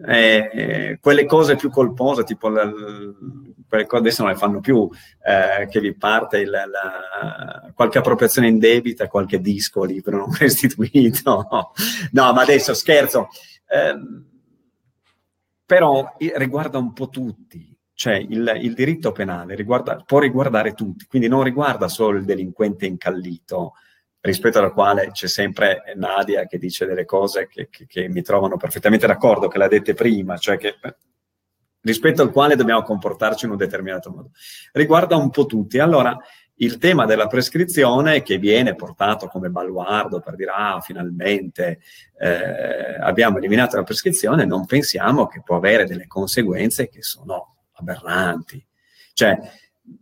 Eh, 0.06 0.98
quelle 1.02 1.26
cose 1.26 1.56
più 1.56 1.70
colpose, 1.70 2.24
tipo 2.24 2.50
la, 2.50 2.70
quelle 3.68 3.86
cose 3.86 4.02
adesso 4.02 4.24
non 4.24 4.32
le 4.32 4.38
fanno 4.38 4.60
più, 4.60 4.90
eh, 5.26 5.68
che 5.68 5.80
vi 5.80 5.96
parte 5.96 6.40
il, 6.40 6.50
la, 6.50 7.72
qualche 7.74 7.98
appropriazione 7.98 8.48
in 8.48 8.60
debita, 8.60 9.08
qualche 9.08 9.40
disco 9.40 9.84
libro 9.84 10.18
non 10.18 10.34
restituito. 10.38 11.48
no, 12.12 12.34
ma 12.34 12.42
adesso 12.42 12.74
scherzo. 12.74 13.30
Eh, 13.68 13.96
però 15.66 16.16
riguarda 16.18 16.78
un 16.78 16.94
po' 16.94 17.10
tutti 17.10 17.76
cioè 17.98 18.14
il, 18.14 18.60
il 18.62 18.76
diritto 18.76 19.12
penale 19.12 19.56
riguarda, 19.56 19.96
può 20.06 20.20
riguardare 20.20 20.74
tutti, 20.74 21.08
quindi 21.08 21.28
non 21.28 21.42
riguarda 21.42 21.88
solo 21.88 22.20
il 22.20 22.26
delinquente 22.26 22.86
incallito, 22.86 23.74
rispetto 24.22 24.60
al 24.60 24.74
quale 24.74 25.12
c'è 25.12 25.28
sempre 25.28 25.84
Nadia 25.96 26.46
che 26.46 26.58
dice 26.58 26.86
delle 26.86 27.06
cose 27.06 27.48
che, 27.48 27.70
che, 27.70 27.86
che 27.86 28.10
mi 28.10 28.22
trovano 28.22 28.58
perfettamente 28.58 29.08
d'accordo, 29.08 29.48
che 29.48 29.58
l'ha 29.58 29.68
dette 29.68 29.94
prima, 29.94 30.38
cioè 30.38 30.58
che 30.58 30.76
rispetto 31.82 32.22
al 32.22 32.32
quale 32.32 32.56
dobbiamo 32.56 32.82
comportarci 32.82 33.46
in 33.46 33.52
un 33.52 33.58
determinato 33.58 34.10
modo. 34.12 34.32
Riguarda 34.74 35.16
un 35.16 35.30
po' 35.30 35.46
tutti. 35.46 35.80
Allora, 35.80 36.18
il 36.60 36.78
tema 36.80 37.06
della 37.06 37.28
prescrizione 37.28 38.22
che 38.24 38.38
viene 38.38 38.76
portato 38.76 39.28
come 39.28 39.50
baluardo 39.50 40.20
per 40.20 40.36
dire 40.36 40.52
ah 40.54 40.80
finalmente 40.82 41.80
eh, 42.20 42.98
abbiamo 43.00 43.38
eliminato 43.38 43.76
la 43.76 43.84
prescrizione, 43.84 44.46
non 44.46 44.66
pensiamo 44.66 45.28
che 45.28 45.42
può 45.44 45.56
avere 45.58 45.86
delle 45.86 46.08
conseguenze 46.08 46.90
che 46.90 47.04
sono 47.04 47.58
aberranti. 47.74 48.64
Cioè, 49.14 49.40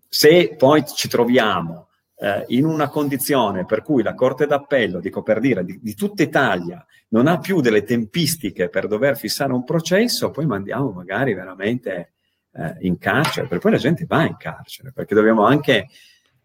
se 0.07 0.55
poi 0.57 0.85
ci 0.85 1.07
troviamo 1.09 1.89
eh, 2.17 2.45
in 2.49 2.65
una 2.65 2.89
condizione 2.89 3.65
per 3.65 3.81
cui 3.81 4.03
la 4.03 4.13
Corte 4.13 4.45
d'Appello, 4.45 4.99
dico 4.99 5.21
per 5.21 5.39
dire, 5.39 5.63
di, 5.65 5.79
di, 5.81 5.93
tutta 5.95 6.23
Italia, 6.23 6.85
non 7.09 7.27
ha 7.27 7.39
più 7.39 7.61
delle 7.61 7.83
tempistiche 7.83 8.69
per 8.69 8.87
dover 8.87 9.17
fissare 9.17 9.53
un 9.53 9.63
processo, 9.63 10.31
poi 10.31 10.45
mandiamo 10.45 10.91
magari 10.91 11.33
veramente 11.33 12.13
eh, 12.53 12.75
in 12.81 12.97
carcere, 12.97 13.47
per 13.47 13.59
poi 13.59 13.71
la 13.71 13.77
gente 13.77 14.05
va 14.05 14.25
in 14.25 14.37
carcere, 14.37 14.91
perché 14.91 15.13
dobbiamo 15.13 15.45
anche 15.45 15.87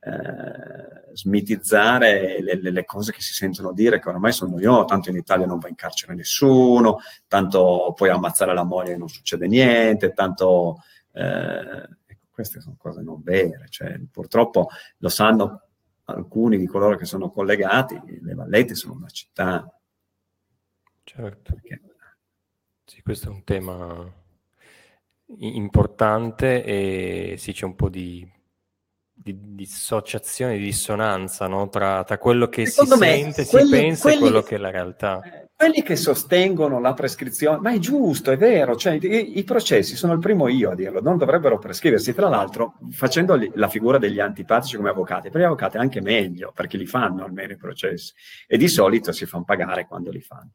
eh, 0.01 1.12
smitizzare 1.12 2.41
le, 2.41 2.61
le, 2.61 2.71
le, 2.71 2.85
cose 2.85 3.12
che 3.12 3.21
si 3.21 3.33
sentono 3.33 3.73
dire, 3.73 4.01
che 4.01 4.09
ormai 4.09 4.33
sono 4.33 4.59
io, 4.59 4.85
tanto 4.85 5.11
in 5.11 5.16
Italia 5.16 5.47
non 5.47 5.59
va 5.59 5.68
in 5.68 5.75
carcere 5.75 6.14
nessuno, 6.14 6.99
tanto 7.29 7.93
puoi 7.95 8.11
ammazzare 8.11 8.55
la 8.55 8.64
moglie 8.64 8.95
e 8.95 8.97
non 8.97 9.09
succede 9.09 9.47
niente, 9.47 10.12
tanto 10.12 10.83
eh, 11.12 11.89
queste 12.41 12.61
sono 12.61 12.76
cose 12.78 13.03
non 13.03 13.22
vere, 13.22 13.66
cioè, 13.68 14.01
purtroppo 14.11 14.68
lo 14.99 15.09
sanno 15.09 15.62
alcuni 16.05 16.57
di 16.59 16.66
coloro 16.66 16.97
che 16.97 17.05
sono 17.05 17.30
collegati, 17.30 18.01
le 18.20 18.34
Vallette 18.34 18.74
sono 18.74 18.95
una 18.95 19.09
città. 19.09 19.70
Certo. 21.05 21.53
Perché... 21.55 21.80
Sì, 22.84 23.03
questo 23.03 23.28
è 23.28 23.30
un 23.30 23.45
tema 23.45 24.12
importante 25.38 26.64
e 26.64 27.36
sì, 27.38 27.53
c'è 27.53 27.64
un 27.64 27.76
po' 27.76 27.88
di, 27.88 28.28
di 29.23 29.37
dissociazione, 29.55 30.57
di 30.57 30.64
dissonanza 30.64 31.47
no? 31.47 31.68
tra, 31.68 32.05
tra, 32.05 32.16
quello 32.16 32.49
che 32.49 32.64
Secondo 32.64 32.95
si 32.95 33.01
me, 33.01 33.07
sente, 33.21 33.47
quelli, 33.47 33.66
si 33.66 33.73
pensa 33.73 34.03
quelli, 34.03 34.16
e 34.16 34.21
quello 34.21 34.43
che 34.43 34.55
è 34.55 34.59
la 34.59 34.71
realtà. 34.71 35.21
Eh, 35.21 35.49
quelli 35.55 35.83
che 35.83 35.95
sostengono 35.97 36.81
la 36.81 36.95
prescrizione, 36.95 37.59
ma 37.61 37.73
è 37.73 37.79
giusto, 37.79 38.31
è 38.31 38.39
vero, 38.39 38.77
cioè, 38.77 38.95
i, 38.95 39.39
i, 39.39 39.45
processi 39.45 39.95
sono 39.95 40.14
il 40.14 40.21
primo 40.21 40.49
io 40.49 40.71
a 40.71 40.75
dirlo, 40.75 41.03
non 41.03 41.18
dovrebbero 41.18 41.59
prescriversi, 41.59 42.14
tra 42.14 42.31
l'altro 42.31 42.79
facendo 42.93 43.39
la 43.53 43.68
figura 43.68 43.99
degli 43.99 44.21
antipatici 44.21 44.77
come 44.77 44.89
avvocati, 44.89 45.29
per 45.29 45.43
gli 45.43 45.45
avvocati 45.45 45.77
è 45.77 45.81
anche 45.81 46.01
meglio, 46.01 46.51
perché 46.55 46.79
li 46.79 46.87
fanno 46.87 47.23
almeno 47.23 47.53
i 47.53 47.59
processi 47.59 48.14
e 48.47 48.57
di 48.57 48.68
solito 48.68 49.12
si 49.12 49.27
fanno 49.27 49.45
pagare 49.45 49.87
quando 49.87 50.11
li 50.11 50.23
fanno. 50.23 50.53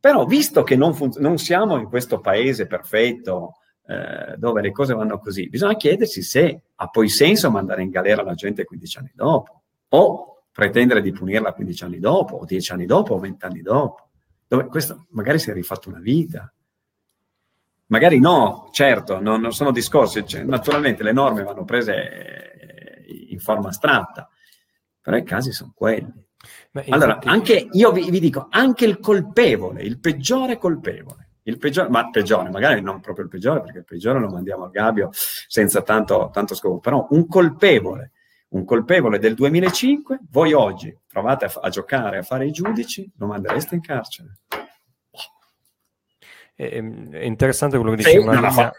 Però 0.00 0.24
visto 0.24 0.62
che 0.62 0.76
non, 0.76 0.94
fun- 0.94 1.12
non 1.16 1.36
siamo 1.36 1.76
in 1.76 1.86
questo 1.86 2.20
paese 2.20 2.66
perfetto, 2.66 3.58
eh, 3.86 4.36
dove 4.36 4.62
le 4.62 4.72
cose 4.72 4.94
vanno 4.94 5.18
così, 5.18 5.48
bisogna 5.48 5.76
chiedersi 5.76 6.22
se 6.22 6.62
ha 6.74 6.88
poi 6.88 7.08
senso 7.08 7.50
mandare 7.50 7.82
in 7.82 7.90
galera 7.90 8.22
la 8.22 8.34
gente 8.34 8.64
15 8.64 8.98
anni 8.98 9.12
dopo, 9.14 9.62
o 9.88 10.44
pretendere 10.50 11.02
di 11.02 11.12
punirla 11.12 11.52
15 11.52 11.84
anni 11.84 11.98
dopo, 11.98 12.36
o 12.36 12.44
10 12.44 12.72
anni 12.72 12.86
dopo, 12.86 13.14
o 13.14 13.18
20 13.18 13.44
anni 13.44 13.62
dopo 13.62 14.08
dove 14.46 14.66
questo 14.66 15.06
magari 15.10 15.38
si 15.38 15.50
è 15.50 15.52
rifatto 15.52 15.88
una 15.88 16.00
vita. 16.00 16.52
Magari 17.86 18.18
no, 18.18 18.68
certo, 18.72 19.20
non, 19.20 19.40
non 19.40 19.52
sono 19.52 19.70
discorsi, 19.70 20.26
cioè, 20.26 20.42
naturalmente 20.42 21.02
le 21.02 21.12
norme 21.12 21.42
vanno 21.42 21.64
prese 21.64 23.02
eh, 23.02 23.26
in 23.28 23.38
forma 23.38 23.68
astratta, 23.68 24.28
però 25.00 25.16
i 25.16 25.22
casi 25.22 25.52
sono 25.52 25.72
quelli. 25.74 26.12
Beh, 26.70 26.84
allora, 26.88 27.14
infatti... 27.14 27.28
anche 27.28 27.68
io 27.70 27.92
vi, 27.92 28.10
vi, 28.10 28.20
dico, 28.20 28.46
anche 28.50 28.84
il 28.84 28.98
colpevole, 29.00 29.82
il 29.82 29.98
peggiore 29.98 30.56
colpevole, 30.56 31.23
il 31.44 31.58
peggiore, 31.58 31.88
ma 31.88 32.10
peggiore, 32.10 32.50
magari 32.50 32.80
non 32.80 33.00
proprio 33.00 33.24
il 33.24 33.30
peggiore, 33.30 33.60
perché 33.60 33.78
il 33.78 33.84
peggiore 33.84 34.18
lo 34.18 34.28
mandiamo 34.28 34.64
al 34.64 34.70
gabbio 34.70 35.10
senza 35.12 35.82
tanto, 35.82 36.30
tanto 36.32 36.54
scopo, 36.54 36.78
però 36.78 37.06
un 37.10 37.26
colpevole 37.26 38.10
un 38.54 38.64
colpevole 38.64 39.18
del 39.18 39.34
2005, 39.34 40.20
voi 40.30 40.52
oggi 40.52 40.96
provate 41.08 41.46
a, 41.46 41.52
a 41.60 41.68
giocare, 41.70 42.18
a 42.18 42.22
fare 42.22 42.46
i 42.46 42.52
giudici, 42.52 43.10
lo 43.16 43.26
mandereste 43.26 43.74
in 43.74 43.80
carcere. 43.80 44.38
È, 46.54 46.62
è 46.62 47.24
interessante 47.24 47.76
quello 47.76 47.94
che 47.94 47.96
dice 47.96 48.10
sì. 48.10 48.72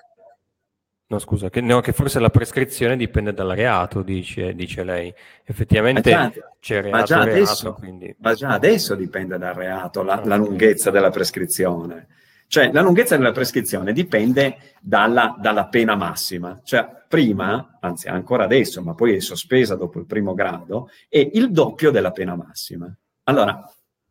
No, 1.07 1.20
scusa, 1.20 1.51
che, 1.51 1.61
no, 1.61 1.82
che, 1.82 1.91
forse 1.91 2.20
la 2.20 2.32
prescrizione 2.32 2.97
dipende 2.97 3.32
dal 3.32 3.49
reato, 3.49 4.01
dice, 4.01 4.55
dice 4.55 4.84
lei. 4.84 5.13
Effettivamente 5.43 6.09
già, 6.09 6.32
c'è 6.59 6.82
reato, 6.82 6.97
ma 6.97 7.03
già, 7.03 7.20
adesso, 7.20 7.63
reato, 7.63 7.80
quindi... 7.80 8.16
ma 8.18 8.34
già 8.34 8.49
adesso 8.49 8.95
dipende 8.95 9.38
dal 9.38 9.53
reato 9.53 10.01
la, 10.01 10.20
la 10.26 10.36
lunghezza 10.36 10.89
della 10.89 11.11
prescrizione. 11.11 12.07
Cioè, 12.56 12.72
la 12.72 12.80
lunghezza 12.80 13.18
della 13.18 13.34
prescrizione 13.34 13.91
dipende 13.91 14.76
dalla, 14.80 15.36
dalla, 15.38 15.68
pena 15.68 15.97
massima. 15.97 16.62
Cioè, 16.64 17.03
prima, 17.06 17.80
anzi 17.82 18.08
ancora 18.08 18.45
adesso, 18.45 18.82
ma 18.82 18.93
poi 18.93 19.16
è 19.16 19.20
sospesa 19.20 19.76
dopo 19.76 19.99
il 19.99 20.06
primo 20.06 20.34
grado, 20.34 20.88
è 21.10 21.18
il 21.34 21.51
doppio 21.51 21.91
della 21.91 22.12
pena 22.12 22.34
massima. 22.38 22.89
Allora, 23.24 23.62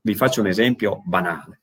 vi 0.03 0.15
faccio 0.15 0.43
un 0.43 0.49
esempio 0.49 1.01
banale. 1.07 1.63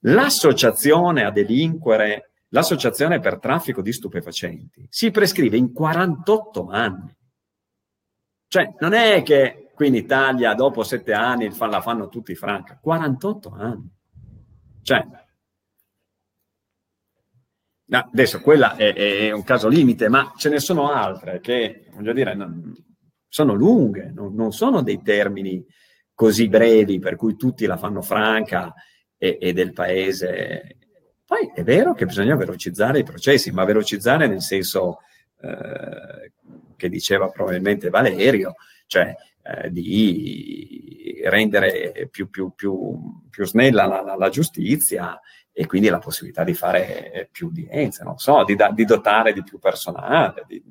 L'associazione 0.00 1.24
a 1.24 1.30
delinquere, 1.30 2.32
l'associazione 2.48 3.18
per 3.18 3.38
traffico 3.38 3.80
di 3.80 3.94
stupefacenti, 3.94 4.86
si 4.90 5.10
prescrive 5.10 5.56
in 5.56 5.72
48 5.72 6.68
anni. 6.68 7.16
Cioè, 8.48 8.74
non 8.80 8.92
è 8.92 9.22
che 9.22 9.70
qui 9.74 9.86
in 9.86 9.94
Italia 9.94 10.52
dopo 10.52 10.82
sette 10.82 11.14
anni 11.14 11.50
la 11.58 11.80
fanno 11.80 12.10
tutti 12.10 12.34
franca, 12.34 12.78
48 12.78 13.50
anni. 13.56 13.90
Cioè, 14.82 15.24
adesso 17.88 18.40
quella 18.40 18.76
è, 18.76 18.94
è, 18.94 19.30
un 19.30 19.44
caso 19.44 19.68
limite, 19.68 20.08
ma 20.08 20.32
ce 20.36 20.48
ne 20.48 20.58
sono 20.58 20.90
altre 20.90 21.40
che, 21.40 21.86
voglio 21.92 22.12
dire, 22.12 22.34
non, 22.34 22.72
sono 23.28 23.54
lunghe, 23.54 24.10
non, 24.12 24.34
non, 24.34 24.52
sono 24.52 24.82
dei 24.82 25.02
termini 25.02 25.64
così 26.14 26.48
brevi 26.48 26.98
per 26.98 27.16
cui 27.16 27.36
tutti 27.36 27.66
la 27.66 27.76
fanno 27.76 28.02
franca 28.02 28.72
e, 29.16 29.38
e 29.40 29.52
del 29.52 29.72
paese. 29.72 30.78
Poi 31.24 31.52
è 31.54 31.62
vero 31.62 31.92
che 31.92 32.06
bisogna 32.06 32.36
velocizzare 32.36 33.00
i 33.00 33.04
processi, 33.04 33.50
ma 33.50 33.64
velocizzare 33.64 34.26
nel 34.26 34.42
senso 34.42 35.00
eh, 35.40 36.32
che 36.76 36.88
diceva 36.88 37.28
probabilmente 37.28 37.90
Valerio, 37.90 38.54
cioè 38.86 39.14
eh, 39.42 39.70
di 39.70 41.20
rendere 41.24 42.08
più, 42.10 42.30
più, 42.30 42.52
più, 42.54 43.22
più 43.28 43.44
snella 43.44 43.86
la, 43.86 44.02
la, 44.02 44.16
la 44.16 44.28
giustizia 44.28 45.20
e 45.58 45.64
quindi 45.64 45.88
la 45.88 45.98
possibilità 45.98 46.44
di 46.44 46.52
fare 46.52 47.30
più 47.32 47.46
udienze, 47.46 48.04
non 48.04 48.18
so, 48.18 48.44
di, 48.44 48.54
da, 48.54 48.70
di 48.72 48.84
dotare 48.84 49.32
di 49.32 49.42
più 49.42 49.58
personale, 49.58 50.44
di 50.46 50.62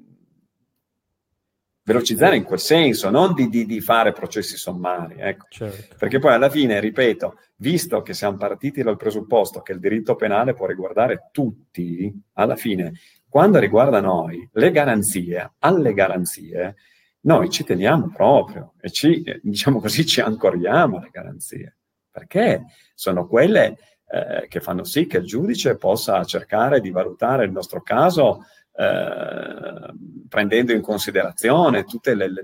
velocizzare 1.81 2.35
in 2.35 2.43
quel 2.43 2.59
senso, 2.59 3.09
non 3.09 3.33
di, 3.33 3.49
di, 3.49 3.65
di 3.65 3.81
fare 3.81 4.11
processi 4.11 4.57
sommari. 4.57 5.15
Ecco. 5.17 5.47
Certo. 5.49 5.95
Perché 5.97 6.19
poi 6.19 6.33
alla 6.33 6.51
fine, 6.51 6.79
ripeto, 6.79 7.39
visto 7.55 8.03
che 8.03 8.13
siamo 8.13 8.37
partiti 8.37 8.83
dal 8.83 8.95
presupposto 8.95 9.61
che 9.61 9.71
il 9.71 9.79
diritto 9.79 10.15
penale 10.15 10.53
può 10.53 10.67
riguardare 10.67 11.29
tutti, 11.31 12.13
alla 12.33 12.55
fine, 12.55 12.93
quando 13.27 13.57
riguarda 13.57 13.99
noi, 14.01 14.47
le 14.53 14.69
garanzie, 14.69 15.53
alle 15.57 15.93
garanzie, 15.93 16.75
noi 17.21 17.49
ci 17.49 17.63
teniamo 17.63 18.11
proprio 18.15 18.73
e 18.79 18.91
ci, 18.91 19.23
diciamo 19.41 19.79
così, 19.79 20.05
ci 20.05 20.21
ancoriamo 20.21 20.97
alle 20.97 21.09
garanzie, 21.11 21.77
perché 22.11 22.65
sono 22.93 23.25
quelle 23.25 23.77
eh, 24.15 24.47
che 24.47 24.61
fanno 24.61 24.85
sì 24.85 25.07
che 25.07 25.17
il 25.17 25.25
giudice 25.25 25.75
possa 25.75 26.23
cercare 26.23 26.79
di 26.79 26.89
valutare 26.89 27.43
il 27.43 27.51
nostro 27.51 27.81
caso 27.81 28.45
eh, 28.71 29.93
prendendo 30.29 30.71
in 30.71 30.81
considerazione 30.81 31.83
tutte 31.83 32.15
le, 32.15 32.31
le, 32.31 32.43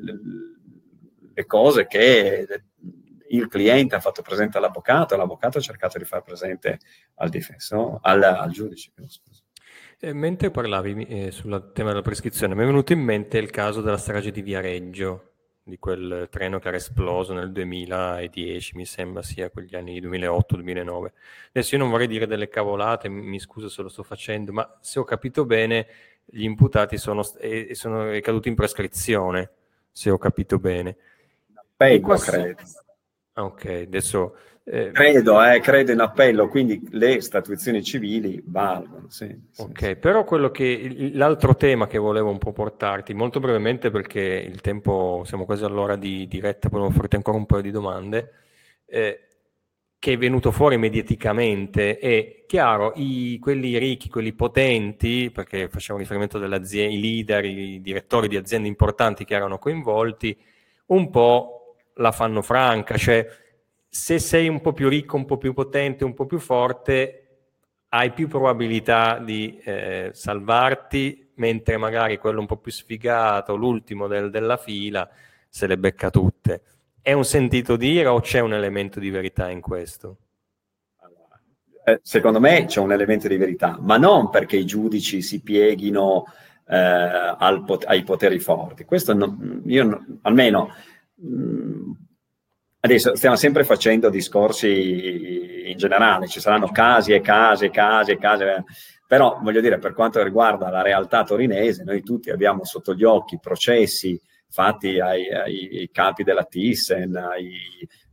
le, 1.33 1.45
cose 1.45 1.87
che 1.87 2.45
il 3.29 3.47
cliente 3.47 3.95
ha 3.95 4.01
fatto 4.01 4.21
presente 4.21 4.57
all'avvocato 4.57 5.15
l'avvocato 5.15 5.59
ha 5.59 5.61
cercato 5.61 5.97
di 5.97 6.03
far 6.03 6.23
presente 6.23 6.79
al 7.15 7.29
difensore, 7.29 7.99
al, 8.01 8.21
al 8.21 8.51
giudice. 8.51 8.91
Eh, 9.99 10.13
mentre 10.13 10.51
parlavi 10.51 11.05
eh, 11.05 11.31
sul 11.31 11.71
tema 11.73 11.89
della 11.89 12.01
prescrizione, 12.01 12.53
mi 12.53 12.63
è 12.63 12.65
venuto 12.65 12.91
in 12.91 12.99
mente 12.99 13.37
il 13.37 13.49
caso 13.49 13.81
della 13.81 13.97
strage 13.97 14.31
di 14.31 14.41
Viareggio, 14.41 15.30
di 15.71 15.79
quel 15.79 16.27
treno 16.29 16.59
che 16.59 16.67
era 16.67 16.75
esploso 16.75 17.33
nel 17.33 17.53
2010, 17.53 18.75
mi 18.75 18.85
sembra 18.85 19.23
sia 19.23 19.49
quegli 19.49 19.73
anni 19.73 20.01
2008-2009. 20.01 21.11
Adesso 21.49 21.75
io 21.75 21.81
non 21.81 21.89
vorrei 21.89 22.07
dire 22.07 22.27
delle 22.27 22.49
cavolate, 22.49 23.07
mi 23.07 23.39
scuso 23.39 23.69
se 23.69 23.81
lo 23.81 23.87
sto 23.87 24.03
facendo, 24.03 24.51
ma 24.51 24.77
se 24.81 24.99
ho 24.99 25.05
capito 25.05 25.45
bene, 25.45 25.87
gli 26.25 26.43
imputati 26.43 26.97
sono, 26.97 27.25
eh, 27.39 27.73
sono 27.73 28.19
caduti 28.19 28.49
in 28.49 28.55
prescrizione, 28.55 29.49
se 29.89 30.09
ho 30.09 30.17
capito 30.17 30.59
bene. 30.59 30.97
Appello, 31.53 32.17
credo. 32.17 32.55
Ah, 33.33 33.43
ok, 33.45 33.83
adesso... 33.87 34.35
Eh... 34.63 34.91
Credo, 34.91 35.43
eh, 35.43 35.59
credo 35.59 35.91
in 35.91 35.99
appello, 35.99 36.47
quindi 36.47 36.87
le 36.91 37.19
statuizioni 37.21 37.83
civili 37.83 38.41
valgono. 38.45 39.09
Sì, 39.09 39.27
sì, 39.49 39.61
ok, 39.61 39.85
sì. 39.85 39.95
però 39.95 40.23
quello 40.23 40.51
che 40.51 41.11
l'altro 41.13 41.55
tema 41.55 41.87
che 41.87 41.97
volevo 41.97 42.29
un 42.29 42.37
po' 42.37 42.51
portarti, 42.51 43.13
molto 43.13 43.39
brevemente 43.39 43.89
perché 43.89 44.19
il 44.21 44.61
tempo, 44.61 45.23
siamo 45.25 45.45
quasi 45.45 45.63
all'ora 45.63 45.95
di 45.95 46.27
diretta, 46.27 46.69
volevo 46.69 46.91
farti 46.91 47.15
ancora 47.15 47.37
un 47.37 47.45
paio 47.45 47.61
di 47.61 47.71
domande, 47.71 48.31
eh, 48.85 49.27
che 50.01 50.13
è 50.13 50.17
venuto 50.17 50.51
fuori 50.51 50.77
mediaticamente 50.77 51.99
è 51.99 52.43
chiaro, 52.47 52.91
i, 52.95 53.37
quelli 53.39 53.77
ricchi, 53.77 54.09
quelli 54.09 54.33
potenti, 54.33 55.29
perché 55.31 55.69
facciamo 55.69 55.99
riferimento 55.99 56.37
ai 56.37 56.99
leader, 56.99 57.45
i 57.45 57.79
direttori 57.81 58.27
di 58.27 58.35
aziende 58.35 58.67
importanti 58.67 59.25
che 59.25 59.35
erano 59.35 59.59
coinvolti, 59.59 60.35
un 60.87 61.09
po' 61.11 61.60
la 62.01 62.11
fanno 62.11 62.41
franca, 62.41 62.97
cioè 62.97 63.25
se 63.87 64.19
sei 64.19 64.47
un 64.47 64.59
po' 64.59 64.73
più 64.73 64.89
ricco, 64.89 65.15
un 65.15 65.25
po' 65.25 65.37
più 65.37 65.53
potente, 65.53 66.03
un 66.03 66.13
po' 66.13 66.25
più 66.25 66.39
forte, 66.39 67.17
hai 67.89 68.11
più 68.11 68.27
probabilità 68.27 69.19
di 69.19 69.59
eh, 69.63 70.09
salvarti, 70.13 71.31
mentre 71.35 71.77
magari 71.77 72.17
quello 72.17 72.39
un 72.39 72.45
po' 72.45 72.57
più 72.57 72.71
sfigato, 72.71 73.55
l'ultimo 73.55 74.07
del, 74.07 74.29
della 74.29 74.57
fila, 74.57 75.09
se 75.47 75.67
le 75.67 75.77
becca 75.77 76.09
tutte. 76.09 76.61
È 77.01 77.13
un 77.13 77.25
sentito 77.25 77.75
dire 77.75 78.07
o 78.07 78.19
c'è 78.19 78.39
un 78.39 78.53
elemento 78.53 78.99
di 78.99 79.09
verità 79.09 79.49
in 79.49 79.61
questo? 79.61 80.17
Eh, 81.83 81.99
secondo 82.03 82.39
me 82.39 82.65
c'è 82.65 82.79
un 82.79 82.91
elemento 82.91 83.27
di 83.27 83.37
verità, 83.37 83.77
ma 83.81 83.97
non 83.97 84.29
perché 84.29 84.55
i 84.55 84.65
giudici 84.65 85.21
si 85.21 85.41
pieghino 85.41 86.25
eh, 86.67 86.77
al, 86.77 87.65
ai 87.87 88.03
poteri 88.03 88.39
forti. 88.39 88.85
Questo 88.85 89.13
no, 89.13 89.37
io 89.65 90.05
almeno 90.21 90.69
Mm, 90.69 90.90
adesso 92.79 93.15
stiamo 93.15 93.35
sempre 93.35 93.63
facendo 93.63 94.09
discorsi 94.09 95.69
in 95.69 95.77
generale, 95.77 96.27
ci 96.27 96.39
saranno 96.39 96.69
casi 96.71 97.13
e 97.13 97.21
casi 97.21 97.65
e 97.65 97.69
casi 97.69 98.11
e 98.11 98.17
casi, 98.17 98.43
eh. 98.43 98.63
però 99.07 99.39
voglio 99.41 99.61
dire, 99.61 99.77
per 99.77 99.93
quanto 99.93 100.21
riguarda 100.23 100.69
la 100.69 100.81
realtà 100.81 101.23
torinese, 101.23 101.83
noi 101.83 102.01
tutti 102.01 102.29
abbiamo 102.29 102.65
sotto 102.65 102.93
gli 102.93 103.03
occhi 103.03 103.39
processi 103.39 104.19
fatti 104.49 104.99
ai, 104.99 105.31
ai 105.31 105.89
capi 105.91 106.23
della 106.23 106.43
Thyssen, 106.43 107.15
ai, 107.15 107.53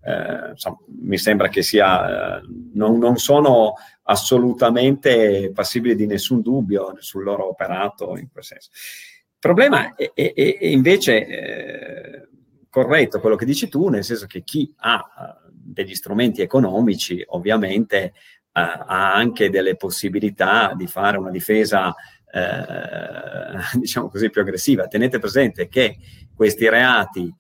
eh, 0.03 0.51
insomma, 0.51 0.79
mi 1.01 1.19
sembra 1.19 1.49
che 1.49 1.63
sia, 1.63 2.39
eh, 2.39 2.43
non, 2.75 2.99
non, 2.99 3.17
sono 3.17 3.75
assolutamente 4.05 5.51
passibili 5.53 5.97
di 5.97 6.07
nessun 6.07 6.41
dubbio 6.41 6.95
sul 6.99 7.25
loro 7.25 7.49
operato 7.49 8.17
in 8.17 8.29
quel 8.31 8.45
senso. 8.45 8.71
Il 8.73 9.39
problema 9.39 9.95
è, 9.95 10.13
è, 10.15 10.33
è 10.35 10.67
invece 10.67 11.27
eh, 11.27 12.28
corretto 12.71 13.21
quello 13.21 13.37
che 13.37 13.45
dici 13.45 13.69
tu, 13.69 13.89
nel 13.89 14.05
senso 14.05 14.27
che 14.27 14.43
chi 14.43 14.73
ha 14.79 14.97
uh, 14.97 15.51
degli 15.51 15.95
strumenti 15.95 16.43
economici 16.43 17.23
ovviamente 17.29 18.13
uh, 18.15 18.51
ha 18.53 19.15
anche 19.15 19.51
delle 19.51 19.77
possibilità 19.77 20.75
di 20.75 20.87
fare 20.87 21.19
una 21.19 21.31
difesa, 21.31 21.89
uh, 21.89 23.79
diciamo 23.79 24.09
così, 24.09 24.31
più 24.31 24.41
aggressiva. 24.41 24.87
Tenete 24.87 25.19
presente 25.19 25.69
che 25.69 25.97
questi 26.35 26.69
reati 26.69 27.33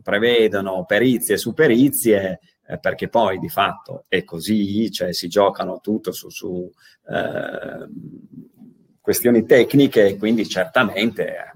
prevedono 0.00 0.84
perizie 0.84 1.36
su 1.36 1.54
perizie, 1.54 2.38
perché 2.80 3.08
poi 3.08 3.40
di 3.40 3.48
fatto 3.48 4.04
è 4.06 4.22
così, 4.22 4.92
cioè 4.92 5.12
si 5.12 5.26
giocano 5.26 5.80
tutto 5.80 6.12
su, 6.12 6.30
su 6.30 6.70
questioni 9.00 9.44
tecniche 9.44 10.16
quindi 10.16 10.46
certamente 10.46 11.50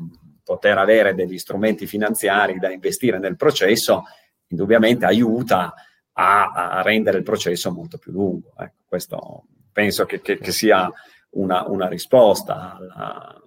poter 0.48 0.78
avere 0.78 1.14
degli 1.14 1.36
strumenti 1.36 1.86
finanziari 1.86 2.58
da 2.58 2.72
investire 2.72 3.18
nel 3.18 3.36
processo, 3.36 4.04
indubbiamente 4.46 5.04
aiuta 5.04 5.74
a, 6.12 6.50
a 6.52 6.80
rendere 6.80 7.18
il 7.18 7.22
processo 7.22 7.70
molto 7.70 7.98
più 7.98 8.12
lungo. 8.12 8.54
Ecco, 8.56 8.84
questo 8.86 9.44
penso 9.70 10.06
che, 10.06 10.22
che, 10.22 10.38
che 10.38 10.50
sia 10.50 10.90
una, 11.32 11.68
una 11.68 11.86
risposta 11.86 12.78
alla, 12.78 13.42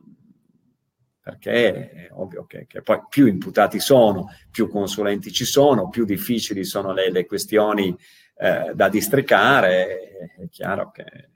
perché 1.23 1.89
è 1.89 2.09
ovvio 2.11 2.45
che, 2.45 2.67
che, 2.67 2.83
poi 2.83 2.99
più 3.09 3.25
imputati 3.25 3.79
sono, 3.79 4.27
più 4.51 4.69
consulenti 4.69 5.31
ci 5.31 5.45
sono, 5.45 5.89
più 5.89 6.05
difficili 6.05 6.63
sono 6.63 6.93
le, 6.93 7.09
le 7.09 7.25
questioni 7.25 7.97
eh, 8.37 8.73
da 8.75 8.89
districare, 8.89 10.29
è 10.37 10.49
chiaro 10.49 10.91
che 10.91 11.29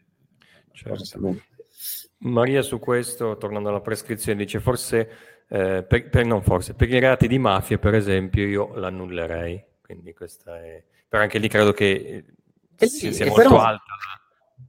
certo. 0.74 1.36
Maria 2.20 2.62
su 2.62 2.78
questo, 2.78 3.38
tornando 3.38 3.70
alla 3.70 3.82
prescrizione, 3.82 4.38
dice 4.38 4.60
forse 4.60 5.35
eh, 5.48 5.84
per, 5.84 6.10
per, 6.10 6.26
non 6.26 6.42
forse, 6.42 6.74
per 6.74 6.90
i 6.90 7.00
reati 7.00 7.28
di 7.28 7.38
mafia, 7.38 7.78
per 7.78 7.94
esempio, 7.96 8.46
io 8.46 8.76
l'annullerei. 8.76 9.64
Quindi 9.82 10.14
questa 10.14 10.60
è... 10.60 10.84
Però 11.08 11.22
anche 11.22 11.38
lì 11.38 11.48
credo 11.48 11.72
che 11.72 12.26
eh, 12.78 12.88
sia, 12.88 13.12
sia 13.12 13.26
molto 13.28 13.42
però, 13.42 13.62
alta. 13.62 13.84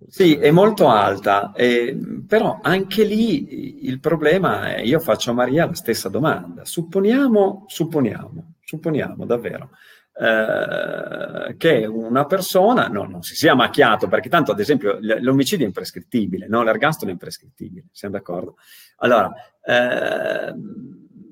Sì, 0.09 0.35
è 0.37 0.51
molto 0.51 0.89
alta, 0.89 1.53
eh, 1.53 1.97
però 2.27 2.59
anche 2.63 3.03
lì 3.05 3.87
il 3.87 3.99
problema 3.99 4.75
è, 4.75 4.81
io 4.81 5.01
faccio 5.01 5.31
a 5.31 5.35
Maria 5.35 5.67
la 5.67 5.75
stessa 5.75 6.09
domanda. 6.09 6.65
Supponiamo, 6.65 7.65
supponiamo, 7.67 8.55
supponiamo 8.63 9.25
davvero 9.25 9.71
eh, 10.19 11.57
che 11.57 11.85
una 11.85 12.25
persona 12.25 12.89
no, 12.89 13.05
non 13.05 13.23
si 13.23 13.35
sia 13.35 13.55
macchiato, 13.55 14.09
perché 14.09 14.29
tanto 14.29 14.53
ad 14.53 14.61
esempio 14.61 14.99
l'omicidio 15.01 15.65
è 15.65 15.69
imprescrittibile, 15.69 16.47
no? 16.49 16.63
l'ergastolo 16.63 17.11
è 17.11 17.13
imprescrittibile, 17.13 17.87
siamo 17.93 18.15
d'accordo? 18.15 18.57
Allora, 18.99 19.33
eh, 19.63 20.55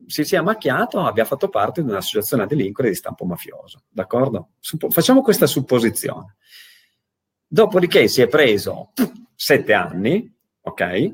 si 0.06 0.24
sia 0.24 0.42
macchiato, 0.42 1.00
abbia 1.00 1.24
fatto 1.24 1.48
parte 1.48 1.82
di 1.82 1.88
un'associazione 1.88 2.42
a 2.42 2.46
delinquere 2.46 2.90
di 2.90 2.94
stampo 2.94 3.24
mafioso, 3.24 3.84
d'accordo? 3.88 4.50
Suppo- 4.60 4.90
facciamo 4.90 5.22
questa 5.22 5.46
supposizione. 5.46 6.36
Dopodiché 7.46 8.06
si 8.08 8.20
è 8.20 8.28
preso 8.28 8.92
sette 9.34 9.72
anni, 9.72 10.30
ok? 10.60 11.12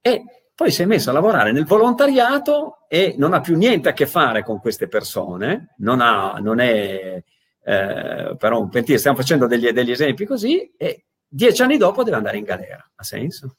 E 0.00 0.24
poi 0.56 0.70
si 0.72 0.82
è 0.82 0.86
messo 0.86 1.10
a 1.10 1.12
lavorare 1.12 1.52
nel 1.52 1.66
volontariato 1.66 2.86
e 2.88 3.14
non 3.18 3.34
ha 3.34 3.40
più 3.40 3.56
niente 3.58 3.90
a 3.90 3.92
che 3.92 4.06
fare 4.06 4.42
con 4.42 4.58
queste 4.58 4.88
persone, 4.88 5.74
non, 5.78 6.00
ha, 6.00 6.38
non 6.40 6.60
è 6.60 7.22
eh, 7.62 8.36
però 8.38 8.60
un 8.60 8.70
pentito, 8.70 8.96
stiamo 8.96 9.18
facendo 9.18 9.46
degli, 9.46 9.68
degli, 9.68 9.90
esempi 9.90 10.24
così, 10.24 10.72
e 10.78 11.04
dieci 11.28 11.60
anni 11.60 11.76
dopo 11.76 12.04
deve 12.04 12.16
andare 12.16 12.38
in 12.38 12.44
galera. 12.44 12.90
Ha 12.94 13.02
senso? 13.02 13.56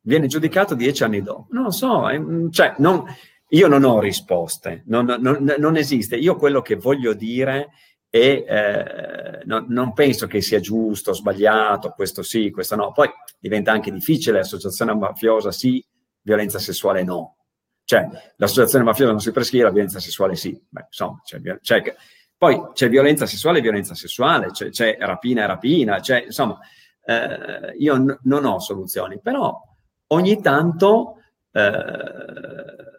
Viene 0.00 0.26
giudicato 0.26 0.74
dieci 0.74 1.04
anni 1.04 1.22
dopo. 1.22 1.46
Non 1.50 1.62
lo 1.62 1.70
so, 1.70 2.10
è, 2.10 2.20
cioè, 2.50 2.74
non, 2.78 3.04
io 3.50 3.68
non 3.68 3.84
ho 3.84 4.00
risposte, 4.00 4.82
non, 4.86 5.04
non, 5.20 5.54
non 5.58 5.76
esiste. 5.76 6.16
Io 6.16 6.34
quello 6.34 6.60
che 6.60 6.74
voglio 6.74 7.14
dire 7.14 7.70
e 8.14 8.44
eh, 8.46 9.40
no, 9.44 9.64
non 9.66 9.92
penso 9.92 10.28
che 10.28 10.40
sia 10.40 10.60
giusto, 10.60 11.12
sbagliato, 11.12 11.90
questo 11.90 12.22
sì, 12.22 12.52
questo 12.52 12.76
no. 12.76 12.92
Poi 12.92 13.10
diventa 13.40 13.72
anche 13.72 13.90
difficile, 13.90 14.38
associazione 14.38 14.94
mafiosa 14.94 15.50
sì, 15.50 15.84
violenza 16.20 16.60
sessuale 16.60 17.02
no. 17.02 17.38
Cioè, 17.82 18.06
l'associazione 18.36 18.84
mafiosa 18.84 19.10
non 19.10 19.20
si 19.20 19.32
prescrive, 19.32 19.64
la 19.64 19.72
violenza 19.72 19.98
sessuale 19.98 20.36
sì. 20.36 20.56
Beh, 20.68 20.84
insomma, 20.86 21.20
c'è, 21.24 21.40
c'è, 21.58 21.96
poi 22.38 22.68
c'è 22.72 22.88
violenza 22.88 23.26
sessuale 23.26 23.60
violenza 23.60 23.96
sessuale, 23.96 24.52
c'è, 24.52 24.68
c'è 24.68 24.96
rapina 25.00 25.42
e 25.42 25.46
rapina, 25.48 26.00
insomma, 26.24 26.60
eh, 27.04 27.74
io 27.76 27.96
n- 27.96 28.16
non 28.22 28.44
ho 28.44 28.60
soluzioni, 28.60 29.18
però 29.20 29.60
ogni 30.06 30.40
tanto... 30.40 31.16
Eh, 31.50 32.92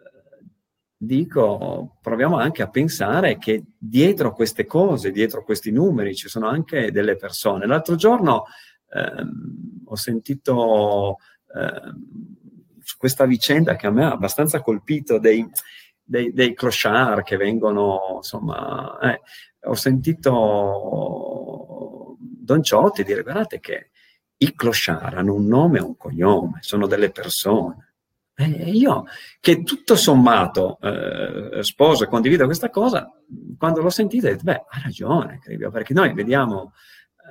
dico, 1.06 1.96
proviamo 2.02 2.36
anche 2.36 2.62
a 2.62 2.68
pensare 2.68 3.38
che 3.38 3.62
dietro 3.78 4.32
queste 4.32 4.66
cose, 4.66 5.10
dietro 5.10 5.42
questi 5.42 5.70
numeri, 5.70 6.14
ci 6.14 6.28
sono 6.28 6.48
anche 6.48 6.90
delle 6.90 7.16
persone. 7.16 7.66
L'altro 7.66 7.94
giorno 7.94 8.44
ehm, 8.90 9.84
ho 9.86 9.96
sentito 9.96 11.16
ehm, 11.54 12.36
questa 12.98 13.24
vicenda 13.24 13.76
che 13.76 13.86
a 13.86 13.90
me 13.90 14.04
ha 14.04 14.12
abbastanza 14.12 14.60
colpito 14.60 15.18
dei, 15.18 15.48
dei, 16.02 16.32
dei 16.32 16.54
clochard 16.54 17.22
che 17.22 17.36
vengono, 17.36 18.16
insomma, 18.16 18.98
eh, 19.00 19.20
ho 19.64 19.74
sentito 19.74 21.36
Don 22.18 22.62
Ciotti 22.62 23.02
dire, 23.04 23.22
guardate 23.22 23.60
che 23.60 23.90
i 24.36 24.54
clochard 24.54 25.16
hanno 25.16 25.34
un 25.34 25.46
nome 25.46 25.78
e 25.78 25.82
un 25.82 25.96
cognome, 25.96 26.58
sono 26.60 26.86
delle 26.86 27.10
persone 27.10 27.85
e 28.38 28.70
io, 28.70 29.06
che 29.40 29.62
tutto 29.62 29.96
sommato 29.96 30.78
eh, 30.82 31.62
sposo 31.62 32.04
e 32.04 32.06
condivido 32.06 32.44
questa 32.44 32.68
cosa, 32.68 33.10
quando 33.56 33.80
l'ho 33.80 33.88
sentita 33.88 34.26
ho 34.28 34.30
detto, 34.30 34.44
beh, 34.44 34.64
ha 34.68 34.80
ragione, 34.82 35.38
credo, 35.42 35.70
perché 35.70 35.94
noi 35.94 36.12
vediamo, 36.12 36.74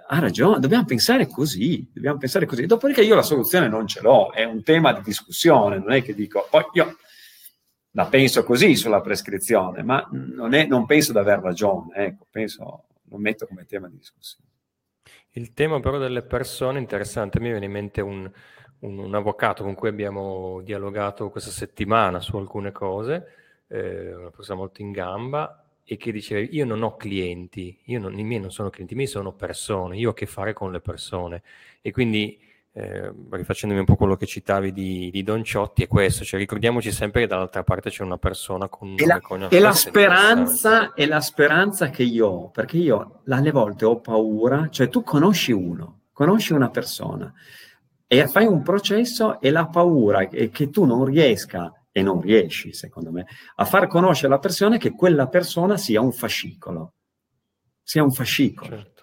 ha 0.07 0.17
ragione, 0.17 0.59
dobbiamo 0.59 0.85
pensare 0.85 1.27
così, 1.27 1.87
dobbiamo 1.93 2.17
pensare 2.17 2.47
così. 2.47 2.65
Dopodiché 2.65 3.03
io 3.03 3.13
la 3.13 3.21
soluzione 3.21 3.67
non 3.67 3.85
ce 3.85 4.01
l'ho, 4.01 4.31
è 4.31 4.45
un 4.45 4.63
tema 4.63 4.93
di 4.93 5.01
discussione, 5.03 5.77
non 5.77 5.91
è 5.91 6.01
che 6.01 6.15
dico, 6.15 6.47
poi 6.49 6.63
io 6.73 6.97
la 7.91 8.07
penso 8.07 8.43
così 8.43 8.75
sulla 8.75 9.01
prescrizione, 9.01 9.83
ma 9.83 10.07
non, 10.11 10.55
è, 10.55 10.65
non 10.65 10.87
penso 10.87 11.11
di 11.11 11.19
aver 11.19 11.37
ragione, 11.37 11.93
ecco, 11.97 12.25
penso, 12.31 12.87
lo 13.09 13.17
metto 13.17 13.45
come 13.45 13.65
tema 13.65 13.87
di 13.87 13.97
discussione. 13.97 14.49
Il 15.37 15.53
tema 15.53 15.79
però 15.79 15.99
delle 15.99 16.23
persone, 16.23 16.79
interessante, 16.79 17.39
mi 17.39 17.49
viene 17.49 17.65
in 17.65 17.71
mente 17.71 18.01
un, 18.01 18.29
un, 18.79 18.97
un 18.97 19.15
avvocato 19.15 19.63
con 19.63 19.75
cui 19.75 19.89
abbiamo 19.89 20.61
dialogato 20.61 21.29
questa 21.29 21.51
settimana 21.51 22.19
su 22.19 22.37
alcune 22.37 22.71
cose, 22.71 23.27
eh, 23.67 24.13
una 24.13 24.31
persona 24.31 24.59
molto 24.59 24.81
in 24.81 24.91
gamba, 24.91 25.65
e 25.87 25.97
che 25.97 26.11
diceva 26.11 26.47
io 26.49 26.65
non 26.65 26.81
ho 26.81 26.95
clienti, 26.95 27.79
io 27.85 27.99
non, 27.99 28.17
i 28.17 28.23
miei 28.23 28.41
non 28.41 28.51
sono 28.51 28.69
clienti, 28.69 28.93
i 28.93 28.97
miei 28.97 29.07
sono 29.07 29.33
persone, 29.33 29.97
io 29.97 30.09
ho 30.09 30.11
a 30.11 30.15
che 30.15 30.25
fare 30.25 30.53
con 30.53 30.71
le 30.71 30.81
persone. 30.81 31.43
E 31.81 31.91
quindi 31.91 32.39
eh, 32.77 33.13
rifacendomi 33.29 33.79
un 33.79 33.85
po' 33.85 33.95
quello 33.95 34.17
che 34.17 34.25
citavi 34.25 34.73
di, 34.73 35.09
di, 35.11 35.23
Don 35.23 35.43
Ciotti, 35.43 35.83
è 35.83 35.87
questo, 35.87 36.25
cioè 36.25 36.39
ricordiamoci 36.39 36.91
sempre 36.91 37.21
che 37.21 37.27
dall'altra 37.27 37.63
parte 37.63 37.89
c'è 37.89 38.03
una 38.03 38.17
persona 38.17 38.67
con 38.67 38.95
e 38.97 39.05
la, 39.05 39.21
con 39.21 39.47
e 39.49 39.59
la 39.59 39.71
speranza 39.71 40.93
è 40.93 41.05
la 41.05 41.21
speranza 41.21 41.89
che 41.89 42.03
io 42.03 42.27
ho, 42.27 42.49
perché 42.49 42.77
io 42.77 43.21
alle 43.29 43.51
volte 43.51 43.85
ho 43.85 44.01
paura, 44.01 44.67
cioè 44.69 44.89
tu 44.89 45.03
conosci 45.03 45.53
uno, 45.53 46.01
conosci 46.11 46.51
una 46.51 46.69
persona 46.69 47.33
e 48.07 48.27
fai 48.27 48.45
un 48.45 48.61
processo 48.61 49.39
e 49.39 49.51
la 49.51 49.67
paura 49.67 50.27
è 50.27 50.49
che 50.49 50.69
tu 50.69 50.85
non 50.85 51.05
riesca 51.05 51.71
e 51.91 52.01
non 52.01 52.21
riesci, 52.21 52.73
secondo 52.73 53.11
me, 53.11 53.25
a 53.55 53.65
far 53.65 53.87
conoscere 53.87 54.27
alla 54.27 54.39
persona 54.39 54.77
che 54.77 54.91
quella 54.91 55.27
persona 55.27 55.77
sia 55.77 56.01
un 56.01 56.11
fascicolo, 56.11 56.93
sia 57.81 58.03
un 58.03 58.11
fascicolo. 58.11 58.75
Certo 58.75 58.95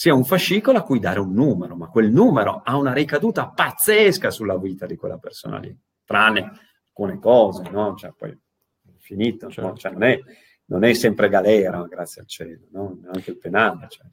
sia 0.00 0.14
un 0.14 0.24
fascicolo 0.24 0.78
a 0.78 0.82
cui 0.82 0.98
dare 0.98 1.20
un 1.20 1.34
numero, 1.34 1.76
ma 1.76 1.88
quel 1.88 2.10
numero 2.10 2.62
ha 2.64 2.74
una 2.78 2.94
ricaduta 2.94 3.50
pazzesca 3.50 4.30
sulla 4.30 4.56
vita 4.56 4.86
di 4.86 4.96
quella 4.96 5.18
persona 5.18 5.58
lì, 5.58 5.78
tranne 6.06 6.52
alcune 6.86 7.18
cose, 7.18 7.68
no? 7.68 7.94
Cioè, 7.96 8.14
poi 8.16 8.30
è 8.30 8.96
finito, 8.96 9.50
certo. 9.50 9.68
no? 9.68 9.76
cioè, 9.76 9.92
non, 9.92 10.04
è, 10.04 10.18
non, 10.68 10.84
è, 10.84 10.94
sempre 10.94 11.28
galera, 11.28 11.82
grazie 11.82 12.22
al 12.22 12.26
cielo, 12.28 12.68
no? 12.70 12.98
Anche 13.12 13.32
il 13.32 13.36
penale. 13.36 13.88
Cioè. 13.90 14.06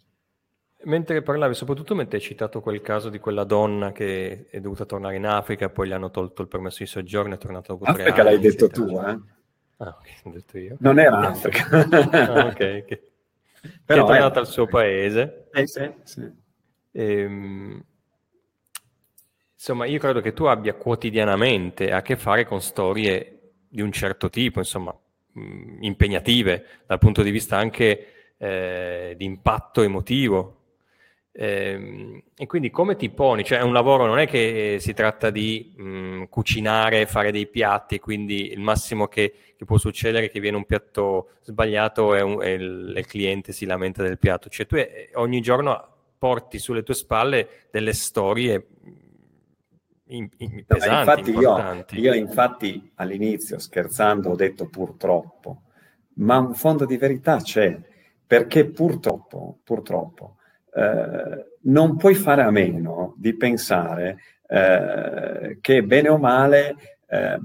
Mentre 0.87 1.21
parlavi, 1.21 1.53
soprattutto 1.53 1.95
mentre 1.95 2.17
hai 2.17 2.23
citato 2.23 2.61
quel 2.61 2.81
caso 2.81 3.09
di 3.09 3.19
quella 3.19 3.43
donna 3.43 3.91
che 3.91 4.45
è 4.49 4.61
dovuta 4.61 4.85
tornare 4.85 5.17
in 5.17 5.25
Africa, 5.25 5.69
poi 5.69 5.89
gli 5.89 5.91
hanno 5.91 6.11
tolto 6.11 6.41
il 6.41 6.47
permesso 6.47 6.77
di 6.79 6.85
soggiorno, 6.85 7.33
è 7.33 7.37
tornata 7.37 7.73
dopo 7.73 7.83
Africa 7.83 8.13
tre 8.13 8.21
anni. 8.21 8.31
l'hai 8.31 8.39
detto 8.39 8.69
tu, 8.69 8.87
eh? 8.97 9.19
Ah, 9.79 9.97
ok, 9.99 10.21
l'ho 10.23 10.31
detto 10.31 10.57
io. 10.57 10.77
Non 10.79 10.97
era 10.97 11.19
Africa. 11.19 11.67
ah, 11.69 12.45
ok, 12.45 12.83
ok. 12.83 12.99
Però 13.83 14.03
è 14.05 14.07
tornata 14.07 14.39
al 14.39 14.47
suo 14.47 14.65
paese. 14.65 15.49
Eh, 15.51 15.67
sì, 15.67 15.91
sì. 16.03 16.31
Ehm, 16.93 17.83
insomma, 19.53 19.85
io 19.85 19.99
credo 19.99 20.21
che 20.21 20.31
tu 20.31 20.45
abbia 20.45 20.73
quotidianamente 20.73 21.91
a 21.91 22.01
che 22.01 22.15
fare 22.15 22.45
con 22.45 22.61
storie 22.61 23.51
di 23.67 23.81
un 23.81 23.91
certo 23.91 24.29
tipo, 24.29 24.59
insomma, 24.59 24.97
mh, 25.33 25.83
impegnative 25.83 26.65
dal 26.85 26.97
punto 26.97 27.23
di 27.23 27.31
vista 27.31 27.57
anche 27.57 28.35
eh, 28.37 29.15
di 29.17 29.25
impatto 29.25 29.81
emotivo. 29.81 30.56
Eh, 31.39 32.23
e 32.35 32.45
quindi 32.47 32.71
come 32.71 32.95
ti 32.95 33.09
poni? 33.09 33.43
Cioè, 33.43 33.59
è 33.59 33.63
un 33.63 33.73
lavoro, 33.73 34.07
non 34.07 34.17
è 34.17 34.27
che 34.27 34.77
si 34.79 34.93
tratta 34.93 35.29
di 35.29 35.73
mh, 35.75 36.23
cucinare, 36.29 37.05
fare 37.05 37.31
dei 37.31 37.47
piatti, 37.47 37.95
e 37.95 37.99
quindi 37.99 38.51
il 38.51 38.59
massimo 38.59 39.07
che 39.07 39.33
che 39.57 39.65
può 39.65 39.77
succedere 39.77 40.29
che 40.29 40.39
viene 40.39 40.55
un 40.55 40.65
piatto 40.65 41.31
sbagliato 41.41 42.13
e, 42.13 42.21
un, 42.21 42.43
e, 42.43 42.53
il, 42.53 42.93
il, 42.95 43.05
cliente 43.07 43.51
si 43.51 43.65
lamenta 43.65 44.03
del 44.03 44.19
piatto. 44.19 44.49
Cioè 44.49 44.67
tu 44.67 44.75
è, 44.75 45.09
ogni 45.15 45.41
giorno 45.41 45.95
porti 46.17 46.59
sulle 46.59 46.83
tue 46.83 46.93
spalle 46.93 47.67
delle 47.71 47.93
storie 47.93 48.67
in, 50.09 50.29
in, 50.37 50.63
pesanti, 50.65 50.91
no, 50.91 50.99
infatti 50.99 51.97
io, 51.99 52.11
io, 52.11 52.13
infatti 52.13 52.91
all'inizio 52.95 53.57
scherzando 53.57 54.29
ho 54.29 54.35
detto 54.35 54.67
purtroppo, 54.67 55.63
ma 56.15 56.37
un 56.37 56.53
fondo 56.53 56.85
di 56.85 56.97
verità 56.97 57.37
c'è, 57.37 57.77
perché 58.25 58.65
purtroppo, 58.65 59.57
purtroppo 59.63 60.36
eh, 60.77 61.45
non 61.63 61.97
puoi 61.97 62.13
fare 62.13 62.43
a 62.43 62.51
meno 62.51 63.15
di 63.17 63.35
pensare 63.35 64.19
eh, 64.47 65.57
che 65.59 65.83
bene 65.83 66.09
o 66.09 66.17
male 66.17 66.75
eh, 67.07 67.39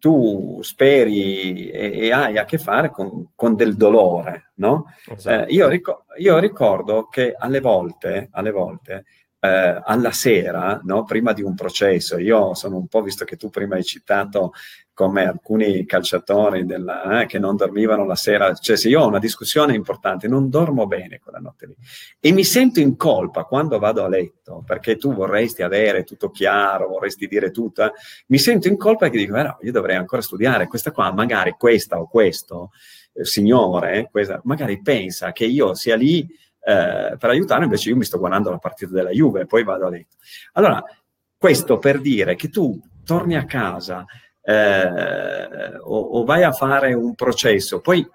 tu 0.00 0.58
speri 0.60 1.70
e, 1.70 1.98
e, 2.00 2.12
hai 2.12 2.36
a 2.36 2.44
che 2.44 2.58
fare 2.58 2.90
con, 2.90 3.30
con 3.34 3.54
del 3.54 3.76
dolore, 3.76 4.50
no? 4.56 4.86
Esatto. 5.08 5.46
Eh, 5.46 5.52
io, 5.52 5.68
ric- 5.68 6.02
io, 6.18 6.38
ricordo 6.38 7.06
che 7.06 7.34
alle 7.38 7.60
volte, 7.60 8.28
alle 8.32 8.50
volte 8.50 9.04
eh, 9.38 9.80
alla 9.82 10.10
sera, 10.10 10.80
no, 10.84 11.04
prima 11.04 11.32
di 11.32 11.42
un 11.42 11.54
processo, 11.54 12.18
io 12.18 12.54
sono 12.54 12.76
un 12.76 12.86
po', 12.86 13.02
visto 13.02 13.24
che 13.24 13.36
tu 13.36 13.50
prima 13.50 13.76
hai 13.76 13.84
citato 13.84 14.52
come 14.94 15.26
alcuni 15.26 15.84
calciatori 15.84 16.64
della, 16.64 17.22
eh, 17.22 17.26
che 17.26 17.40
non 17.40 17.56
dormivano 17.56 18.06
la 18.06 18.14
sera, 18.14 18.54
cioè 18.54 18.76
se 18.76 18.88
io 18.88 19.00
ho 19.00 19.08
una 19.08 19.18
discussione 19.18 19.74
importante, 19.74 20.28
non 20.28 20.48
dormo 20.48 20.86
bene 20.86 21.18
quella 21.18 21.38
notte 21.38 21.66
lì. 21.66 21.76
E 22.20 22.32
mi 22.32 22.44
sento 22.44 22.78
in 22.78 22.96
colpa 22.96 23.42
quando 23.42 23.78
vado 23.80 24.04
a 24.04 24.08
letto, 24.08 24.62
perché 24.64 24.96
tu 24.96 25.12
vorresti 25.12 25.62
avere 25.62 26.04
tutto 26.04 26.30
chiaro, 26.30 26.88
vorresti 26.88 27.26
dire 27.26 27.50
tutto, 27.50 27.84
eh, 27.84 27.92
mi 28.28 28.38
sento 28.38 28.68
in 28.68 28.76
colpa 28.76 29.08
che 29.10 29.18
dico, 29.18 29.36
eh 29.36 29.56
io 29.60 29.72
dovrei 29.72 29.96
ancora 29.96 30.22
studiare, 30.22 30.68
questa 30.68 30.92
qua, 30.92 31.12
magari 31.12 31.56
questa 31.58 31.98
o 31.98 32.06
questo, 32.06 32.70
eh, 33.14 33.24
signore, 33.24 34.08
questa, 34.12 34.40
magari 34.44 34.80
pensa 34.80 35.32
che 35.32 35.44
io 35.44 35.74
sia 35.74 35.96
lì 35.96 36.20
eh, 36.20 37.16
per 37.18 37.30
aiutare, 37.30 37.64
invece 37.64 37.88
io 37.88 37.96
mi 37.96 38.04
sto 38.04 38.18
guardando 38.18 38.50
la 38.50 38.58
partita 38.58 38.92
della 38.92 39.10
Juve 39.10 39.40
e 39.40 39.46
poi 39.46 39.64
vado 39.64 39.86
a 39.86 39.90
letto. 39.90 40.16
Allora, 40.52 40.80
questo 41.36 41.78
per 41.78 42.00
dire 42.00 42.36
che 42.36 42.48
tu 42.48 42.80
torni 43.04 43.36
a 43.36 43.44
casa 43.44 44.06
eh, 44.44 45.76
o, 45.78 45.98
o 45.98 46.24
vai 46.24 46.42
a 46.42 46.52
fare 46.52 46.92
un 46.92 47.14
processo, 47.14 47.80
poi 47.80 48.06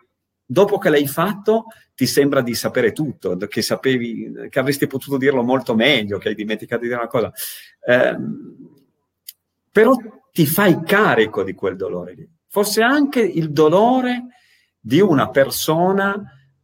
dopo 0.46 0.78
che 0.78 0.90
l'hai 0.90 1.08
fatto 1.08 1.66
ti 1.94 2.06
sembra 2.06 2.42
di 2.42 2.56
sapere 2.56 2.92
tutto, 2.92 3.36
che 3.36 3.62
sapevi, 3.62 4.48
che 4.50 4.60
avresti 4.60 4.88
potuto 4.88 5.18
dirlo 5.18 5.44
molto 5.44 5.76
meglio, 5.76 6.18
che 6.18 6.30
hai 6.30 6.36
dimenticato 6.36 6.82
di 6.82 6.88
dire 6.88 7.00
una 7.00 7.10
cosa. 7.10 7.32
Eh, 7.86 8.16
però 9.72 9.96
ti 10.32 10.46
fai 10.46 10.82
carico 10.84 11.44
di 11.44 11.54
quel 11.54 11.76
dolore 11.76 12.14
lì. 12.14 12.30
Forse 12.48 12.82
anche 12.82 13.20
il 13.20 13.52
dolore 13.52 14.28
di 14.80 15.02
una 15.02 15.30
persona 15.30 16.16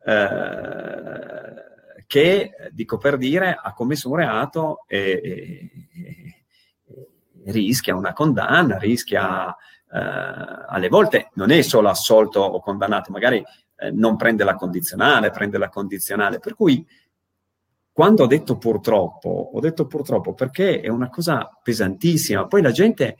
eh, 0.03 2.03
che, 2.07 2.51
dico 2.71 2.97
per 2.97 3.17
dire, 3.17 3.59
ha 3.61 3.73
commesso 3.73 4.09
un 4.09 4.15
reato 4.15 4.85
e, 4.87 5.21
e, 5.21 6.34
rischia 7.51 7.95
una 7.95 8.13
condanna, 8.13 8.77
rischia 8.77 9.49
eh, 9.49 9.55
alle 10.67 10.89
volte 10.89 11.29
non 11.33 11.51
è 11.51 11.61
solo 11.61 11.89
assolto 11.89 12.39
o 12.41 12.59
condannato, 12.59 13.11
magari 13.11 13.43
eh, 13.77 13.91
non 13.91 14.15
prende 14.15 14.43
la 14.43 14.55
condizionale, 14.55 15.31
prende 15.31 15.57
la 15.57 15.69
condizionale. 15.69 16.39
Per 16.39 16.55
cui 16.55 16.85
quando 17.91 18.23
ho 18.23 18.27
detto 18.27 18.57
purtroppo, 18.57 19.51
ho 19.53 19.59
detto 19.59 19.87
purtroppo 19.87 20.33
perché 20.33 20.81
è 20.81 20.89
una 20.89 21.09
cosa 21.09 21.49
pesantissima, 21.63 22.45
poi 22.47 22.61
la 22.61 22.71
gente 22.71 23.17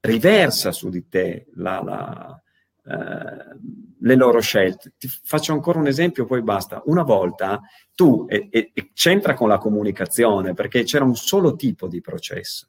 riversa 0.00 0.72
su 0.72 0.88
di 0.88 1.08
te 1.08 1.46
la, 1.54 1.82
la, 1.82 2.42
eh, 2.84 3.58
le 3.98 4.14
loro 4.16 4.40
scelte. 4.40 4.94
Ti 4.98 5.08
faccio 5.08 5.52
ancora 5.52 5.78
un 5.78 5.86
esempio, 5.86 6.26
poi 6.26 6.42
basta. 6.42 6.82
Una 6.86 7.02
volta 7.02 7.60
tu, 7.94 8.26
e, 8.28 8.48
e, 8.50 8.70
e 8.74 8.90
c'entra 8.92 9.34
con 9.34 9.48
la 9.48 9.58
comunicazione, 9.58 10.54
perché 10.54 10.82
c'era 10.84 11.04
un 11.04 11.16
solo 11.16 11.54
tipo 11.56 11.86
di 11.86 12.00
processo, 12.00 12.68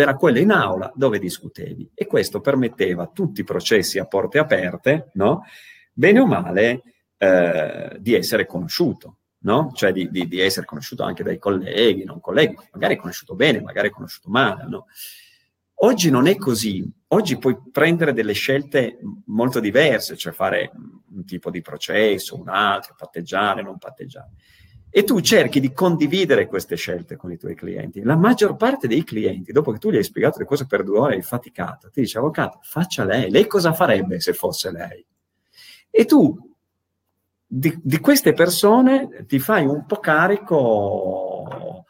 che 0.00 0.06
era 0.06 0.16
quello 0.16 0.38
in 0.38 0.50
aula 0.50 0.90
dove 0.94 1.18
discutevi, 1.18 1.90
e 1.94 2.06
questo 2.06 2.40
permetteva 2.40 3.06
tutti 3.06 3.42
i 3.42 3.44
processi 3.44 3.98
a 3.98 4.06
porte 4.06 4.38
aperte, 4.38 5.10
no? 5.14 5.44
bene 5.92 6.20
o 6.20 6.26
male, 6.26 6.82
eh, 7.18 7.96
di 7.98 8.14
essere 8.14 8.46
conosciuto. 8.46 9.16
No? 9.42 9.72
Cioè 9.74 9.90
di, 9.92 10.10
di, 10.10 10.28
di, 10.28 10.38
essere 10.38 10.66
conosciuto 10.66 11.02
anche 11.02 11.22
dai 11.22 11.38
colleghi, 11.38 12.04
non 12.04 12.20
colleghi, 12.20 12.56
magari 12.72 12.96
conosciuto 12.96 13.34
bene, 13.34 13.62
magari 13.62 13.88
conosciuto 13.88 14.28
male, 14.28 14.66
no? 14.68 14.86
Oggi 15.82 16.10
non 16.10 16.26
è 16.26 16.36
così, 16.36 16.86
oggi 17.08 17.38
puoi 17.38 17.56
prendere 17.72 18.12
delle 18.12 18.34
scelte 18.34 18.98
molto 19.28 19.58
diverse, 19.58 20.14
cioè 20.14 20.34
fare 20.34 20.70
un 21.14 21.24
tipo 21.24 21.48
di 21.50 21.62
processo, 21.62 22.38
un 22.38 22.50
altro, 22.50 22.94
patteggiare, 22.98 23.62
non 23.62 23.78
patteggiare. 23.78 24.32
E 24.90 25.04
tu 25.04 25.20
cerchi 25.20 25.60
di 25.60 25.72
condividere 25.72 26.46
queste 26.46 26.74
scelte 26.76 27.16
con 27.16 27.30
i 27.30 27.38
tuoi 27.38 27.54
clienti. 27.54 28.02
La 28.02 28.16
maggior 28.16 28.56
parte 28.56 28.88
dei 28.88 29.04
clienti, 29.04 29.52
dopo 29.52 29.70
che 29.70 29.78
tu 29.78 29.90
gli 29.90 29.96
hai 29.96 30.02
spiegato 30.02 30.38
le 30.38 30.44
cose 30.44 30.66
per 30.66 30.82
due 30.82 30.98
ore, 30.98 31.14
hai 31.14 31.22
faticato, 31.22 31.90
ti 31.90 32.00
dice, 32.00 32.18
avvocato, 32.18 32.58
faccia 32.62 33.04
lei, 33.04 33.30
lei 33.30 33.46
cosa 33.46 33.72
farebbe 33.72 34.20
se 34.20 34.32
fosse 34.32 34.72
lei? 34.72 35.04
E 35.90 36.04
tu 36.04 36.36
di, 37.46 37.78
di 37.82 37.98
queste 37.98 38.32
persone 38.32 39.24
ti 39.26 39.38
fai 39.38 39.66
un 39.66 39.86
po' 39.86 39.98
carico 39.98 41.84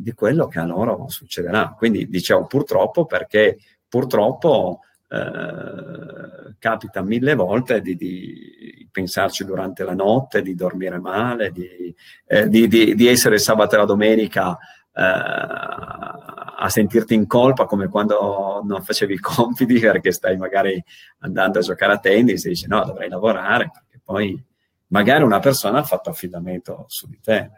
di 0.00 0.12
quello 0.12 0.46
che 0.48 0.58
a 0.58 0.64
loro 0.64 1.08
succederà. 1.08 1.74
Quindi 1.76 2.08
dicevo 2.08 2.46
purtroppo 2.46 3.04
perché 3.04 3.58
purtroppo 3.86 4.80
eh, 5.12 6.54
capita 6.60 7.02
mille 7.02 7.34
volte 7.34 7.80
di, 7.80 7.96
di, 7.96 8.88
pensarci 8.92 9.44
durante 9.44 9.82
la 9.82 9.94
notte, 9.94 10.40
di 10.40 10.54
dormire 10.54 10.98
male, 10.98 11.50
di, 11.50 11.94
eh, 12.26 12.48
di, 12.48 12.68
di 12.68 13.06
essere 13.08 13.38
sabato 13.38 13.74
e 13.74 13.78
la 13.78 13.84
domenica 13.84 14.56
eh, 14.92 15.02
a 15.02 16.68
sentirti 16.68 17.14
in 17.14 17.26
colpa 17.26 17.64
come 17.64 17.88
quando 17.88 18.60
non 18.64 18.82
facevi 18.82 19.14
i 19.14 19.18
compiti 19.18 19.80
perché 19.80 20.12
stai 20.12 20.36
magari 20.36 20.82
andando 21.18 21.58
a 21.58 21.62
giocare 21.62 21.94
a 21.94 21.98
tennis 21.98 22.44
e 22.44 22.50
dici 22.50 22.68
no, 22.68 22.84
dovrei 22.84 23.08
lavorare, 23.08 23.70
perché 23.72 24.00
poi 24.04 24.40
magari 24.88 25.24
una 25.24 25.40
persona 25.40 25.78
ha 25.78 25.84
fatto 25.84 26.10
affidamento 26.10 26.84
su 26.86 27.08
di 27.08 27.18
te. 27.20 27.50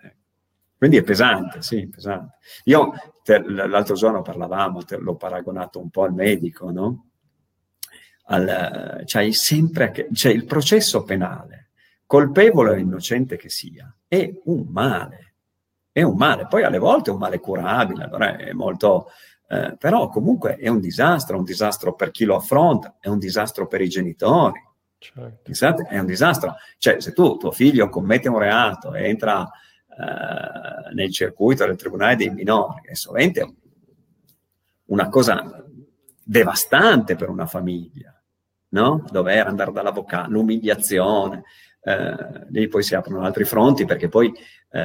Quindi 0.79 0.97
è 0.97 1.03
pesante, 1.03 1.62
sì, 1.62 1.87
pesante. 1.87 2.39
Io 2.65 2.93
te, 3.23 3.43
l'altro 3.47 3.95
giorno 3.95 4.23
parlavamo, 4.23 4.83
te, 4.85 4.97
l'ho 4.97 5.16
paragonato 5.16 5.79
un 5.81 5.91
po' 5.91 6.05
al 6.05 6.15
medico, 6.15 6.70
no? 6.70 7.11
Al, 8.32 9.02
cioè, 9.04 9.30
sempre, 9.32 10.09
cioè, 10.12 10.32
il 10.32 10.46
processo 10.46 11.02
penale, 11.04 11.70
colpevole 12.06 12.70
o 12.70 12.76
innocente 12.76 13.36
che 13.36 13.50
sia, 13.50 13.94
è 14.09 14.32
un 14.44 14.66
male. 14.68 15.34
È 15.92 16.02
un 16.02 16.16
male. 16.16 16.46
Poi 16.46 16.62
alle 16.62 16.78
volte 16.78 17.10
è 17.10 17.12
un 17.12 17.18
male 17.18 17.38
curabile, 17.38 18.04
allora 18.04 18.36
è 18.36 18.52
molto... 18.52 19.09
Eh, 19.48 19.76
però 19.78 20.09
comunque 20.09 20.56
è 20.56 20.68
un 20.68 20.80
disastro, 20.80 21.36
un 21.36 21.44
disastro 21.44 21.94
per 21.94 22.10
chi 22.10 22.24
lo 22.24 22.36
affronta, 22.36 22.96
è 22.98 23.09
un 23.09 23.18
disastro 23.18 23.66
per 23.66 23.82
i 23.82 23.88
genitori. 23.88 24.60
Certo. 24.96 25.86
È 25.86 25.98
un 25.98 26.06
disastro. 26.06 26.54
Cioè, 26.78 27.00
se 27.00 27.12
tu, 27.12 27.36
tuo 27.36 27.50
figlio, 27.50 27.90
commette 27.90 28.30
un 28.30 28.38
reato 28.38 28.94
e 28.94 29.09
entra 29.09 29.42
eh, 29.42 30.94
nel 30.94 31.12
circuito 31.12 31.66
del 31.66 31.76
tribunale 31.76 32.16
dei 32.16 32.30
minori, 32.30 32.80
è 32.84 32.94
sovente 32.94 33.54
una 34.86 35.09
cosa 35.10 35.62
devastante 36.24 37.16
per 37.16 37.28
una 37.28 37.46
famiglia, 37.46 38.11
no? 38.73 39.05
Dover 39.11 39.47
andare 39.47 39.73
dall'avvocato, 39.73 40.31
l'umiliazione, 40.31 41.44
eh, 41.82 42.47
lì 42.51 42.69
poi 42.69 42.82
si 42.82 42.94
aprono 42.94 43.24
altri 43.24 43.44
fronti 43.44 43.85
perché 43.85 44.09
poi 44.09 44.32
eh, 44.70 44.81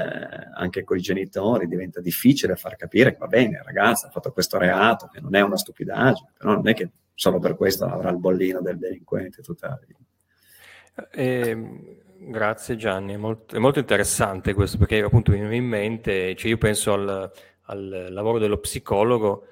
anche 0.56 0.84
con 0.84 0.98
i 0.98 1.02
genitori 1.02 1.68
diventa 1.68 2.02
difficile 2.02 2.56
far 2.56 2.76
capire 2.76 3.12
che 3.12 3.18
va 3.20 3.28
bene, 3.28 3.62
ragazza 3.64 4.08
ha 4.08 4.12
fatto 4.12 4.32
questo 4.32 4.58
reato, 4.58 5.08
che 5.08 5.20
non 5.20 5.36
è 5.36 5.42
una 5.42 5.58
stupidaggine, 5.58 6.32
però 6.38 6.54
non 6.54 6.68
è 6.68 6.74
che 6.74 6.90
solo 7.14 7.40
per 7.40 7.56
questo 7.56 7.86
avrà 7.86 8.10
il 8.10 8.18
bollino 8.18 8.62
del 8.62 8.78
delinquente 8.78 9.42
vita. 9.42 9.80
Eh, 11.12 11.96
Grazie 12.20 12.76
Gianni, 12.76 13.14
è 13.14 13.18
molto, 13.18 13.56
è 13.56 13.60
molto, 13.60 13.80
interessante 13.80 14.54
questo 14.54 14.78
perché 14.78 15.02
appunto 15.02 15.32
mi 15.32 15.38
viene 15.40 15.56
in 15.56 15.66
mente, 15.66 16.36
cioè 16.36 16.50
io 16.50 16.58
penso 16.58 16.94
al, 16.94 17.32
al, 17.62 18.08
lavoro 18.10 18.40
dello 18.40 18.58
psicologo, 18.58 19.46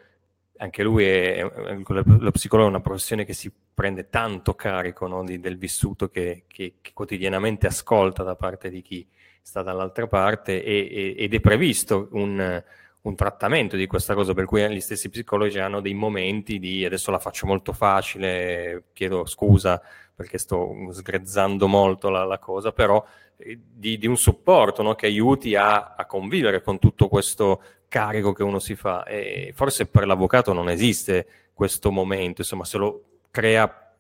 anche 0.58 0.84
lui 0.84 1.06
è, 1.06 1.42
lo 1.42 2.32
psicologo 2.32 2.68
è 2.68 2.72
una 2.72 2.82
professione 2.82 3.26
che 3.26 3.34
si 3.34 3.52
prende 3.74 4.10
tanto 4.10 4.54
carico 4.54 5.08
no, 5.08 5.24
di, 5.24 5.40
del 5.40 5.58
vissuto 5.58 6.10
che, 6.10 6.44
che, 6.48 6.76
che, 6.82 6.92
quotidianamente 6.94 7.68
ascolta 7.68 8.24
da 8.24 8.36
parte 8.36 8.70
di 8.70 8.82
chi 8.82 9.08
sta 9.42 9.62
dall'altra 9.62 10.08
parte 10.08 10.64
e, 10.64 10.88
e, 10.90 11.16
ed 11.18 11.34
è 11.34 11.40
previsto 11.40 12.08
un, 12.12 12.64
un 13.02 13.16
trattamento 13.16 13.76
di 13.76 13.86
questa 13.86 14.14
cosa, 14.14 14.34
per 14.34 14.46
cui 14.46 14.68
gli 14.70 14.80
stessi 14.80 15.10
psicologi 15.10 15.60
hanno 15.60 15.82
dei 15.82 15.94
momenti 15.94 16.58
di 16.58 16.86
adesso 16.86 17.12
la 17.12 17.20
faccio 17.20 17.46
molto 17.46 17.74
facile, 17.74 18.86
chiedo 18.94 19.26
scusa 19.26 19.82
perché 20.16 20.38
sto 20.38 20.74
sgrezzando 20.92 21.68
molto 21.68 22.10
la, 22.10 22.24
la 22.24 22.40
cosa, 22.40 22.72
però 22.72 23.06
eh, 23.38 23.60
di, 23.62 23.98
di, 23.98 24.08
un 24.08 24.18
supporto 24.18 24.82
no? 24.82 24.96
che 24.96 25.08
aiuti 25.08 25.56
a, 25.56 25.94
a, 25.96 26.06
convivere 26.06 26.62
con 26.62 26.80
tutto 26.80 27.10
questo 27.10 27.62
carico 27.96 28.34
che 28.34 28.44
uno 28.44 28.60
si 28.60 28.76
fa. 28.76 29.06
E 29.06 29.54
forse 29.56 29.86
per 29.86 30.06
l'avvocato 30.06 30.52
non 30.52 30.68
esiste 30.68 31.26
questo 31.54 31.92
momento, 31.92 32.42
insomma, 32.42 32.66
se 32.66 32.78
lo 32.78 33.04
crea 33.32 33.94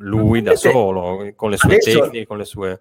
lui 0.00 0.42
da 0.42 0.54
solo, 0.56 1.32
con 1.34 1.48
le 1.48 1.56
sue 1.56 1.78
tecniche, 1.78 2.26
con 2.26 2.36
le 2.36 2.44
sue... 2.44 2.80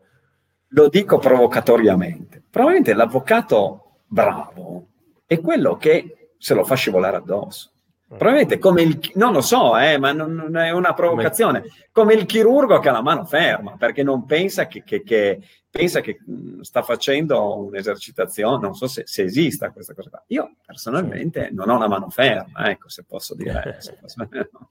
Lo 0.72 0.90
dico 0.90 1.18
provocatoriamente. 1.18 2.44
Probabilmente 2.49 2.94
l'avvocato 2.94 3.99
bravo 4.06 4.88
è 5.26 5.40
quello 5.40 5.77
che 5.77 6.34
se 6.38 6.53
lo 6.53 6.65
fa 6.65 6.76
scivolare 6.76 7.15
addosso. 7.15 7.72
Probabilmente 8.10 8.57
come 8.57 8.81
il, 8.81 8.99
non 9.14 9.31
lo 9.31 9.41
so, 9.41 9.77
eh, 9.77 9.98
ma 9.98 10.11
non, 10.11 10.34
non, 10.34 10.57
è 10.57 10.72
una 10.72 10.94
provocazione, 10.94 11.64
come 11.91 12.15
il 12.15 12.26
chirurgo 12.26 12.80
che 12.80 12.90
ha 12.90 12.94
la 12.94 13.02
mano 13.02 13.23
ferma, 13.23 13.76
perché 13.77 14.03
non 14.03 14.26
pensa 14.26 14.68
che, 14.68 14.84
che, 14.84 15.03
che, 15.03 15.40
pensa 15.70 16.02
che 16.02 16.20
sta 16.62 16.82
facendo 16.82 17.66
un'esercitazione, 17.66 18.62
non 18.62 18.76
so 18.76 18.88
se, 18.88 19.04
se 19.06 19.24
esista 19.24 19.72
questa 19.72 19.94
cosa 19.94 20.10
qua. 20.10 20.24
Io 20.28 20.56
personalmente 20.66 21.50
non 21.52 21.70
ho 21.70 21.78
la 21.78 21.88
mano 21.88 22.10
ferma, 22.10 22.70
ecco, 22.70 22.90
se 22.90 23.04
posso 23.04 23.36
dire. 23.36 23.78
Se 23.80 23.98
posso. 24.00 24.28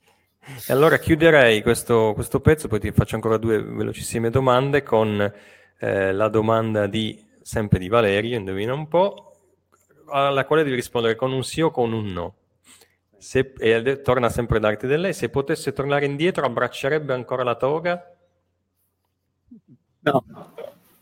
E 0.67 0.73
allora 0.73 0.97
chiuderei 0.97 1.61
questo, 1.61 2.13
questo, 2.15 2.41
pezzo, 2.41 2.69
poi 2.69 2.81
ti 2.81 2.91
faccio 2.91 3.17
ancora 3.17 3.37
due 3.37 3.63
velocissime 3.63 4.31
domande 4.31 4.83
con 4.83 5.31
eh, 5.79 6.13
la 6.13 6.29
domanda 6.29 6.87
di, 6.87 7.23
sempre 7.43 7.79
di 7.79 7.89
Valerio, 7.89 8.39
indovina 8.39 8.73
un 8.73 8.89
po', 8.89 9.37
alla 10.07 10.47
quale 10.47 10.63
devi 10.63 10.77
rispondere 10.77 11.17
con 11.17 11.33
un 11.33 11.45
sì 11.45 11.61
o 11.61 11.71
con 11.71 11.93
un 11.93 12.07
no. 12.07 12.35
Se, 13.19 13.53
e 13.59 14.01
torna 14.01 14.31
sempre 14.31 14.59
d'arte 14.59 14.87
di 14.87 14.97
lei, 14.97 15.13
se 15.13 15.29
potesse 15.29 15.75
tornare 15.75 16.07
indietro 16.07 16.47
abbraccerebbe 16.47 17.13
ancora 17.13 17.43
la 17.43 17.57
toga? 17.57 18.17
No, 20.01 20.25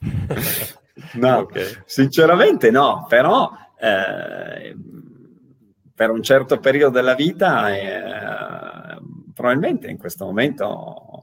no 1.15 1.39
okay. 1.39 1.83
sinceramente 1.85 2.71
no, 2.71 3.07
però 3.09 3.51
eh, 3.79 4.75
per 5.95 6.11
un 6.11 6.23
certo 6.23 6.59
periodo 6.59 6.95
della 6.95 7.15
vita 7.15 7.75
eh, 7.75 8.99
probabilmente 9.35 9.89
in 9.89 9.99
questo 9.99 10.25
momento 10.25 11.17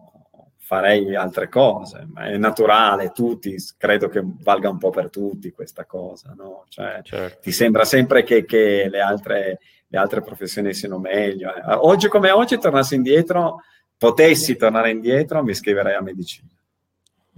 farei 0.73 1.13
altre 1.15 1.49
cose, 1.49 2.07
ma 2.11 2.25
è 2.25 2.37
naturale, 2.37 3.11
tutti, 3.11 3.55
credo 3.77 4.07
che 4.07 4.21
valga 4.23 4.69
un 4.69 4.77
po' 4.77 4.89
per 4.89 5.09
tutti 5.09 5.51
questa 5.51 5.85
cosa, 5.85 6.33
no? 6.35 6.63
Cioè, 6.69 7.01
certo. 7.03 7.39
ti 7.41 7.51
sembra 7.51 7.83
sempre 7.83 8.23
che, 8.23 8.45
che 8.45 8.87
le, 8.89 9.01
altre, 9.01 9.59
le, 9.87 9.97
altre, 9.97 10.21
professioni 10.21 10.73
siano 10.73 10.97
meglio. 10.99 11.53
Eh. 11.53 11.61
Oggi 11.73 12.07
come 12.07 12.31
oggi, 12.31 12.57
tornassi 12.57 12.95
indietro, 12.95 13.61
potessi 13.97 14.55
tornare 14.55 14.89
indietro, 14.89 15.43
mi 15.43 15.51
iscriverei 15.51 15.95
a 15.95 16.01
medicina. 16.01 16.49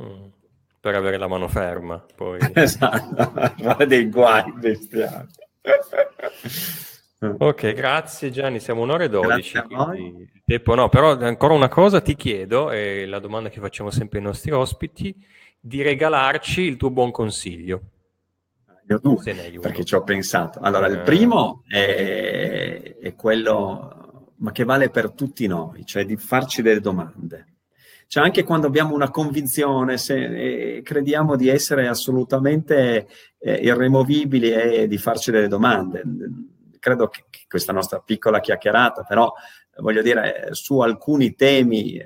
Mm. 0.02 0.28
Per 0.86 0.94
avere 0.94 1.18
la 1.18 1.28
mano 1.28 1.48
ferma, 1.48 2.06
poi. 2.16 2.38
esatto, 2.54 3.86
dei 3.86 4.08
guai 4.08 4.54
bestiali. 4.54 5.28
Ok, 7.40 7.74
grazie 7.74 8.30
Gianni, 8.30 8.60
siamo 8.60 8.84
un'ora 8.84 9.06
e 9.06 9.10
dodici. 9.10 9.60
Tempo, 10.46 10.76
no, 10.76 10.88
però 10.90 11.18
ancora 11.18 11.56
una 11.56 11.70
cosa 11.70 12.02
ti 12.02 12.16
chiedo, 12.16 12.70
e 12.70 13.08
la 13.08 13.18
domanda 13.18 13.50
che 13.50 13.60
facciamo 13.60 13.90
sempre 13.90 14.20
ai 14.20 14.26
nostri 14.26 14.52
ospiti, 14.52 15.26
di 15.60 15.82
regalarci 15.82 16.62
il 16.62 16.78
tuo 16.78 16.92
buon 16.92 17.10
consiglio. 17.10 17.82
Io 18.88 19.00
due, 19.00 19.58
perché 19.60 19.84
ci 19.84 19.96
ho 19.96 20.04
pensato. 20.04 20.60
Allora, 20.60 20.86
eh. 20.86 20.92
il 20.92 21.02
primo 21.02 21.64
è, 21.68 22.96
è 23.02 23.16
quello, 23.16 24.28
ma 24.36 24.52
che 24.52 24.64
vale 24.64 24.92
per 24.92 25.14
tutti 25.14 25.48
noi, 25.48 25.84
cioè 25.84 26.06
di 26.06 26.16
farci 26.16 26.62
delle 26.62 26.80
domande. 26.80 27.55
Cioè 28.08 28.24
anche 28.24 28.44
quando 28.44 28.68
abbiamo 28.68 28.94
una 28.94 29.10
convinzione, 29.10 29.98
se 29.98 30.16
eh, 30.78 30.82
crediamo 30.82 31.36
di 31.36 31.50
essere 31.50 31.88
assolutamente 31.88 33.08
eh, 33.40 33.54
irremovibili 33.54 34.52
e 34.52 34.88
di 34.88 34.98
farci 34.98 35.32
delle 35.32 35.48
domande 35.48 36.04
credo 36.86 37.08
che, 37.08 37.26
che 37.32 37.46
questa 37.50 37.74
nostra 37.74 37.98
piccola 37.98 38.40
chiacchierata, 38.40 39.02
però 39.02 39.34
voglio 39.78 40.04
dire, 40.04 40.50
su 40.52 40.82
alcuni 40.82 41.34
temi 41.34 41.96
eh, 41.96 42.04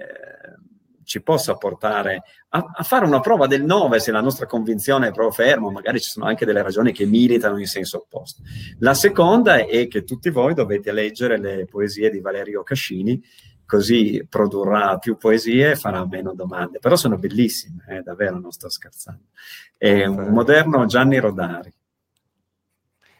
ci 1.04 1.22
possa 1.22 1.56
portare 1.56 2.24
a, 2.50 2.64
a, 2.76 2.84
fare 2.84 3.06
una 3.06 3.20
prova 3.20 3.46
del 3.46 3.66
9 3.66 4.00
se 4.00 4.12
la 4.12 4.22
nostra 4.22 4.46
convinzione 4.46 5.08
è 5.08 5.12
proprio 5.12 5.34
ferma, 5.34 5.70
magari 5.70 6.00
ci 6.00 6.10
sono 6.10 6.28
anche 6.28 6.46
delle 6.46 6.62
ragioni 6.62 6.94
che 6.94 7.06
militano 7.06 7.60
in 7.60 7.66
senso 7.66 7.98
opposto. 7.98 8.42
La 8.80 8.94
seconda 8.94 9.58
è 9.58 9.90
che 9.90 10.06
tutti 10.06 10.30
voi 10.30 10.54
dovete 10.54 10.94
leggere 10.94 11.38
le 11.38 11.66
poesie 11.66 12.10
di 12.10 12.22
Valerio 12.22 12.64
Cascini, 12.64 13.22
così 13.70 14.26
produrrà 14.28 14.98
più 14.98 15.16
poesie 15.16 15.72
e 15.72 15.76
farà 15.76 16.04
meno 16.04 16.34
domande, 16.34 16.80
però 16.80 16.96
sono 16.96 17.20
bellissime, 17.20 17.86
eh, 17.88 18.02
davvero 18.02 18.40
non 18.40 18.52
sto 18.52 18.68
scherzando. 18.68 19.26
È 19.78 20.06
un 20.06 20.30
moderno 20.30 20.88
Gianni 20.88 21.20
Rodari. 21.20 21.72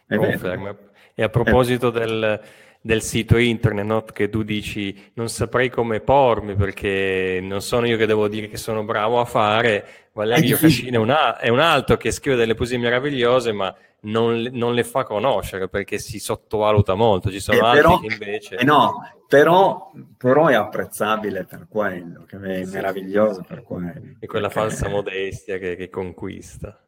È 0.06 0.16
vero. 0.16 0.90
E 1.14 1.22
a 1.22 1.28
proposito 1.28 1.90
del, 1.90 2.40
del 2.82 3.02
sito 3.02 3.36
internet, 3.36 3.84
no? 3.84 4.02
che 4.02 4.30
tu 4.30 4.42
dici 4.42 5.10
non 5.14 5.28
saprei 5.28 5.68
come 5.68 6.00
pormi 6.00 6.54
perché 6.54 7.38
non 7.42 7.60
sono 7.60 7.86
io 7.86 7.98
che 7.98 8.06
devo 8.06 8.26
dire 8.26 8.48
che 8.48 8.56
sono 8.56 8.84
bravo 8.84 9.20
a 9.20 9.26
fare, 9.26 10.08
Valerio 10.12 10.56
Cascina 10.56 10.96
è, 10.96 11.00
una, 11.00 11.38
è 11.38 11.48
un 11.48 11.60
altro 11.60 11.96
che 11.98 12.10
scrive 12.10 12.36
delle 12.36 12.54
poesie 12.54 12.78
meravigliose 12.78 13.52
ma 13.52 13.74
non, 14.02 14.48
non, 14.52 14.72
le 14.72 14.84
fa 14.84 15.04
conoscere 15.04 15.68
perché 15.68 15.98
si 15.98 16.18
sottovaluta 16.18 16.94
molto, 16.94 17.30
ci 17.30 17.40
sono 17.40 17.58
eh, 17.58 17.60
altri 17.60 17.80
però, 17.82 17.98
che 17.98 18.06
invece... 18.12 18.56
Eh 18.56 18.64
no, 18.64 19.02
però, 19.28 19.92
però, 20.16 20.46
è 20.46 20.54
apprezzabile 20.54 21.44
per 21.44 21.66
quello, 21.68 22.24
che 22.24 22.36
è 22.36 22.64
meraviglioso 22.64 23.42
per 23.46 23.62
quello. 23.62 24.16
E 24.18 24.26
quella 24.26 24.48
perché... 24.48 24.68
falsa 24.68 24.88
modestia 24.88 25.58
che, 25.58 25.76
che 25.76 25.90
conquista. 25.90 26.86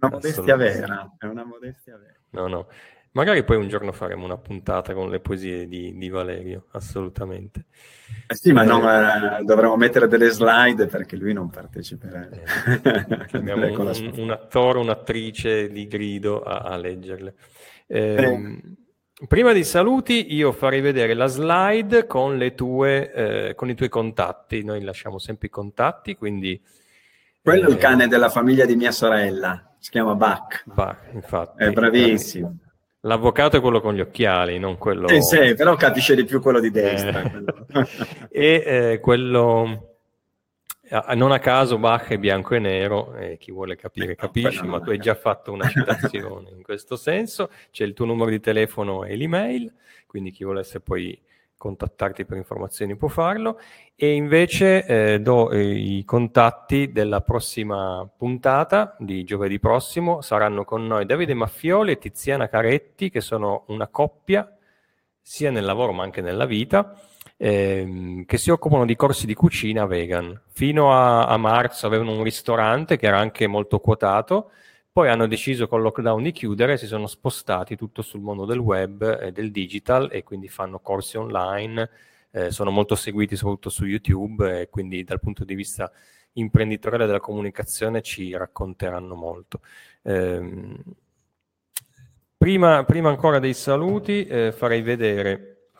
Una 0.00 0.12
modestia 0.12 0.56
vera, 0.56 1.14
è 1.18 1.26
una 1.26 1.44
modestia 1.44 1.98
vera. 1.98 2.18
No, 2.30 2.48
no. 2.48 2.66
Magari 3.14 3.44
poi 3.44 3.58
un 3.58 3.68
giorno 3.68 3.92
faremo 3.92 4.24
una 4.24 4.38
puntata 4.38 4.92
con 4.92 5.08
le 5.08 5.20
poesie 5.20 5.68
di, 5.68 5.96
di 5.96 6.08
Valerio, 6.08 6.66
assolutamente. 6.72 7.66
Eh 8.26 8.34
sì, 8.34 8.50
ma 8.50 8.64
non, 8.64 8.82
eh, 8.82 9.44
dovremmo 9.44 9.76
mettere 9.76 10.08
delle 10.08 10.30
slide 10.30 10.86
perché 10.86 11.14
lui 11.14 11.32
non 11.32 11.48
parteciperà. 11.48 12.28
Eh, 12.28 13.38
un, 13.38 14.12
un, 14.16 14.30
attore, 14.30 14.80
un'attrice 14.80 15.68
di 15.68 15.86
grido 15.86 16.42
a, 16.42 16.62
a 16.62 16.76
leggerle. 16.76 17.34
Eh, 17.86 18.60
prima 19.28 19.52
dei 19.52 19.64
saluti 19.64 20.34
io 20.34 20.50
farei 20.50 20.80
vedere 20.80 21.14
la 21.14 21.26
slide 21.26 22.08
con, 22.08 22.52
tue, 22.56 23.12
eh, 23.12 23.54
con 23.54 23.70
i 23.70 23.76
tuoi 23.76 23.88
contatti. 23.88 24.64
Noi 24.64 24.82
lasciamo 24.82 25.20
sempre 25.20 25.46
i 25.46 25.50
contatti, 25.50 26.16
quindi... 26.16 26.60
Quello 27.40 27.66
è 27.66 27.70
il 27.70 27.76
eh, 27.76 27.78
cane 27.78 28.08
della 28.08 28.28
famiglia 28.28 28.64
di 28.64 28.74
mia 28.74 28.90
sorella, 28.90 29.76
si 29.78 29.90
chiama 29.90 30.16
Buck. 30.16 30.64
Buck, 30.66 31.12
infatti. 31.12 31.62
È 31.62 31.70
bravissimo. 31.70 32.58
L'avvocato 33.04 33.58
è 33.58 33.60
quello 33.60 33.80
con 33.80 33.94
gli 33.94 34.00
occhiali, 34.00 34.58
non 34.58 34.78
quello... 34.78 35.08
Sì, 35.08 35.20
sì, 35.20 35.54
però 35.54 35.76
capisce 35.76 36.14
di 36.14 36.24
più 36.24 36.40
quello 36.40 36.58
di 36.58 36.70
destra. 36.70 37.22
Eh. 37.22 37.86
e 38.30 38.62
eh, 38.64 39.00
quello 39.00 39.94
non 41.14 41.32
a 41.32 41.38
caso 41.38 41.78
Bach 41.78 42.08
è 42.08 42.18
bianco 42.18 42.54
e 42.54 42.58
nero, 42.58 43.14
e 43.16 43.36
chi 43.38 43.50
vuole 43.50 43.76
capire 43.76 44.14
capisce, 44.14 44.62
ma 44.64 44.80
tu 44.80 44.90
hai 44.90 44.98
già 44.98 45.14
fatto 45.14 45.50
una 45.52 45.68
citazione 45.68 46.50
in 46.56 46.62
questo 46.62 46.96
senso. 46.96 47.50
C'è 47.70 47.84
il 47.84 47.94
tuo 47.94 48.06
numero 48.06 48.30
di 48.30 48.40
telefono 48.40 49.04
e 49.04 49.16
l'email, 49.16 49.72
quindi 50.06 50.30
chi 50.30 50.44
volesse 50.44 50.80
poi 50.80 51.18
contattarti 51.56 52.24
per 52.24 52.36
informazioni 52.36 52.96
può 52.96 53.08
farlo. 53.08 53.58
E 53.94 54.12
invece 54.14 54.84
eh, 54.86 55.20
do 55.20 55.50
eh, 55.50 55.62
i 55.62 56.04
contatti 56.04 56.92
della 56.92 57.20
prossima 57.20 58.08
puntata 58.16 58.96
di 58.98 59.24
giovedì 59.24 59.58
prossimo. 59.58 60.20
Saranno 60.20 60.64
con 60.64 60.86
noi 60.86 61.06
Davide 61.06 61.34
Maffioli 61.34 61.92
e 61.92 61.98
Tiziana 61.98 62.48
Caretti, 62.48 63.10
che 63.10 63.20
sono 63.20 63.64
una 63.68 63.88
coppia 63.88 64.48
sia 65.20 65.50
nel 65.50 65.64
lavoro 65.64 65.92
ma 65.92 66.02
anche 66.02 66.20
nella 66.20 66.44
vita 66.44 66.94
ehm, 67.36 68.24
che 68.24 68.38
si 68.38 68.50
occupano 68.50 68.84
di 68.84 68.96
corsi 68.96 69.26
di 69.26 69.34
cucina 69.34 69.86
vegan. 69.86 70.40
Fino 70.48 70.92
a, 70.92 71.26
a, 71.26 71.36
marzo 71.36 71.86
avevano 71.86 72.12
un 72.12 72.22
ristorante 72.22 72.96
che 72.96 73.06
era 73.06 73.18
anche 73.18 73.46
molto 73.46 73.80
quotato, 73.80 74.50
poi 74.94 75.08
hanno 75.08 75.26
deciso 75.26 75.66
col 75.66 75.82
lockdown 75.82 76.22
di 76.22 76.30
chiudere, 76.30 76.78
si 76.78 76.86
sono 76.86 77.08
spostati 77.08 77.74
tutto 77.74 78.00
sul 78.00 78.20
mondo 78.20 78.44
del 78.44 78.60
web 78.60 79.18
e 79.20 79.32
del 79.32 79.50
digital 79.50 80.08
e 80.12 80.22
quindi 80.22 80.46
fanno 80.46 80.78
corsi 80.78 81.16
online, 81.16 81.90
eh, 82.30 82.52
sono 82.52 82.70
molto 82.70 82.94
seguiti 82.94 83.34
soprattutto 83.34 83.70
su 83.70 83.86
YouTube 83.86 84.60
e 84.60 84.68
quindi 84.68 85.02
dal 85.02 85.18
punto 85.18 85.44
di 85.44 85.56
vista 85.56 85.90
imprenditoriale 86.34 87.06
della 87.06 87.18
comunicazione 87.18 88.02
ci 88.02 88.36
racconteranno 88.36 89.16
molto. 89.16 89.62
Eh, 90.02 90.76
prima, 92.36 92.84
prima, 92.84 93.08
ancora 93.08 93.40
dei 93.40 93.54
saluti 93.54 94.24
eh, 94.26 94.52
farei 94.52 94.82
vedere 94.82 95.70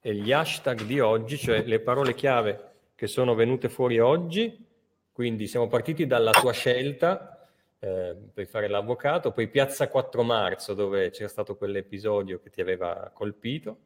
gli 0.00 0.32
hashtag 0.32 0.82
di 0.82 0.98
oggi, 0.98 1.38
cioè 1.38 1.62
le 1.62 1.78
parole 1.78 2.12
chiave 2.14 2.72
che 2.96 3.06
sono 3.06 3.36
venute 3.36 3.68
fuori 3.68 4.00
oggi. 4.00 4.66
Quindi 5.12 5.46
siamo 5.46 5.68
partiti 5.68 6.08
dalla 6.08 6.32
tua 6.32 6.52
scelta 6.52 7.35
eh, 7.78 8.16
per 8.32 8.46
fare 8.46 8.68
l'avvocato, 8.68 9.32
poi 9.32 9.48
Piazza 9.48 9.88
4 9.88 10.22
Marzo 10.22 10.74
dove 10.74 11.10
c'era 11.10 11.28
stato 11.28 11.56
quell'episodio 11.56 12.40
che 12.40 12.50
ti 12.50 12.60
aveva 12.60 13.10
colpito, 13.12 13.78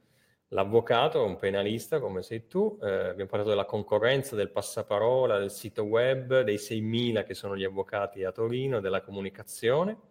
l'avvocato, 0.48 1.24
un 1.24 1.36
penalista 1.36 2.00
come 2.00 2.22
sei 2.22 2.46
tu, 2.46 2.78
eh, 2.82 3.08
abbiamo 3.08 3.30
parlato 3.30 3.50
della 3.50 3.64
concorrenza, 3.64 4.36
del 4.36 4.50
passaparola, 4.50 5.38
del 5.38 5.50
sito 5.50 5.82
web, 5.84 6.42
dei 6.42 6.56
6.000 6.56 7.24
che 7.24 7.34
sono 7.34 7.56
gli 7.56 7.64
avvocati 7.64 8.24
a 8.24 8.32
Torino, 8.32 8.80
della 8.80 9.02
comunicazione 9.02 10.08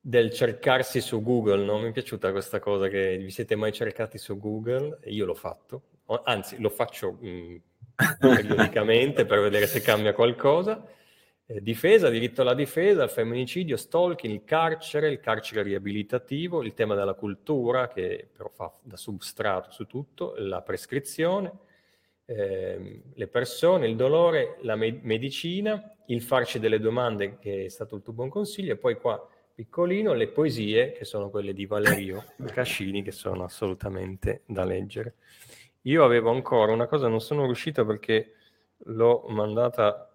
del 0.00 0.32
cercarsi 0.32 1.00
su 1.00 1.22
Google, 1.22 1.64
no? 1.64 1.78
mi 1.78 1.88
è 1.88 1.92
piaciuta 1.92 2.30
questa 2.30 2.60
cosa 2.60 2.88
che 2.88 3.18
vi 3.18 3.30
siete 3.30 3.56
mai 3.56 3.72
cercati 3.72 4.16
su 4.16 4.38
Google, 4.38 5.00
io 5.04 5.26
l'ho 5.26 5.34
fatto, 5.34 5.82
anzi 6.24 6.58
lo 6.60 6.70
faccio 6.70 7.18
mh, 7.20 7.28
mm, 7.28 7.56
periodicamente 8.18 9.26
per 9.26 9.40
vedere 9.40 9.66
se 9.66 9.80
cambia 9.82 10.14
qualcosa. 10.14 10.82
Eh, 11.50 11.62
difesa, 11.62 12.10
diritto 12.10 12.42
alla 12.42 12.52
difesa, 12.52 13.04
il 13.04 13.08
femminicidio, 13.08 13.78
stalking, 13.78 14.34
il 14.34 14.44
carcere, 14.44 15.08
il 15.08 15.18
carcere 15.18 15.62
riabilitativo, 15.62 16.62
il 16.62 16.74
tema 16.74 16.94
della 16.94 17.14
cultura 17.14 17.88
che 17.88 18.28
però 18.30 18.50
fa 18.50 18.70
da 18.82 18.98
substrato 18.98 19.70
su 19.70 19.86
tutto, 19.86 20.34
la 20.36 20.60
prescrizione, 20.60 21.50
eh, 22.26 23.00
le 23.14 23.26
persone, 23.28 23.86
il 23.86 23.96
dolore, 23.96 24.58
la 24.60 24.76
me- 24.76 25.00
medicina, 25.00 25.90
il 26.08 26.20
farci 26.20 26.58
delle 26.58 26.80
domande 26.80 27.38
che 27.38 27.64
è 27.64 27.68
stato 27.68 27.96
il 27.96 28.02
tuo 28.02 28.12
buon 28.12 28.28
consiglio 28.28 28.74
e 28.74 28.76
poi 28.76 28.96
qua 28.96 29.26
piccolino, 29.54 30.12
le 30.12 30.28
poesie, 30.28 30.92
che 30.92 31.06
sono 31.06 31.30
quelle 31.30 31.54
di 31.54 31.64
Valerio 31.64 32.24
Cascini, 32.52 33.02
che 33.02 33.10
sono 33.10 33.44
assolutamente 33.44 34.42
da 34.44 34.64
leggere. 34.64 35.14
Io 35.82 36.04
avevo 36.04 36.30
ancora 36.30 36.72
una 36.72 36.86
cosa, 36.86 37.08
non 37.08 37.22
sono 37.22 37.46
riuscito 37.46 37.86
perché 37.86 38.34
l'ho 38.84 39.24
mandata 39.28 40.07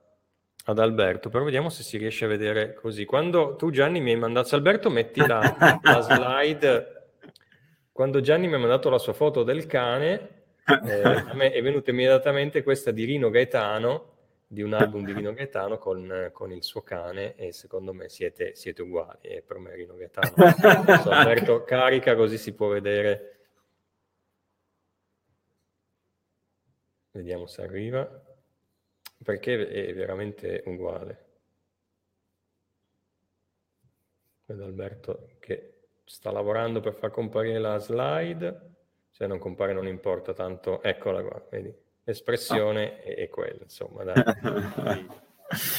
ad 0.65 0.79
Alberto, 0.79 1.29
però 1.29 1.43
vediamo 1.43 1.69
se 1.69 1.83
si 1.83 1.97
riesce 1.97 2.25
a 2.25 2.29
vedere 2.29 2.73
così. 2.73 3.05
Quando 3.05 3.55
tu 3.55 3.69
Gianni 3.69 3.99
mi 3.99 4.11
hai 4.11 4.17
mandato, 4.17 4.55
Alberto 4.55 4.89
metti 4.89 5.25
la, 5.25 5.79
la 5.81 6.01
slide, 6.01 7.03
quando 7.91 8.21
Gianni 8.21 8.47
mi 8.47 8.55
ha 8.55 8.59
mandato 8.59 8.89
la 8.89 8.97
sua 8.97 9.13
foto 9.13 9.43
del 9.43 9.65
cane, 9.65 10.43
eh, 10.85 11.01
a 11.01 11.33
me 11.33 11.51
è 11.51 11.61
venuta 11.61 11.91
immediatamente 11.91 12.63
questa 12.63 12.91
di 12.91 13.03
Rino 13.03 13.29
Gaetano, 13.29 14.11
di 14.47 14.61
un 14.61 14.73
album 14.73 15.03
di 15.03 15.11
Rino 15.11 15.33
Gaetano 15.33 15.77
con, 15.77 16.29
con, 16.31 16.51
il 16.51 16.63
suo 16.63 16.81
cane 16.81 17.35
e 17.35 17.51
secondo 17.51 17.91
me 17.91 18.07
siete, 18.07 18.55
siete 18.55 18.83
uguali 18.83 19.17
e 19.21 19.41
per 19.41 19.57
me 19.57 19.75
Rino 19.75 19.95
Gaetano. 19.95 20.31
So, 21.01 21.09
Alberto 21.09 21.63
carica 21.63 22.15
così 22.15 22.37
si 22.37 22.53
può 22.53 22.67
vedere. 22.67 23.31
Vediamo 27.11 27.47
se 27.47 27.61
arriva 27.61 28.32
perché 29.23 29.67
è 29.67 29.93
veramente 29.93 30.63
uguale 30.65 31.25
vedo 34.45 34.65
Alberto 34.65 35.29
che 35.39 35.87
sta 36.03 36.31
lavorando 36.31 36.79
per 36.81 36.93
far 36.93 37.11
comparire 37.11 37.59
la 37.59 37.77
slide 37.79 38.71
se 39.09 39.25
non 39.25 39.39
compare 39.39 39.73
non 39.73 39.87
importa 39.87 40.33
tanto 40.33 40.83
eccola 40.83 41.23
qua 41.23 41.45
vedi 41.49 41.83
l'espressione 42.03 42.83
ah. 42.83 43.03
è, 43.03 43.15
è, 43.15 43.29
quella, 43.29 43.59
insomma. 43.63 44.03
Dai. 44.03 45.07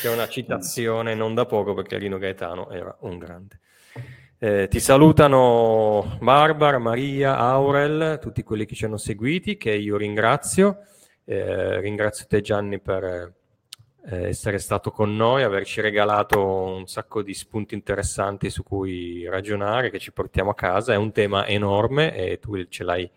C'è 0.00 0.12
una 0.12 0.28
citazione 0.28 1.14
non 1.14 1.34
da 1.34 1.46
poco 1.46 1.74
perché 1.74 1.98
Rino 1.98 2.18
Gaetano 2.18 2.70
era 2.70 2.96
un 3.00 3.18
grande. 3.18 3.60
Eh, 4.38 4.68
ti 4.68 4.78
salutano 4.78 6.18
Barbara, 6.20 6.78
Maria, 6.78 7.38
Aurel, 7.38 8.18
tutti 8.20 8.42
quelli 8.42 8.66
che 8.66 8.74
ci 8.74 8.84
hanno 8.84 8.98
seguiti, 8.98 9.56
che 9.56 9.72
io 9.72 9.96
ringrazio. 9.96 10.84
Eh, 11.24 11.80
ringrazio 11.80 12.26
te 12.28 12.40
Gianni 12.40 12.78
per 12.80 13.04
eh, 13.04 14.26
essere 14.26 14.58
stato 14.58 14.90
con 14.90 15.16
noi, 15.16 15.42
averci 15.42 15.80
regalato 15.80 16.44
un 16.44 16.86
sacco 16.86 17.22
di 17.22 17.32
spunti 17.32 17.74
interessanti 17.74 18.50
su 18.50 18.62
cui 18.62 19.26
ragionare, 19.26 19.90
che 19.90 19.98
ci 19.98 20.12
portiamo 20.12 20.50
a 20.50 20.54
casa. 20.54 20.92
È 20.92 20.96
un 20.96 21.12
tema 21.12 21.46
enorme 21.46 22.14
e 22.14 22.38
tu 22.38 22.68
ce 22.68 22.84
l'hai 22.84 23.10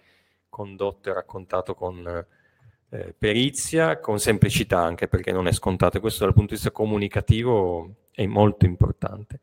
condotto 0.50 1.10
e 1.10 1.14
raccontato 1.14 1.76
con 1.76 2.26
eh, 2.90 3.14
perizia 3.18 4.00
con 4.00 4.18
semplicità 4.18 4.80
anche 4.80 5.10
perché 5.10 5.32
non 5.34 5.48
è 5.48 5.52
scontato 5.52 6.00
questo 6.00 6.24
dal 6.24 6.34
punto 6.34 6.50
di 6.52 6.56
vista 6.56 6.72
comunicativo 6.72 7.96
è 8.12 8.26
molto 8.26 8.66
importante. 8.66 9.42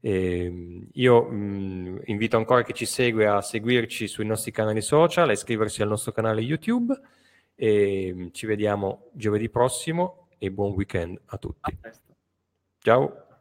E 0.00 0.88
io 0.92 1.22
mh, 1.22 2.02
invito 2.06 2.36
ancora 2.36 2.62
chi 2.64 2.74
ci 2.74 2.86
segue 2.86 3.26
a 3.28 3.40
seguirci 3.40 4.08
sui 4.08 4.26
nostri 4.26 4.50
canali 4.50 4.80
social, 4.80 5.28
a 5.28 5.32
iscriversi 5.32 5.80
al 5.80 5.88
nostro 5.88 6.10
canale 6.10 6.40
YouTube 6.40 7.00
e 7.54 8.30
ci 8.32 8.46
vediamo 8.46 9.10
giovedì 9.12 9.48
prossimo 9.48 10.28
e 10.38 10.50
buon 10.50 10.72
weekend 10.72 11.20
a 11.26 11.38
tutti. 11.38 11.78
Ciao. 12.78 13.31